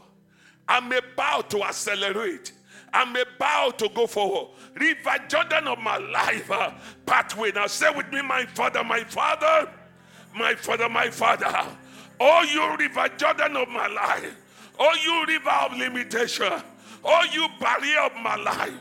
I'm 0.67 0.91
about 0.91 1.49
to 1.49 1.63
accelerate. 1.63 2.53
I'm 2.93 3.15
about 3.15 3.79
to 3.79 3.89
go 3.89 4.05
forward. 4.05 4.49
River 4.75 5.15
Jordan 5.27 5.67
of 5.67 5.79
my 5.79 5.97
life, 5.97 6.51
uh, 6.51 6.71
pathway. 7.05 7.51
Now 7.51 7.67
say 7.67 7.89
with 7.95 8.11
me, 8.11 8.21
my 8.21 8.45
father, 8.45 8.83
my 8.83 9.03
father, 9.03 9.69
my 10.35 10.53
father, 10.55 10.87
my 10.87 11.09
father. 11.09 11.65
Oh, 12.19 12.43
you 12.43 12.77
river 12.77 13.09
Jordan 13.17 13.55
of 13.55 13.69
my 13.69 13.87
life. 13.87 14.35
Oh, 14.77 14.93
you 15.03 15.33
river 15.33 15.49
of 15.49 15.77
limitation. 15.77 16.61
Oh, 17.03 17.25
you 17.33 17.47
barrier 17.59 18.01
of 18.01 18.15
my 18.21 18.35
life. 18.35 18.73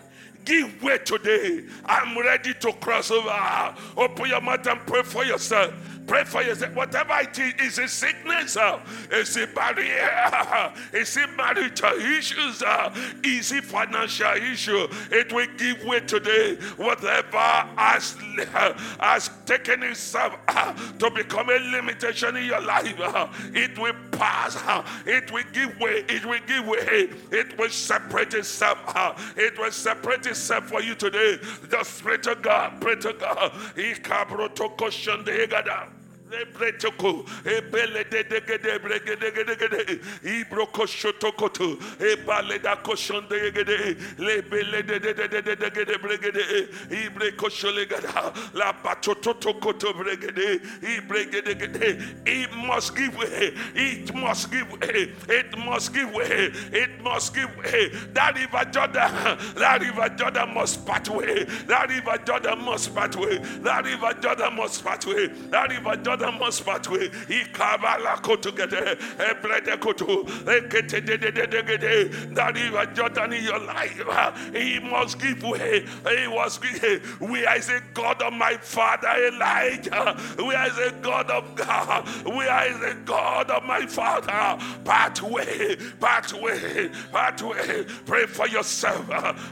Give 0.44 0.82
way 0.82 0.98
today. 0.98 1.64
I'm 1.84 2.18
ready 2.18 2.54
to 2.54 2.72
cross 2.74 3.10
over. 3.10 3.74
Open 3.96 4.26
your 4.26 4.40
mouth 4.40 4.66
and 4.66 4.80
pray 4.86 5.02
for 5.02 5.24
yourself. 5.24 5.72
Pray 6.06 6.24
for 6.24 6.42
yourself. 6.42 6.74
Whatever 6.74 7.14
it 7.20 7.38
is, 7.38 7.54
is 7.60 7.78
a 7.78 7.88
sickness, 7.88 8.56
uh, 8.56 8.80
is 9.12 9.36
a 9.36 9.46
barrier, 9.46 10.72
is 10.92 11.16
it 11.16 11.30
marital 11.36 11.92
issues, 11.92 12.62
uh, 12.62 12.94
is 13.22 13.52
it 13.52 13.64
financial 13.64 14.32
issue. 14.32 14.88
It 15.10 15.32
will 15.32 15.46
give 15.56 15.84
way 15.84 16.00
today. 16.00 16.56
Whatever 16.76 17.38
has, 17.38 18.16
uh, 18.54 18.72
has 19.00 19.30
taken 19.46 19.82
itself 19.84 20.34
uh, 20.48 20.72
to 20.98 21.10
become 21.10 21.48
a 21.50 21.58
limitation 21.70 22.36
in 22.36 22.44
your 22.46 22.60
life, 22.60 22.98
uh, 23.00 23.28
it 23.54 23.78
will 23.78 23.94
pass. 24.10 24.56
uh, 24.66 24.84
it 25.06 25.30
will 25.32 25.44
give 25.52 25.78
way. 25.78 26.04
It 26.08 26.24
will 26.26 26.40
give 26.46 26.66
way. 26.66 27.10
It 27.30 27.56
will 27.58 27.70
separate 27.70 28.34
itself. 28.34 28.78
uh, 28.94 29.14
it 29.36 29.58
will 29.58 29.70
separate 29.70 30.26
itself 30.26 30.68
for 30.68 30.82
you 30.82 30.94
today. 30.94 31.38
Just 31.70 32.02
pray 32.02 32.18
to 32.18 32.34
God. 32.34 32.80
Pray 32.80 32.96
to 32.96 33.12
God. 33.12 33.52
Ikabrotoko 33.76 34.90
shandegada. 34.90 35.99
Lebretoko, 36.30 37.26
ebele 37.44 38.04
de 38.10 38.22
de 38.22 38.40
gede 38.40 38.78
brege 38.78 39.16
de 39.20 39.30
gede 39.30 39.56
gede, 39.56 40.00
ibroko 40.22 40.86
shotokoto, 40.86 41.76
ebale 41.98 42.62
da 42.62 42.76
koshonde 42.76 43.52
gede, 43.52 43.96
lebele 44.18 44.86
de 44.86 44.98
de 45.00 45.12
de 45.14 45.28
de 45.28 45.42
de 45.42 45.56
de 45.56 45.70
gede 45.70 45.98
brege 45.98 46.32
de, 46.32 46.68
ibre 46.90 47.32
koshole 47.36 47.86
gada, 47.88 48.32
la 48.54 48.72
patototo 48.72 49.60
koto 49.60 49.92
brege 49.92 50.32
de, 50.34 50.60
ibrege 50.96 51.42
de 51.44 51.54
gede. 51.54 52.20
It 52.26 52.52
must 52.54 52.94
give 52.96 53.16
way. 53.16 53.52
It 53.74 54.14
must 54.14 54.50
give 54.52 54.70
way. 54.70 55.12
It 55.28 55.58
must 55.58 55.92
give 55.92 56.12
way. 56.12 56.50
It 56.72 57.02
must 57.02 57.34
give 57.34 57.56
way. 57.56 57.88
That 58.14 58.36
river 58.36 58.70
Jordan, 58.70 59.38
that 59.56 59.80
river 59.80 60.08
Jordan 60.16 60.54
must 60.54 60.86
part 60.86 61.08
way. 61.08 61.44
That 61.66 61.88
river 61.88 62.18
Jordan 62.24 62.64
must 62.64 62.94
part 62.94 63.16
way. 63.16 63.38
That 63.38 63.84
river 63.84 64.14
Jordan 64.20 64.56
must 64.56 64.84
part 64.84 65.06
way. 65.06 65.26
That 65.26 65.70
river 65.70 65.96
Jordan 65.96 66.19
must 66.38 66.64
part 66.64 66.88
way. 66.90 67.08
Ikabala 67.08 68.22
koto 68.22 68.52
gede, 68.52 68.98
ebrede 69.18 69.80
koto, 69.80 70.24
ekete 70.24 71.04
de 71.04 71.16
de 71.16 71.30
de 71.30 71.46
de 71.46 71.62
gede. 71.62 72.34
That 72.34 72.54
river 72.54 72.86
Jordan 72.94 73.32
in 73.32 73.44
your 73.44 73.58
life, 73.58 74.52
he 74.54 74.78
must 74.78 75.18
give 75.18 75.42
way. 75.42 75.84
He 76.08 76.26
way. 76.28 76.98
Where 77.18 77.56
is 77.56 77.66
the 77.66 77.82
God 77.94 78.22
of 78.22 78.32
my 78.32 78.56
father 78.56 79.08
Elijah? 79.08 80.16
We 80.38 80.54
is 80.54 80.76
the 80.76 80.94
God 81.02 81.30
of 81.30 81.54
God? 81.54 82.06
We 82.24 82.44
is 82.44 82.78
the 82.80 82.96
God 83.04 83.50
of 83.50 83.64
my 83.64 83.86
father? 83.86 84.58
Pathway, 84.84 85.76
pathway, 86.00 86.90
pathway. 87.12 87.84
Pray 88.06 88.26
for 88.26 88.48
yourself. 88.48 89.06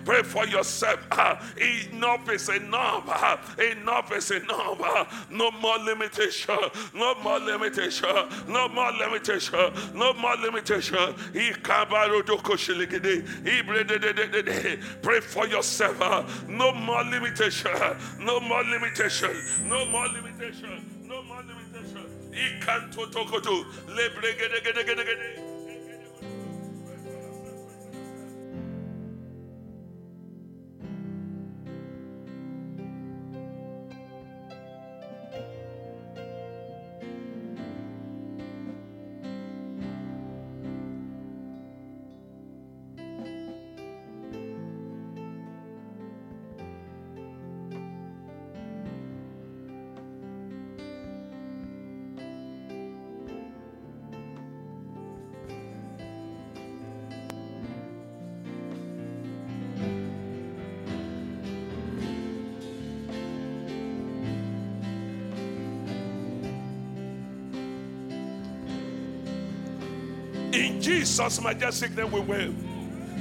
Pray 0.05 0.23
for 0.23 0.47
yourself. 0.47 0.99
Enough 1.59 2.31
is 2.31 2.49
enough. 2.49 3.59
Enough 3.59 4.13
is 4.13 4.31
enough. 4.31 5.29
No 5.31 5.51
more 5.53 5.79
limitation. 5.79 6.58
No 6.95 7.15
more 7.23 7.39
limitation. 7.39 8.09
No 8.49 8.69
more 8.69 8.93
limitation. 8.93 9.73
No 9.95 10.13
more 10.15 10.37
limitation. 10.37 11.15
Pray 15.03 15.21
for 15.21 15.47
yourself. 15.47 16.49
No 16.49 16.73
more 16.73 17.05
limitation. 17.05 17.71
No 18.21 18.41
more 18.41 18.65
limitation. 18.65 19.31
No 19.69 19.85
more 19.87 20.09
limitation. 20.09 20.85
No 21.07 21.23
more 21.23 21.43
limitation. 21.43 22.07
In 70.59 70.83
Jesus' 70.83 71.41
majestic 71.41 71.97
name 71.97 72.11
we 72.11 72.19
will. 72.19 72.53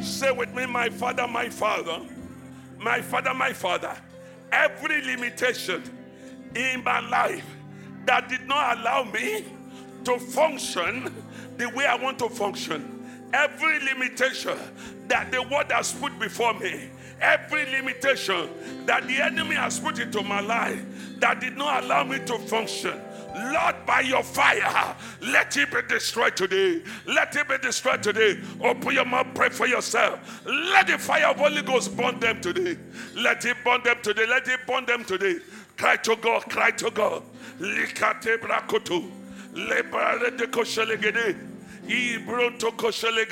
Say 0.02 0.32
with 0.32 0.56
me, 0.56 0.66
my 0.66 0.90
father, 0.90 1.28
my 1.28 1.50
father, 1.50 2.02
my 2.80 3.00
father, 3.00 3.32
my 3.36 3.54
father. 3.54 3.96
Every 4.52 5.04
limitation 5.04 5.84
in 6.56 6.84
my 6.84 7.00
life 7.08 7.46
that 8.06 8.28
did 8.28 8.48
not 8.48 8.80
allow 8.80 9.04
me 9.04 9.46
to 10.06 10.18
function 10.18 11.14
the 11.58 11.70
way 11.70 11.86
I 11.86 11.96
want 11.96 12.18
to 12.20 12.30
function. 12.30 13.06
Every 13.32 13.82
limitation 13.82 14.58
that 15.08 15.32
the 15.32 15.44
world 15.44 15.72
has 15.72 15.92
put 15.92 16.18
before 16.18 16.56
me, 16.56 16.90
every 17.22 17.66
limitation 17.66 18.50
that 18.88 19.08
the 19.08 19.22
enemy 19.22 19.56
has 19.56 19.80
put 19.80 20.00
into 20.00 20.24
my 20.24 20.40
life 20.40 20.84
that 21.20 21.40
did 21.40 21.56
not 21.56 21.84
allow 21.84 22.04
me 22.04 22.18
to 22.20 22.40
function. 22.40 23.00
Lord, 23.38 23.86
by 23.86 24.02
your 24.02 24.24
fire, 24.24 24.96
let 25.22 25.56
it 25.58 25.72
be 25.72 25.82
destroyed 25.88 26.36
today. 26.36 26.82
Let 27.06 27.36
it 27.36 27.48
be 27.48 27.58
destroyed 27.60 28.02
today. 28.02 28.40
Open 28.62 28.94
your 28.94 29.06
mouth, 29.06 29.28
pray 29.36 29.50
for 29.50 29.68
yourself. 29.68 30.42
Let 30.46 30.88
the 30.88 30.98
fire 30.98 31.28
of 31.28 31.38
Holy 31.38 31.62
Ghost 31.62 31.96
burn 31.96 32.20
them 32.20 32.42
today. 32.42 32.78
Let 33.16 33.46
it 33.46 33.58
burn 33.64 33.84
them 33.84 33.98
today. 34.02 34.26
Let 34.28 34.48
it 34.48 34.60
burn 34.66 34.86
them 34.86 35.06
today. 35.06 35.38
Cry 35.78 35.98
to 35.98 36.16
God, 36.16 36.44
cry 36.50 36.72
to 36.72 36.90
God. 36.90 37.24
Likate 37.60 38.40
brakoto. 38.40 39.12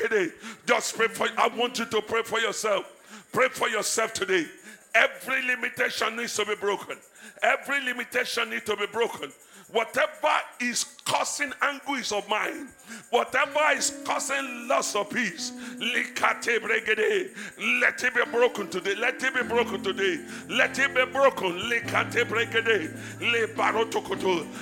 De. 0.10 0.32
Just 0.66 0.96
pray 0.96 1.08
for 1.08 1.28
I 1.38 1.48
want 1.56 1.80
you 1.80 1.86
to 1.86 2.02
pray 2.02 2.24
for 2.24 2.40
yourself. 2.40 2.86
Pray 3.32 3.50
for 3.50 3.70
yourself 3.70 4.14
today. 4.14 4.46
Every 4.94 5.46
limitation 5.46 6.16
needs 6.16 6.36
to 6.38 6.46
be 6.46 6.56
broken. 6.56 6.98
Every 7.44 7.84
limitation 7.84 8.50
needs 8.50 8.64
to 8.66 8.78
be 8.78 8.88
broken. 8.88 9.32
Whatever 9.72 10.34
is 10.60 10.95
causing 11.06 11.54
anguish 11.62 12.12
of 12.12 12.28
mind, 12.28 12.68
whatever 13.12 13.60
is 13.76 14.02
causing 14.04 14.68
loss 14.68 14.96
of 14.96 15.10
peace, 15.10 15.52
let 15.80 18.04
it 18.04 18.16
be 18.16 18.32
broken 18.32 18.68
today. 18.70 18.96
Let 18.96 19.24
it 19.24 19.34
be 19.34 19.44
broken 19.44 19.84
today. 19.84 20.20
Let 20.50 20.78
it 20.80 20.94
be 20.94 21.06
broken. 21.06 21.70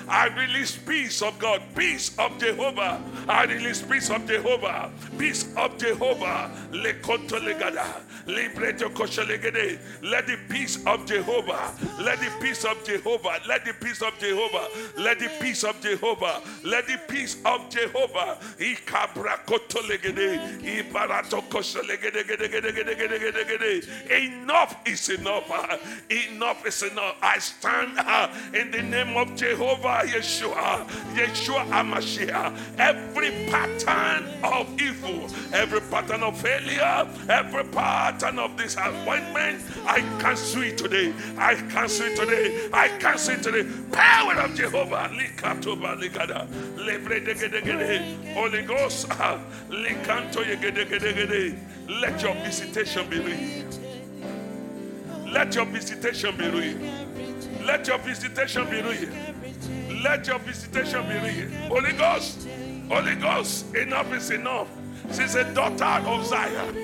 I 0.09 0.27
release 0.37 0.77
peace 0.77 1.21
of 1.21 1.39
God, 1.39 1.61
peace 1.75 2.17
of 2.19 2.37
Jehovah. 2.39 3.01
I 3.27 3.45
release 3.45 3.81
peace 3.81 4.09
of 4.09 4.27
Jehovah, 4.27 4.91
peace 5.17 5.55
of 5.55 5.77
Jehovah. 5.77 6.51
Let 6.71 7.01
the 10.27 10.37
peace 10.49 10.85
of 10.85 11.05
Jehovah, 11.05 11.73
let 12.01 12.19
the 12.19 12.31
peace 12.39 12.65
of 12.65 12.83
Jehovah, 12.85 13.39
let 13.45 13.65
the 13.65 13.73
peace 13.73 14.01
of 14.01 14.17
Jehovah, 14.19 14.67
let 14.97 15.19
the 15.19 15.29
peace 15.39 15.63
of 15.63 15.79
Jehovah, 15.81 16.32
let 16.63 16.87
the 16.87 16.99
peace 17.07 17.37
of 17.45 17.69
Jehovah. 17.69 18.37
Enough 24.11 24.77
is 24.87 25.09
enough. 25.09 25.51
uh, 25.51 25.77
Enough 26.09 26.65
is 26.65 26.83
enough. 26.83 27.15
I 27.21 27.39
stand 27.39 27.97
uh, 27.99 28.29
in 28.53 28.71
the 28.71 28.81
name 28.81 29.17
of 29.17 29.35
Jehovah 29.35 30.01
Yeshua, 30.05 30.85
Yeshua 31.15 31.65
Amashiach. 31.69 32.55
Every 32.79 33.31
pattern 33.49 34.27
of 34.43 34.79
evil, 34.81 35.27
every 35.53 35.81
pattern 35.81 36.23
of 36.23 36.39
failure, 36.39 37.07
every 37.29 37.63
pattern 37.65 38.39
of 38.39 38.55
disappointment, 38.57 39.61
I 39.85 39.99
cancel 40.19 40.63
it 40.63 40.77
today. 40.77 41.13
I 41.37 41.55
cancel 41.55 42.07
it 42.07 42.15
today. 42.17 42.69
I 42.73 42.87
cancel 42.99 43.35
it 43.35 43.43
today. 43.43 43.69
Power 43.91 44.35
of 44.39 44.55
Jehovah. 44.55 45.09
Likatoba 46.25 46.47
ligada. 46.47 46.47
Lebredegedegede. 46.77 48.33
Holy 48.33 48.61
Ghost. 48.63 49.07
ah, 49.11 49.39
Likanto 49.69 50.43
yegedegedegede. 50.43 51.57
Let 52.01 52.21
your 52.21 52.33
visitation 52.35 53.09
be 53.09 53.19
real. 53.19 53.65
Let 55.31 55.55
your 55.55 55.65
visitation 55.65 56.35
be 56.37 56.47
real. 56.49 56.77
Let 57.65 57.87
your 57.87 57.97
visitation 57.99 58.69
be 58.69 58.81
real. 58.81 59.09
Let 60.03 60.27
your 60.27 60.39
visitation 60.39 61.03
be 61.07 61.15
real. 61.15 61.49
Holy 61.69 61.93
Ghost, 61.93 62.47
Holy 62.89 63.15
Ghost, 63.15 63.73
enough 63.75 64.11
is 64.13 64.29
enough. 64.31 64.67
She's 65.13 65.35
a 65.35 65.43
daughter 65.53 65.85
of 66.07 66.25
Zion. 66.25 66.75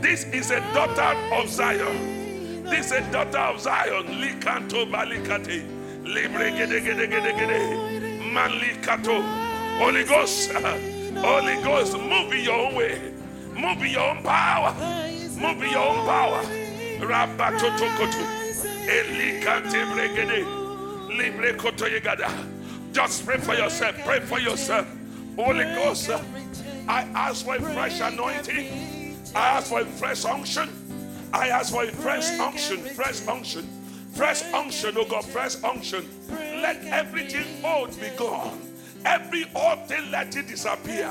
This 0.00 0.24
is 0.24 0.50
a 0.50 0.60
daughter 0.74 1.16
of 1.34 1.48
Zion. 1.48 2.64
This 2.64 2.86
is 2.86 2.92
a 2.92 3.12
daughter 3.12 3.38
of 3.38 3.60
Zion. 3.60 4.06
Likanto 4.20 4.84
balikate. 4.90 5.64
Libre 6.04 6.50
gede 6.52 6.80
gede 6.82 7.06
gede 7.08 7.32
gede. 7.36 7.97
Holy 8.38 10.04
Ghost, 10.04 10.52
Holy 11.16 11.62
Ghost, 11.62 11.98
move 11.98 12.32
in 12.32 12.44
your 12.44 12.54
own 12.54 12.74
way. 12.76 13.12
Move 13.52 13.82
in 13.82 13.90
your 13.90 14.10
own 14.10 14.22
power. 14.22 14.72
Move 14.74 15.62
in 15.62 15.70
your 15.70 15.88
own 15.88 16.06
power. 16.06 16.42
Rabatotokoto. 17.00 18.22
Elikate 18.86 19.84
bregede. 19.90 20.44
Libre 21.16 21.54
koto 21.54 21.86
yegada. 21.86 22.30
Just 22.92 23.26
pray 23.26 23.38
for 23.38 23.54
yourself. 23.54 23.96
Pray 24.04 24.20
for 24.20 24.38
yourself. 24.38 24.86
Holy 25.34 25.64
Ghost, 25.64 26.10
I 26.88 27.02
ask 27.14 27.44
for 27.44 27.56
a 27.56 27.60
fresh 27.60 28.00
anointing. 28.00 29.16
I 29.34 29.48
ask 29.48 29.66
for 29.68 29.80
a 29.80 29.84
fresh 29.84 30.24
unction. 30.24 30.68
I 31.32 31.48
ask 31.48 31.72
for 31.72 31.82
a 31.82 31.88
fresh 31.88 32.38
unction, 32.38 32.78
fresh 32.94 33.26
unction, 33.26 33.68
fresh 34.18 34.42
unction, 34.52 34.96
oh 34.98 35.04
God, 35.04 35.24
fresh 35.26 35.62
unction. 35.62 36.04
Let 36.28 36.84
everything 36.86 37.64
old 37.64 37.98
be 38.00 38.08
gone. 38.16 38.60
Every 39.04 39.44
old 39.54 39.86
thing, 39.86 40.10
let 40.10 40.34
it 40.34 40.48
disappear. 40.48 41.08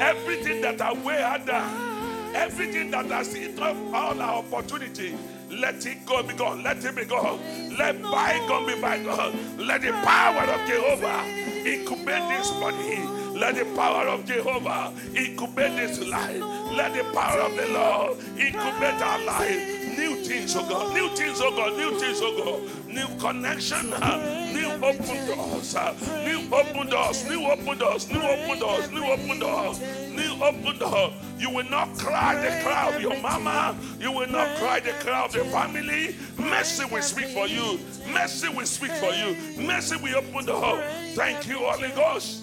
Everything 0.00 0.60
that 0.62 0.80
I 0.80 0.92
wear 0.92 1.38
down, 1.38 1.46
uh, 1.48 2.32
everything 2.34 2.90
that 2.90 3.06
has 3.06 3.36
eaten 3.36 3.94
all 3.94 4.20
our 4.20 4.42
opportunity, 4.42 5.16
let 5.50 5.86
it 5.86 6.04
go 6.04 6.20
be 6.24 6.34
gone. 6.34 6.64
Let 6.64 6.84
it 6.84 6.96
be 6.96 7.04
gone. 7.04 7.38
Let 7.78 8.02
bygone 8.02 8.66
be 8.66 8.74
bygone. 8.80 9.58
Let 9.64 9.82
the 9.82 9.92
power 9.92 10.42
of 10.42 10.66
Jehovah 10.66 11.24
incubate 11.64 12.28
this 12.28 12.50
body. 12.50 13.21
Let 13.34 13.54
the 13.56 13.64
power 13.76 14.08
of 14.08 14.24
Jehovah 14.24 14.92
incubate 15.16 15.76
this 15.76 15.98
life. 16.06 16.40
Let 16.72 16.94
the 16.94 17.04
power 17.12 17.40
of 17.40 17.56
the 17.56 17.66
Lord 17.68 18.18
incubate 18.38 19.00
our 19.02 19.24
life. 19.24 19.96
New 19.98 20.16
things, 20.24 20.54
oh 20.56 20.68
God. 20.68 20.94
New 20.94 21.08
things, 21.16 21.40
oh 21.42 21.50
God. 21.54 21.76
New 21.76 21.98
things, 21.98 22.20
oh 22.22 22.36
God. 22.60 22.88
New 22.88 23.06
connection. 23.18 23.92
uh, 23.94 24.50
New 24.52 24.70
open 24.84 25.26
doors. 25.26 25.74
uh, 25.74 25.94
New 26.24 26.54
open 26.54 26.88
doors. 26.88 27.24
New 27.28 27.46
open 27.46 27.78
doors. 27.78 28.08
New 28.10 28.20
open 28.22 28.58
doors. 28.58 28.90
New 28.90 29.04
open 29.04 29.38
doors. 29.38 29.80
New 30.10 30.44
open 30.44 30.78
doors. 30.78 31.12
You 31.38 31.50
will 31.50 31.68
not 31.70 31.96
cry 31.98 32.34
the 32.34 32.62
cry 32.62 32.94
of 32.94 33.00
your 33.02 33.18
mama. 33.20 33.76
You 33.98 34.12
will 34.12 34.28
not 34.28 34.56
cry 34.58 34.80
the 34.80 34.92
cry 35.04 35.24
of 35.24 35.32
the 35.32 35.44
family. 35.46 36.16
Mercy 36.38 36.84
will 36.90 37.02
speak 37.02 37.26
for 37.28 37.46
you. 37.46 37.78
Mercy 38.12 38.48
will 38.48 38.66
speak 38.66 38.92
for 38.92 39.12
you. 39.12 39.36
Mercy 39.66 39.96
will 39.96 40.16
open 40.16 40.46
the 40.46 40.52
door. 40.52 40.82
Thank 41.14 41.48
you, 41.48 41.58
Holy 41.58 41.88
Ghost. 41.90 42.42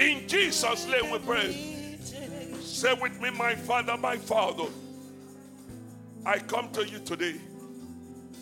In 0.00 0.26
Jesus' 0.26 0.86
name 0.86 1.10
we 1.10 1.18
pray. 1.18 1.52
Say 2.62 2.94
with 2.94 3.20
me, 3.20 3.28
my 3.28 3.54
Father, 3.54 3.98
my 3.98 4.16
Father. 4.16 4.64
I 6.24 6.38
come 6.38 6.70
to 6.70 6.88
you 6.88 7.00
today 7.00 7.34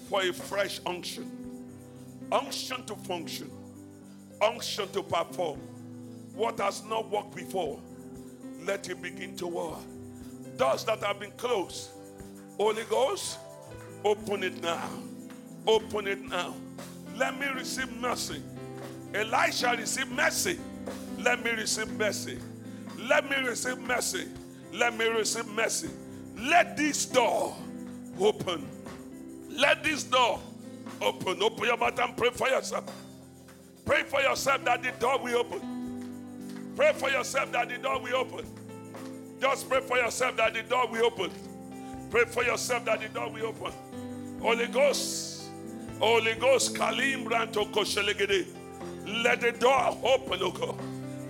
for 0.09 0.23
a 0.23 0.33
fresh 0.33 0.79
unction. 0.87 1.29
Unction 2.31 2.85
to 2.87 2.95
function. 2.95 3.51
Unction 4.41 4.89
to 4.91 5.03
perform. 5.03 5.59
What 6.33 6.61
has 6.61 6.85
not 6.85 7.11
worked 7.11 7.35
before, 7.35 7.81
let 8.65 8.89
it 8.89 9.03
begin 9.03 9.35
to 9.39 9.49
work. 9.49 9.81
Doors 10.57 10.85
that 10.85 11.03
have 11.03 11.19
been 11.19 11.33
closed, 11.33 11.91
Holy 12.57 12.85
Ghost, 12.85 13.37
open 14.05 14.45
it 14.45 14.63
now. 14.63 14.89
Open 15.67 16.07
it 16.07 16.23
now. 16.23 16.55
Let 17.17 17.37
me 17.37 17.49
receive 17.49 17.91
mercy. 17.97 18.41
Elisha 19.13 19.75
received 19.77 20.13
mercy. 20.13 20.61
Let 21.19 21.45
me 21.45 21.51
receive 21.51 21.91
mercy. 21.99 22.39
Let 23.09 23.29
me 23.29 23.37
receive 23.37 23.79
mercy. 23.79 24.27
Let 24.73 24.97
me 24.97 25.07
receive 25.07 25.47
mercy. 25.49 25.91
Let 26.37 26.77
this 26.77 27.07
door 27.07 27.57
open. 28.21 28.67
Let 29.51 29.83
this 29.83 30.05
door 30.05 30.41
open. 31.01 31.43
Open 31.43 31.65
your 31.65 31.77
mouth 31.77 31.99
and 31.99 32.17
pray 32.17 32.31
for 32.31 32.49
yourself. 32.49 32.85
Pray 33.85 34.05
for 34.05 34.21
yourself 34.21 34.65
that 34.65 34.83
the 34.83 34.93
door 35.01 35.19
will 35.19 35.39
open. 35.39 36.73
Pray 36.77 36.93
for 36.93 37.11
yourself 37.11 37.51
that 37.53 37.69
the 37.69 37.79
door 37.79 38.01
will 38.01 38.15
open. 38.15 38.47
Just 39.41 39.69
pray 39.69 39.81
for 39.81 39.97
yourself 39.97 40.37
that 40.37 40.55
the 40.55 40.63
door 40.63 40.89
will 40.89 41.07
open. 41.07 41.31
Pray 42.11 42.25
for 42.25 42.45
yourself 42.45 42.85
that 42.85 43.01
the 43.01 43.09
door 43.09 43.31
will 43.31 43.47
open. 43.47 43.73
Holy 44.41 44.67
Ghost, 44.67 45.51
Holy 45.99 46.35
Ghost, 46.35 46.75
Kalim 46.75 47.25
Branto 47.25 47.71
Koshelegede. 47.73 48.47
Let 49.25 49.41
the 49.41 49.53
door 49.53 49.99
open, 50.05 50.43
O 50.43 50.51
God. 50.51 50.79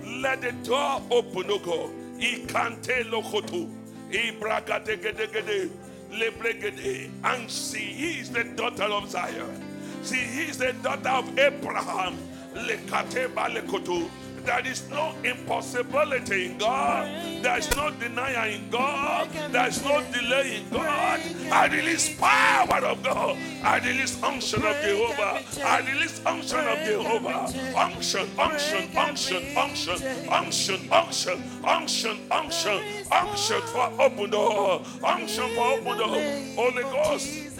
Let 0.09 0.41
the 0.41 0.51
door 0.67 1.01
open, 1.11 1.51
O 1.51 1.59
God. 1.59 1.91
Ikante 2.19 3.03
lokoto. 3.09 3.69
Ibragadegedegede. 4.11 5.69
Lebregede. 6.11 7.09
And 7.23 7.49
she 7.49 8.19
is 8.19 8.31
the 8.31 8.43
daughter 8.43 8.85
of 8.85 9.09
Zion. 9.09 9.63
She 10.03 10.15
is 10.17 10.57
the 10.57 10.73
daughter 10.81 11.09
of 11.09 11.37
Abraham. 11.39 12.17
Lekate 12.55 13.27
balekoto. 13.33 14.09
There 14.49 14.65
is 14.65 14.89
no 14.89 15.13
impossibility 15.23 16.47
in 16.47 16.57
God. 16.57 17.05
There 17.43 17.59
is 17.59 17.69
no 17.75 17.91
denial 17.91 18.49
in 18.49 18.67
God. 18.71 19.29
There 19.51 19.67
is 19.67 19.83
no 19.83 20.03
delay 20.11 20.57
in 20.57 20.69
God. 20.71 21.21
I 21.51 21.67
release 21.67 22.17
power 22.17 22.83
of 22.83 23.03
God. 23.03 23.37
I 23.63 23.77
release 23.77 24.17
unction 24.23 24.63
of 24.65 24.75
Jehovah. 24.81 25.43
I 25.63 25.79
release 25.91 26.19
unction 26.25 26.65
of 26.65 26.79
Jehovah. 26.79 27.45
Unction, 27.77 28.27
unction, 28.39 28.97
unction, 28.97 29.55
unction, 29.55 30.01
unction, 30.31 30.91
unction, 30.91 31.43
unction, 31.63 32.17
unction, 32.31 32.81
unction 33.11 33.61
for 33.67 34.01
open 34.01 34.31
door. 34.31 34.81
Unction 35.03 35.47
for 35.53 35.67
open 35.73 35.95
door. 35.95 36.21
Holy 36.55 36.83
Ghost, 36.83 37.59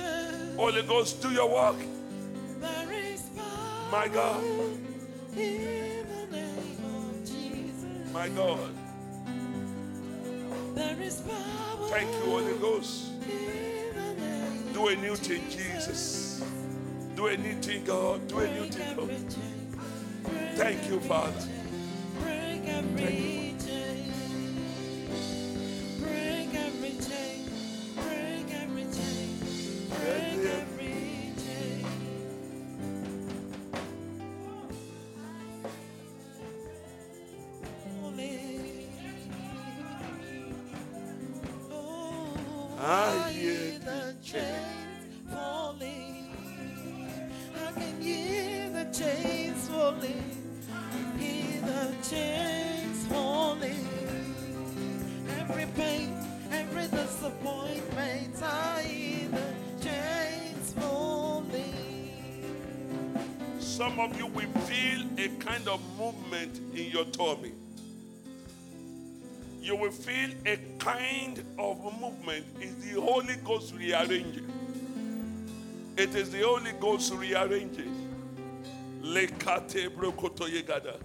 Holy 0.57 0.81
Ghost, 0.81 1.21
do 1.21 1.29
your 1.29 1.53
work. 1.53 1.75
My 3.91 4.07
God, 4.07 4.43
my 8.19 8.27
God. 8.27 8.75
There 10.75 11.01
is 11.01 11.21
power 11.21 11.87
Thank 11.87 12.11
you, 12.15 12.31
Holy 12.31 12.57
Ghost. 12.57 13.11
in 13.23 13.95
the 13.95 14.13
name 14.21 14.73
Do 14.73 14.87
a 14.89 14.95
new 14.97 15.15
thing, 15.15 15.43
Jesus. 15.49 16.43
Do 17.15 17.27
a 17.27 17.37
new 17.37 17.55
thing, 17.61 17.85
God. 17.85 18.27
Do 18.27 18.39
a 18.39 18.47
new 18.55 18.69
thing. 18.69 19.37
Thank 20.55 20.89
you, 20.89 20.99
Father. 20.99 21.39
chain. 21.39 21.63
Break 22.19 22.67
every 22.67 23.55
chain. 23.65 24.11
Break 26.01 26.53
every 26.67 26.95
chain. 27.07 27.39
Break 28.03 28.47
every 28.63 28.85
chain. 28.97 29.29
Break 29.95 30.41
every 30.59 30.78
I 42.81 43.31
hear 43.33 43.77
the 43.79 44.15
chains 44.23 45.29
falling. 45.29 46.31
I 47.53 47.71
can 47.73 48.01
hear 48.01 48.69
the 48.69 48.85
chains 48.85 49.67
falling. 49.67 50.23
Hear 51.17 51.61
the 51.61 51.93
chains 52.09 53.05
falling. 53.07 53.85
Every 55.39 55.65
pain, 55.75 56.15
every 56.51 56.87
disappointment, 56.87 58.41
I 58.41 58.83
hear 58.83 59.27
the 59.27 59.83
chains 59.83 60.71
falling. 60.71 61.73
Some 63.59 63.99
of 63.99 64.17
you 64.17 64.27
will 64.27 64.51
feel 64.61 65.05
a 65.17 65.27
kind 65.39 65.67
of 65.67 65.81
movement 65.97 66.61
in 66.73 66.91
your 66.91 67.05
tummy. 67.05 67.51
You 69.59 69.75
will 69.75 69.91
feel 69.91 70.29
a 70.45 70.57
kind 70.79 71.43
of 71.57 71.77
movement. 71.99 72.45
is 72.61 72.75
the 72.77 72.99
Holy 72.99 73.35
Ghost 73.43 73.73
rearranging. 73.75 74.51
It 75.97 76.15
is 76.15 76.31
the 76.31 76.41
Holy 76.41 76.71
Ghost 76.79 77.13
rearranging. 77.13 77.93
Lekate 79.01 79.89
brokoto 79.89 80.47
yegada. 80.47 80.95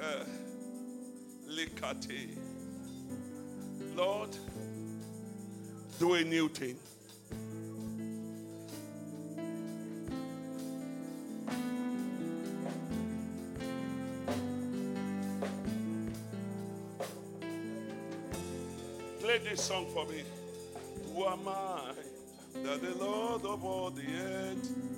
Eh, 0.00 0.24
Lekate. 1.48 2.36
Lord, 3.94 4.36
do 5.98 6.14
a 6.14 6.22
new 6.24 6.48
thing. 6.48 6.76
Song 19.58 19.86
for 19.92 20.06
me. 20.06 20.22
Who 21.12 21.24
am 21.24 21.48
I 21.48 21.92
that 22.62 22.80
the 22.80 22.94
Lord 23.04 23.44
of 23.44 23.64
all 23.64 23.90
the 23.90 24.02
earth? 24.02 24.97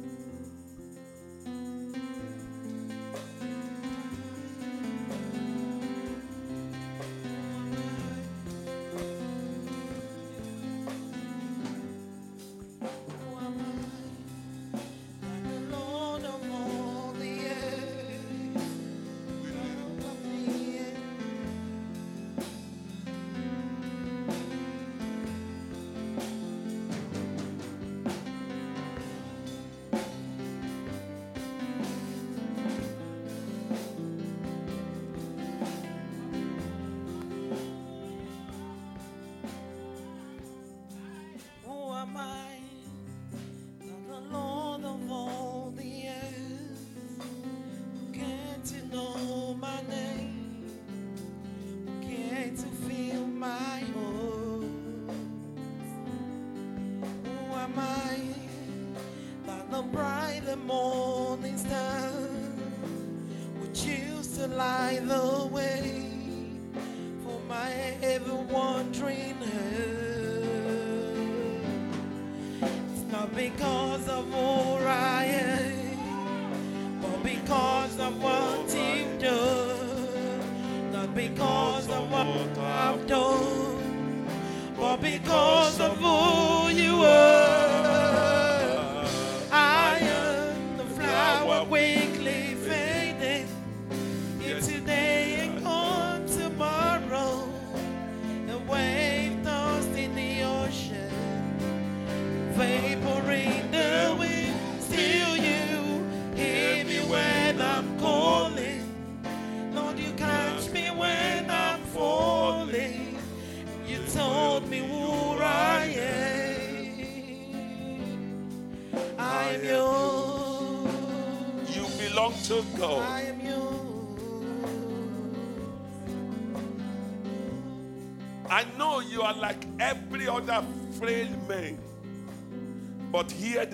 arrival 64.91 65.30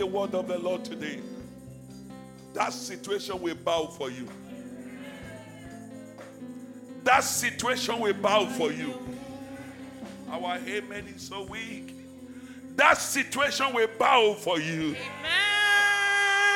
the 0.07 0.13
word 0.13 0.35
of 0.35 0.47
the 0.47 0.59
Lord 0.59 0.85
today. 0.85 1.19
That 2.55 2.73
situation 2.73 3.41
will 3.41 3.57
bow 3.57 3.87
for 3.87 4.09
you. 4.09 4.29
That 7.03 7.21
situation 7.21 7.99
will 7.99 8.15
bow 8.15 8.47
for 8.47 8.71
you. 8.73 8.95
Our 10.31 10.59
amen 10.67 11.07
is 11.15 11.23
so 11.23 11.45
weak. 11.45 11.95
That 12.77 12.99
situation 12.99 13.73
will 13.75 13.89
bow 13.99 14.35
for 14.35 14.61
you. 14.61 14.91
Amen. 14.91 14.97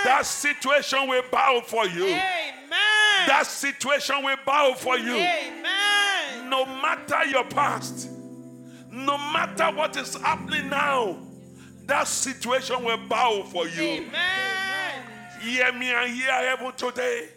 That 0.05 0.23
situation 0.25 1.09
will 1.09 1.23
bow 1.31 1.63
for 1.67 1.87
you. 1.87 2.05
Amen. 2.07 3.27
That 3.27 3.47
situation 3.47 4.23
will 4.23 4.37
bow 4.47 4.75
for 4.75 4.97
you. 4.97 5.15
Amen. 5.15 6.49
no 6.49 6.67
matter 6.67 7.25
your 7.27 7.45
past, 7.45 8.09
no 8.91 9.19
matter 9.19 9.77
what 9.77 9.97
is 9.97 10.15
happening 10.17 10.69
now, 10.69 11.19
that 11.91 12.07
situation 12.07 12.85
will 12.85 12.97
bow 13.09 13.43
for 13.43 13.67
you. 13.67 13.83
Amen. 13.83 15.03
Hear 15.41 15.73
me 15.73 15.91
and 15.91 16.13
hear 16.13 16.33
heaven 16.33 16.73
today. 16.77 17.29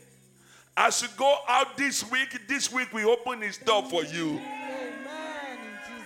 As 0.78 1.01
you 1.01 1.08
go 1.18 1.38
out 1.47 1.76
this 1.78 2.10
week, 2.12 2.47
this 2.47 2.72
week 2.72 2.93
we 2.93 3.04
open 3.04 3.41
his 3.41 3.58
door 3.58 3.84
for 3.84 4.04
you. 4.04 4.32
Amen. 4.32 5.58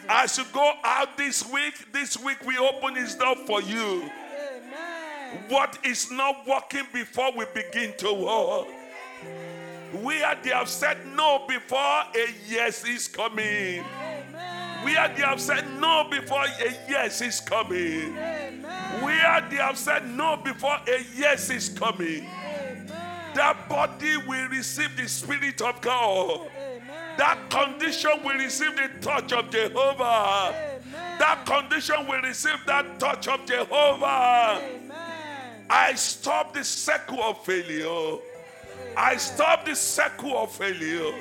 As 0.07 0.37
you 0.37 0.45
go 0.53 0.73
out 0.83 1.17
this 1.17 1.45
week, 1.51 1.91
this 1.91 2.17
week 2.17 2.37
we 2.45 2.57
open 2.57 2.95
his 2.95 3.15
door 3.15 3.35
for 3.45 3.61
you. 3.61 4.03
Amen. 4.03 5.43
What 5.49 5.79
is 5.83 6.09
not 6.11 6.47
working 6.47 6.85
before 6.93 7.31
we 7.35 7.45
begin 7.53 7.93
to 7.97 8.13
work? 8.13 8.67
Where 10.03 10.37
they 10.43 10.49
have 10.51 10.69
said 10.69 10.97
no 11.15 11.45
before 11.47 11.79
a 11.79 12.27
yes 12.47 12.85
is 12.85 13.07
coming. 13.07 13.83
Amen. 13.83 14.85
Where 14.85 15.07
they 15.15 15.23
have 15.23 15.41
said 15.41 15.65
no 15.79 16.07
before 16.09 16.43
a 16.43 16.71
yes 16.89 17.21
is 17.21 17.39
coming. 17.39 18.15
Where 19.03 19.47
they 19.49 19.57
have 19.57 19.77
said 19.77 20.07
no 20.09 20.37
before 20.37 20.77
a 20.87 21.05
yes 21.15 21.49
is 21.49 21.69
coming. 21.69 22.25
Amen. 22.25 22.91
That 23.35 23.69
body 23.69 24.17
will 24.17 24.47
receive 24.49 24.95
the 24.97 25.07
Spirit 25.07 25.61
of 25.61 25.79
God. 25.81 26.49
Amen. 26.57 27.17
That 27.17 27.49
condition 27.49 28.11
will 28.23 28.37
receive 28.37 28.75
the 28.75 28.89
touch 29.01 29.33
of 29.33 29.49
Jehovah. 29.49 30.53
Amen. 30.53 31.19
That 31.19 31.45
condition 31.45 32.07
will 32.07 32.21
receive 32.21 32.59
that 32.65 32.99
touch 32.99 33.27
of 33.27 33.45
Jehovah. 33.45 34.61
Amen. 34.61 34.91
I 35.69 35.93
stop 35.95 36.53
the 36.53 36.63
circle 36.63 37.21
of 37.21 37.43
failure. 37.43 38.19
I 38.95 39.17
stop 39.17 39.65
the 39.65 39.75
circle 39.75 40.37
of 40.37 40.51
failure. 40.51 41.13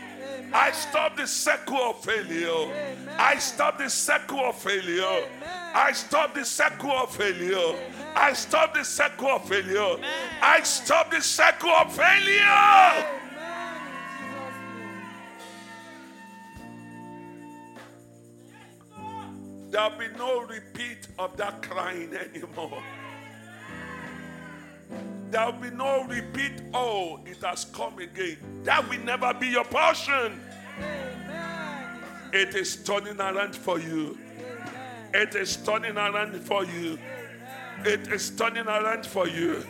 I 0.52 0.70
stop 0.72 1.16
the 1.16 1.26
circle 1.26 1.76
of 1.76 2.04
failure. 2.04 2.72
I 3.18 3.38
stop 3.38 3.78
the 3.78 3.90
circle 3.90 4.40
of 4.40 4.56
failure. 4.56 5.26
I 5.78 5.92
stop 5.92 6.34
the 6.34 6.42
circle 6.42 6.90
of 6.90 7.14
failure. 7.14 7.76
I 8.14 8.32
stop 8.32 8.72
the 8.72 8.82
circle 8.82 9.28
of 9.28 9.46
failure. 9.46 9.98
I 10.40 10.62
stop 10.62 11.10
the 11.10 11.20
circle 11.20 11.68
of 11.68 11.94
failure. 11.94 12.40
Amen. 12.40 13.12
In 13.76 14.22
Jesus' 14.22 14.56
name. 18.96 19.70
There'll 19.70 19.98
be 19.98 20.08
no 20.16 20.40
repeat 20.44 21.08
of 21.18 21.36
that 21.36 21.60
crying 21.60 22.14
anymore. 22.14 22.82
There'll 25.30 25.52
be 25.52 25.68
no 25.68 26.04
repeat, 26.04 26.62
oh, 26.72 27.20
it 27.26 27.42
has 27.42 27.66
come 27.66 27.98
again. 27.98 28.38
That 28.64 28.88
will 28.88 29.00
never 29.00 29.34
be 29.34 29.48
your 29.48 29.64
portion. 29.64 30.40
Amen. 30.78 31.98
It 32.32 32.54
is 32.54 32.76
turning 32.76 33.20
around 33.20 33.54
for 33.54 33.78
you. 33.78 34.16
It 35.16 35.34
is 35.34 35.56
turning 35.56 35.96
around 35.96 36.36
for 36.42 36.62
you. 36.66 36.98
It 37.86 38.06
is 38.12 38.28
turning 38.28 38.66
around 38.66 39.06
for 39.06 39.26
you. 39.26 39.64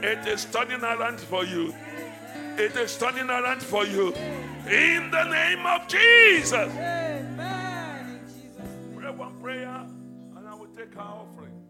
It 0.00 0.24
is 0.28 0.44
turning 0.44 0.80
around 0.80 1.18
for 1.18 1.44
you. 1.44 1.74
It 2.56 2.76
is 2.76 2.96
turning 2.96 3.28
around 3.28 3.64
for 3.64 3.84
you. 3.84 4.12
In 4.70 5.10
the 5.10 5.24
name 5.24 5.66
of 5.66 5.88
Jesus. 5.88 6.70
Amen. 6.72 8.20
Pray 8.96 9.10
one 9.10 9.34
prayer 9.42 9.84
and 10.36 10.46
I 10.48 10.54
will 10.54 10.68
take 10.68 10.96
our 10.96 11.26
offering. 11.26 11.64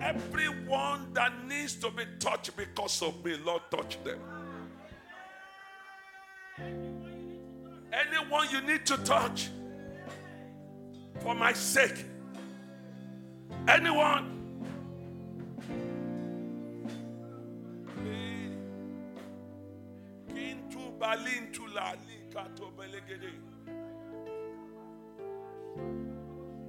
Everyone 0.00 1.12
that 1.14 1.32
needs 1.48 1.74
to 1.74 1.90
be 1.90 2.04
touched 2.20 2.56
because 2.56 3.02
of 3.02 3.24
me, 3.24 3.36
Lord, 3.44 3.62
touch 3.68 3.98
them. 4.04 4.20
Anyone 7.92 8.46
you 8.52 8.60
need 8.60 8.86
to 8.86 8.96
touch 8.98 9.50
for 11.20 11.34
my 11.34 11.52
sake. 11.52 12.04
Anyone. 13.68 14.36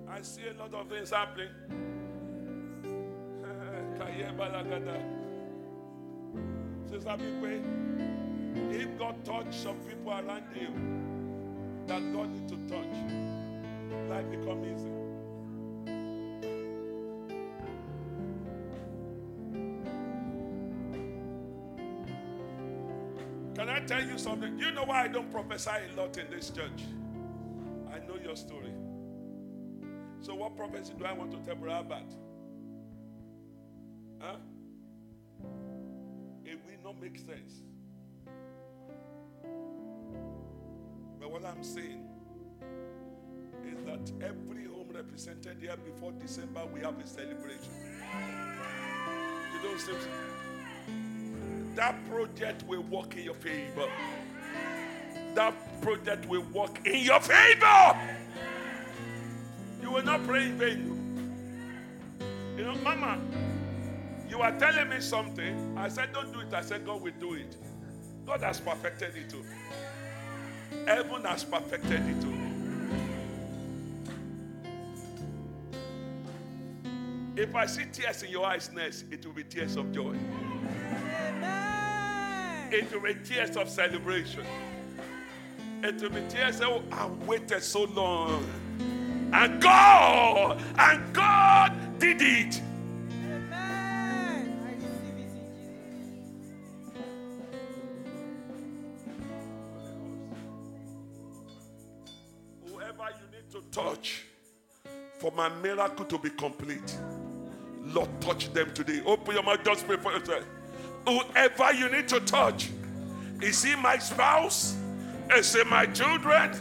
I 0.08 0.24
see 0.24 0.41
a 0.47 0.54
lot 0.60 0.74
of 0.74 0.88
things 0.88 1.10
happening. 1.10 1.49
Kaye 3.97 4.30
balagada. 4.38 5.02
Sister 6.89 7.18
Bipe, 7.41 7.62
if 8.72 8.99
God 8.99 9.24
touch 9.24 9.56
some 9.56 9.78
people 9.80 10.12
around 10.12 10.43
you 10.54 10.70
that 11.88 12.02
God 12.14 12.30
need 12.30 12.47
to 12.49 12.58
touch, 12.68 13.40
life 14.10 14.30
become 14.30 14.64
easy. 14.66 14.89
Can 23.56 23.70
I 23.70 23.80
tell 23.86 24.04
you 24.04 24.18
something? 24.18 24.58
You 24.58 24.72
know 24.72 24.86
why 24.86 25.04
I 25.04 25.08
don't 25.08 25.32
prophesy 25.32 25.70
a 25.70 25.95
lot 25.99 26.18
in 26.18 26.30
this 26.30 26.49
church? 26.49 26.84
I 27.93 27.99
know 28.08 28.18
your 28.24 28.36
story. 28.36 28.74
So, 30.22 30.36
what 30.36 30.56
prophecy 30.56 30.93
do 30.97 31.06
I 31.06 31.14
want 31.14 31.32
to 31.32 31.38
tell 31.39 31.56
Brother 31.56 31.86
about? 31.86 32.12
Huh? 34.20 34.38
It 36.45 36.60
will 36.66 36.84
not 36.84 37.02
make 37.02 37.18
sense. 37.18 37.62
But 41.20 41.32
what 41.32 41.45
I'm 41.45 41.64
saying 41.64 42.11
that 44.06 44.12
every 44.24 44.66
home 44.66 44.88
represented 44.93 45.58
here 45.60 45.76
before 45.86 46.12
December, 46.14 46.62
we 46.74 46.82
have 46.82 46.97
a 46.99 47.08
celebration. 47.08 47.72
You 49.54 49.62
don't 49.70 49.80
see 49.80 49.93
that 51.76 51.95
project 52.10 52.64
will 52.68 52.84
work 52.84 53.16
in 53.16 53.24
your 53.24 53.34
favor. 53.34 53.88
That 55.36 55.82
project 55.82 56.28
will 56.28 56.43
work 56.54 56.86
in 56.86 57.06
your 57.06 57.22
favor. 57.22 57.97
You 59.82 59.91
will 59.91 60.04
not 60.04 60.26
pray 60.28 60.45
in 60.45 60.58
vain. 60.58 60.97
You 62.58 62.66
know, 62.66 62.76
Mama, 62.76 63.20
you 64.30 64.41
are 64.41 64.52
telling 64.60 64.89
me 64.89 64.99
something. 64.99 65.78
I 65.78 65.88
said, 65.88 66.12
Don't 66.14 66.34
do 66.34 66.41
it. 66.41 66.54
I 66.54 66.62
said, 66.62 66.86
God 66.86 67.02
will 67.02 67.14
do 67.20 67.36
it. 67.36 67.56
God 68.26 68.41
has 68.41 68.60
perfected 68.60 69.16
it 69.16 69.30
too. 69.30 69.43
Heaven 70.86 71.24
has 71.24 71.43
perfected 71.45 72.02
it 72.02 72.22
too. 72.22 72.40
If 77.41 77.55
I 77.55 77.65
see 77.65 77.85
tears 77.91 78.21
in 78.21 78.29
your 78.29 78.45
eyes 78.45 78.69
next, 78.71 79.05
it 79.09 79.25
will 79.25 79.33
be 79.33 79.43
tears 79.43 79.75
of 79.75 79.91
joy. 79.91 80.15
Amen. 81.25 82.71
It 82.71 82.91
will 82.93 83.01
be 83.01 83.15
tears 83.15 83.57
of 83.57 83.67
celebration. 83.67 84.45
It 85.81 85.99
will 85.99 86.11
be 86.11 86.21
tears. 86.29 86.61
Oh, 86.61 86.83
I 86.91 87.07
waited 87.25 87.63
so 87.63 87.85
long, 87.85 88.45
and 89.33 89.59
God, 89.59 90.61
and 90.77 91.11
God 91.15 91.97
did 91.97 92.21
it. 92.21 92.61
Amen. 93.25 94.59
I 94.63 94.73
receive 94.75 95.17
it 95.17 95.31
in 95.33 95.49
Jesus' 96.37 96.93
name. 96.93 97.57
Whoever 102.67 103.09
you 103.19 103.25
need 103.35 103.49
to 103.49 103.61
touch 103.71 104.25
for 105.17 105.31
my 105.31 105.49
miracle 105.49 106.05
to 106.05 106.19
be 106.19 106.29
complete, 106.29 106.99
Lord, 107.84 108.09
touch 108.21 108.51
them 108.53 108.73
today. 108.73 109.01
Open 109.05 109.34
your 109.34 109.43
mouth, 109.43 109.63
just 109.63 109.88
pray 109.88 109.97
for 109.97 110.11
yourself. 110.11 110.45
Whoever 111.07 111.73
you 111.73 111.89
need 111.89 112.07
to 112.09 112.19
touch, 112.21 112.69
is 113.41 113.65
it 113.65 113.77
my 113.79 113.97
spouse? 113.97 114.77
Is 115.36 115.55
it 115.55 115.67
my 115.67 115.86
children? 115.88 116.51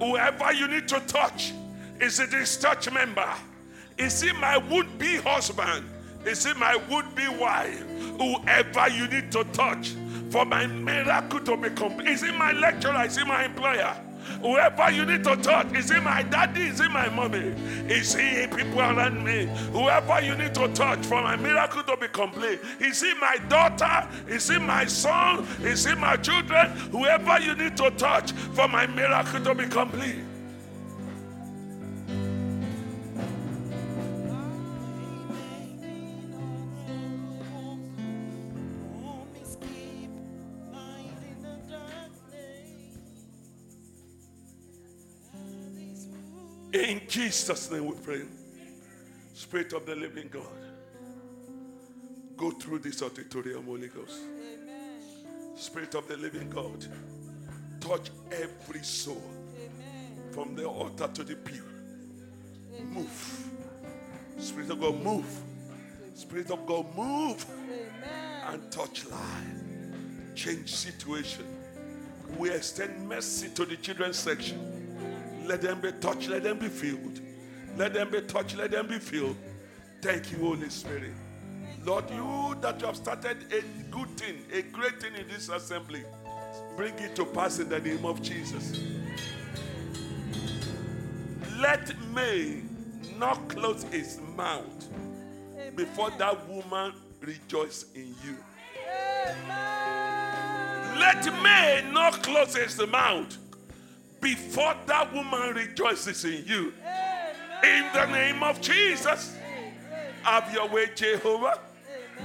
Whoever 0.00 0.52
you 0.52 0.68
need 0.68 0.88
to 0.88 1.00
touch, 1.00 1.52
is 2.00 2.20
it 2.20 2.30
this 2.30 2.56
church 2.60 2.90
member? 2.92 3.32
Is 3.96 4.22
it 4.22 4.34
my 4.36 4.58
would 4.58 4.98
be 4.98 5.16
husband? 5.16 5.88
Is 6.24 6.44
it 6.44 6.56
my 6.56 6.76
would 6.90 7.14
be 7.14 7.28
wife? 7.28 7.84
Whoever 8.18 8.88
you 8.88 9.06
need 9.06 9.30
to 9.32 9.44
touch 9.52 9.94
for 10.30 10.44
my 10.44 10.66
miracle 10.66 11.40
to 11.40 11.56
be 11.56 11.70
complete. 11.70 12.08
Is 12.08 12.22
it 12.22 12.34
my 12.34 12.52
lecturer? 12.52 13.04
Is 13.04 13.16
it 13.16 13.26
my 13.26 13.44
employer? 13.44 13.96
Whoever 14.40 14.90
you 14.90 15.04
need 15.04 15.24
to 15.24 15.36
touch, 15.36 15.72
is 15.74 15.90
it 15.90 16.02
my 16.02 16.22
daddy? 16.22 16.62
Is 16.62 16.80
it 16.80 16.90
my 16.90 17.08
mommy? 17.08 17.54
Is 17.88 18.14
it 18.18 18.54
people 18.54 18.80
around 18.80 19.24
me? 19.24 19.46
Whoever 19.72 20.20
you 20.20 20.34
need 20.34 20.54
to 20.54 20.68
touch 20.68 21.04
for 21.06 21.22
my 21.22 21.36
miracle 21.36 21.82
to 21.82 21.96
be 21.96 22.08
complete. 22.08 22.60
Is 22.80 23.02
it 23.02 23.16
my 23.20 23.36
daughter? 23.48 24.08
Is 24.28 24.50
it 24.50 24.60
my 24.60 24.86
son? 24.86 25.46
Is 25.60 25.86
it 25.86 25.98
my 25.98 26.16
children? 26.16 26.70
Whoever 26.92 27.40
you 27.40 27.54
need 27.54 27.76
to 27.78 27.90
touch 27.92 28.32
for 28.32 28.68
my 28.68 28.86
miracle 28.86 29.42
to 29.42 29.54
be 29.54 29.66
complete. 29.66 30.35
Jesus' 47.16 47.70
name 47.70 47.86
we 47.86 47.94
pray. 48.04 48.20
Spirit 49.32 49.72
of 49.72 49.86
the 49.86 49.96
living 49.96 50.28
God, 50.30 50.42
go 52.36 52.50
through 52.50 52.80
this 52.80 53.02
auditorium, 53.02 53.64
Holy 53.64 53.88
Ghost. 53.88 54.20
Amen. 54.20 55.00
Spirit 55.56 55.94
of 55.94 56.06
the 56.08 56.18
living 56.18 56.50
God, 56.50 56.84
touch 57.80 58.10
every 58.30 58.82
soul 58.82 59.22
Amen. 59.54 60.30
from 60.30 60.54
the 60.54 60.66
altar 60.66 61.08
to 61.14 61.24
the 61.24 61.36
pew. 61.36 61.62
Move. 62.90 63.48
Spirit 64.36 64.68
of 64.68 64.78
God, 64.78 65.02
move. 65.02 65.40
Spirit 66.12 66.50
of 66.50 66.66
God, 66.66 66.84
move 66.94 67.46
Amen. 67.50 68.42
and 68.48 68.70
touch 68.70 69.06
life. 69.06 70.34
Change 70.34 70.70
situation. 70.70 71.46
We 72.36 72.50
extend 72.50 73.08
mercy 73.08 73.48
to 73.54 73.64
the 73.64 73.76
children's 73.76 74.18
section. 74.18 74.75
Let 75.46 75.62
them 75.62 75.80
be 75.80 75.92
touched, 75.92 76.28
let 76.28 76.42
them 76.42 76.58
be 76.58 76.68
filled. 76.68 77.20
Let 77.76 77.94
them 77.94 78.10
be 78.10 78.20
touched, 78.22 78.56
let 78.56 78.72
them 78.72 78.88
be 78.88 78.98
filled. 78.98 79.36
Thank 80.02 80.32
you, 80.32 80.38
Holy 80.38 80.68
Spirit. 80.70 81.12
Lord, 81.84 82.10
you 82.10 82.56
that 82.62 82.80
you 82.80 82.86
have 82.86 82.96
started 82.96 83.36
a 83.52 83.62
good 83.90 84.08
thing, 84.16 84.38
a 84.52 84.62
great 84.62 85.00
thing 85.00 85.14
in 85.14 85.28
this 85.28 85.48
assembly, 85.48 86.02
bring 86.76 86.94
it 86.98 87.14
to 87.14 87.24
pass 87.24 87.60
in 87.60 87.68
the 87.68 87.78
name 87.78 88.04
of 88.04 88.20
Jesus. 88.22 88.80
Let 91.58 91.96
May 92.12 92.62
not 93.18 93.48
close 93.48 93.84
his 93.84 94.20
mouth 94.36 94.88
before 95.76 96.10
that 96.18 96.48
woman 96.48 96.92
rejoice 97.20 97.86
in 97.94 98.14
you. 98.24 98.36
Amen. 99.26 100.98
Let 100.98 101.24
May 101.42 101.84
not 101.92 102.22
close 102.22 102.56
his 102.56 102.84
mouth 102.88 103.38
before 104.26 104.74
that 104.86 105.14
woman 105.14 105.54
rejoices 105.54 106.24
in 106.24 106.44
you. 106.44 106.72
In 107.62 107.84
the 107.94 108.06
name 108.06 108.42
of 108.42 108.60
Jesus. 108.60 109.36
Have 110.22 110.52
your 110.52 110.68
way, 110.68 110.88
Jehovah. 110.96 111.60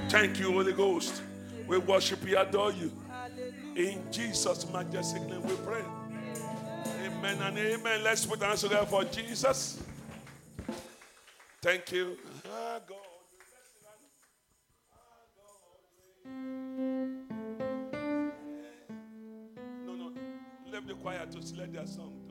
Thank 0.08 0.40
you, 0.40 0.50
Holy 0.50 0.72
Ghost. 0.72 1.22
We 1.68 1.78
worship 1.78 2.26
you, 2.26 2.36
adore 2.38 2.72
you. 2.72 2.90
In 3.76 4.02
Jesus' 4.10 4.68
majestic 4.72 5.22
name 5.28 5.44
we 5.44 5.54
pray. 5.64 5.84
Amen 7.04 7.40
and 7.40 7.56
amen. 7.56 8.02
Let's 8.02 8.26
put 8.26 8.42
our 8.42 8.48
hands 8.48 8.62
together 8.62 8.86
for 8.86 9.04
Jesus. 9.04 9.80
Thank 11.62 11.92
you. 11.92 12.18
Ah, 12.52 12.80
Leave 20.84 20.96
the 20.96 21.02
choir 21.02 21.24
to 21.26 21.42
select 21.42 21.72
their 21.74 21.86
song. 21.86 22.21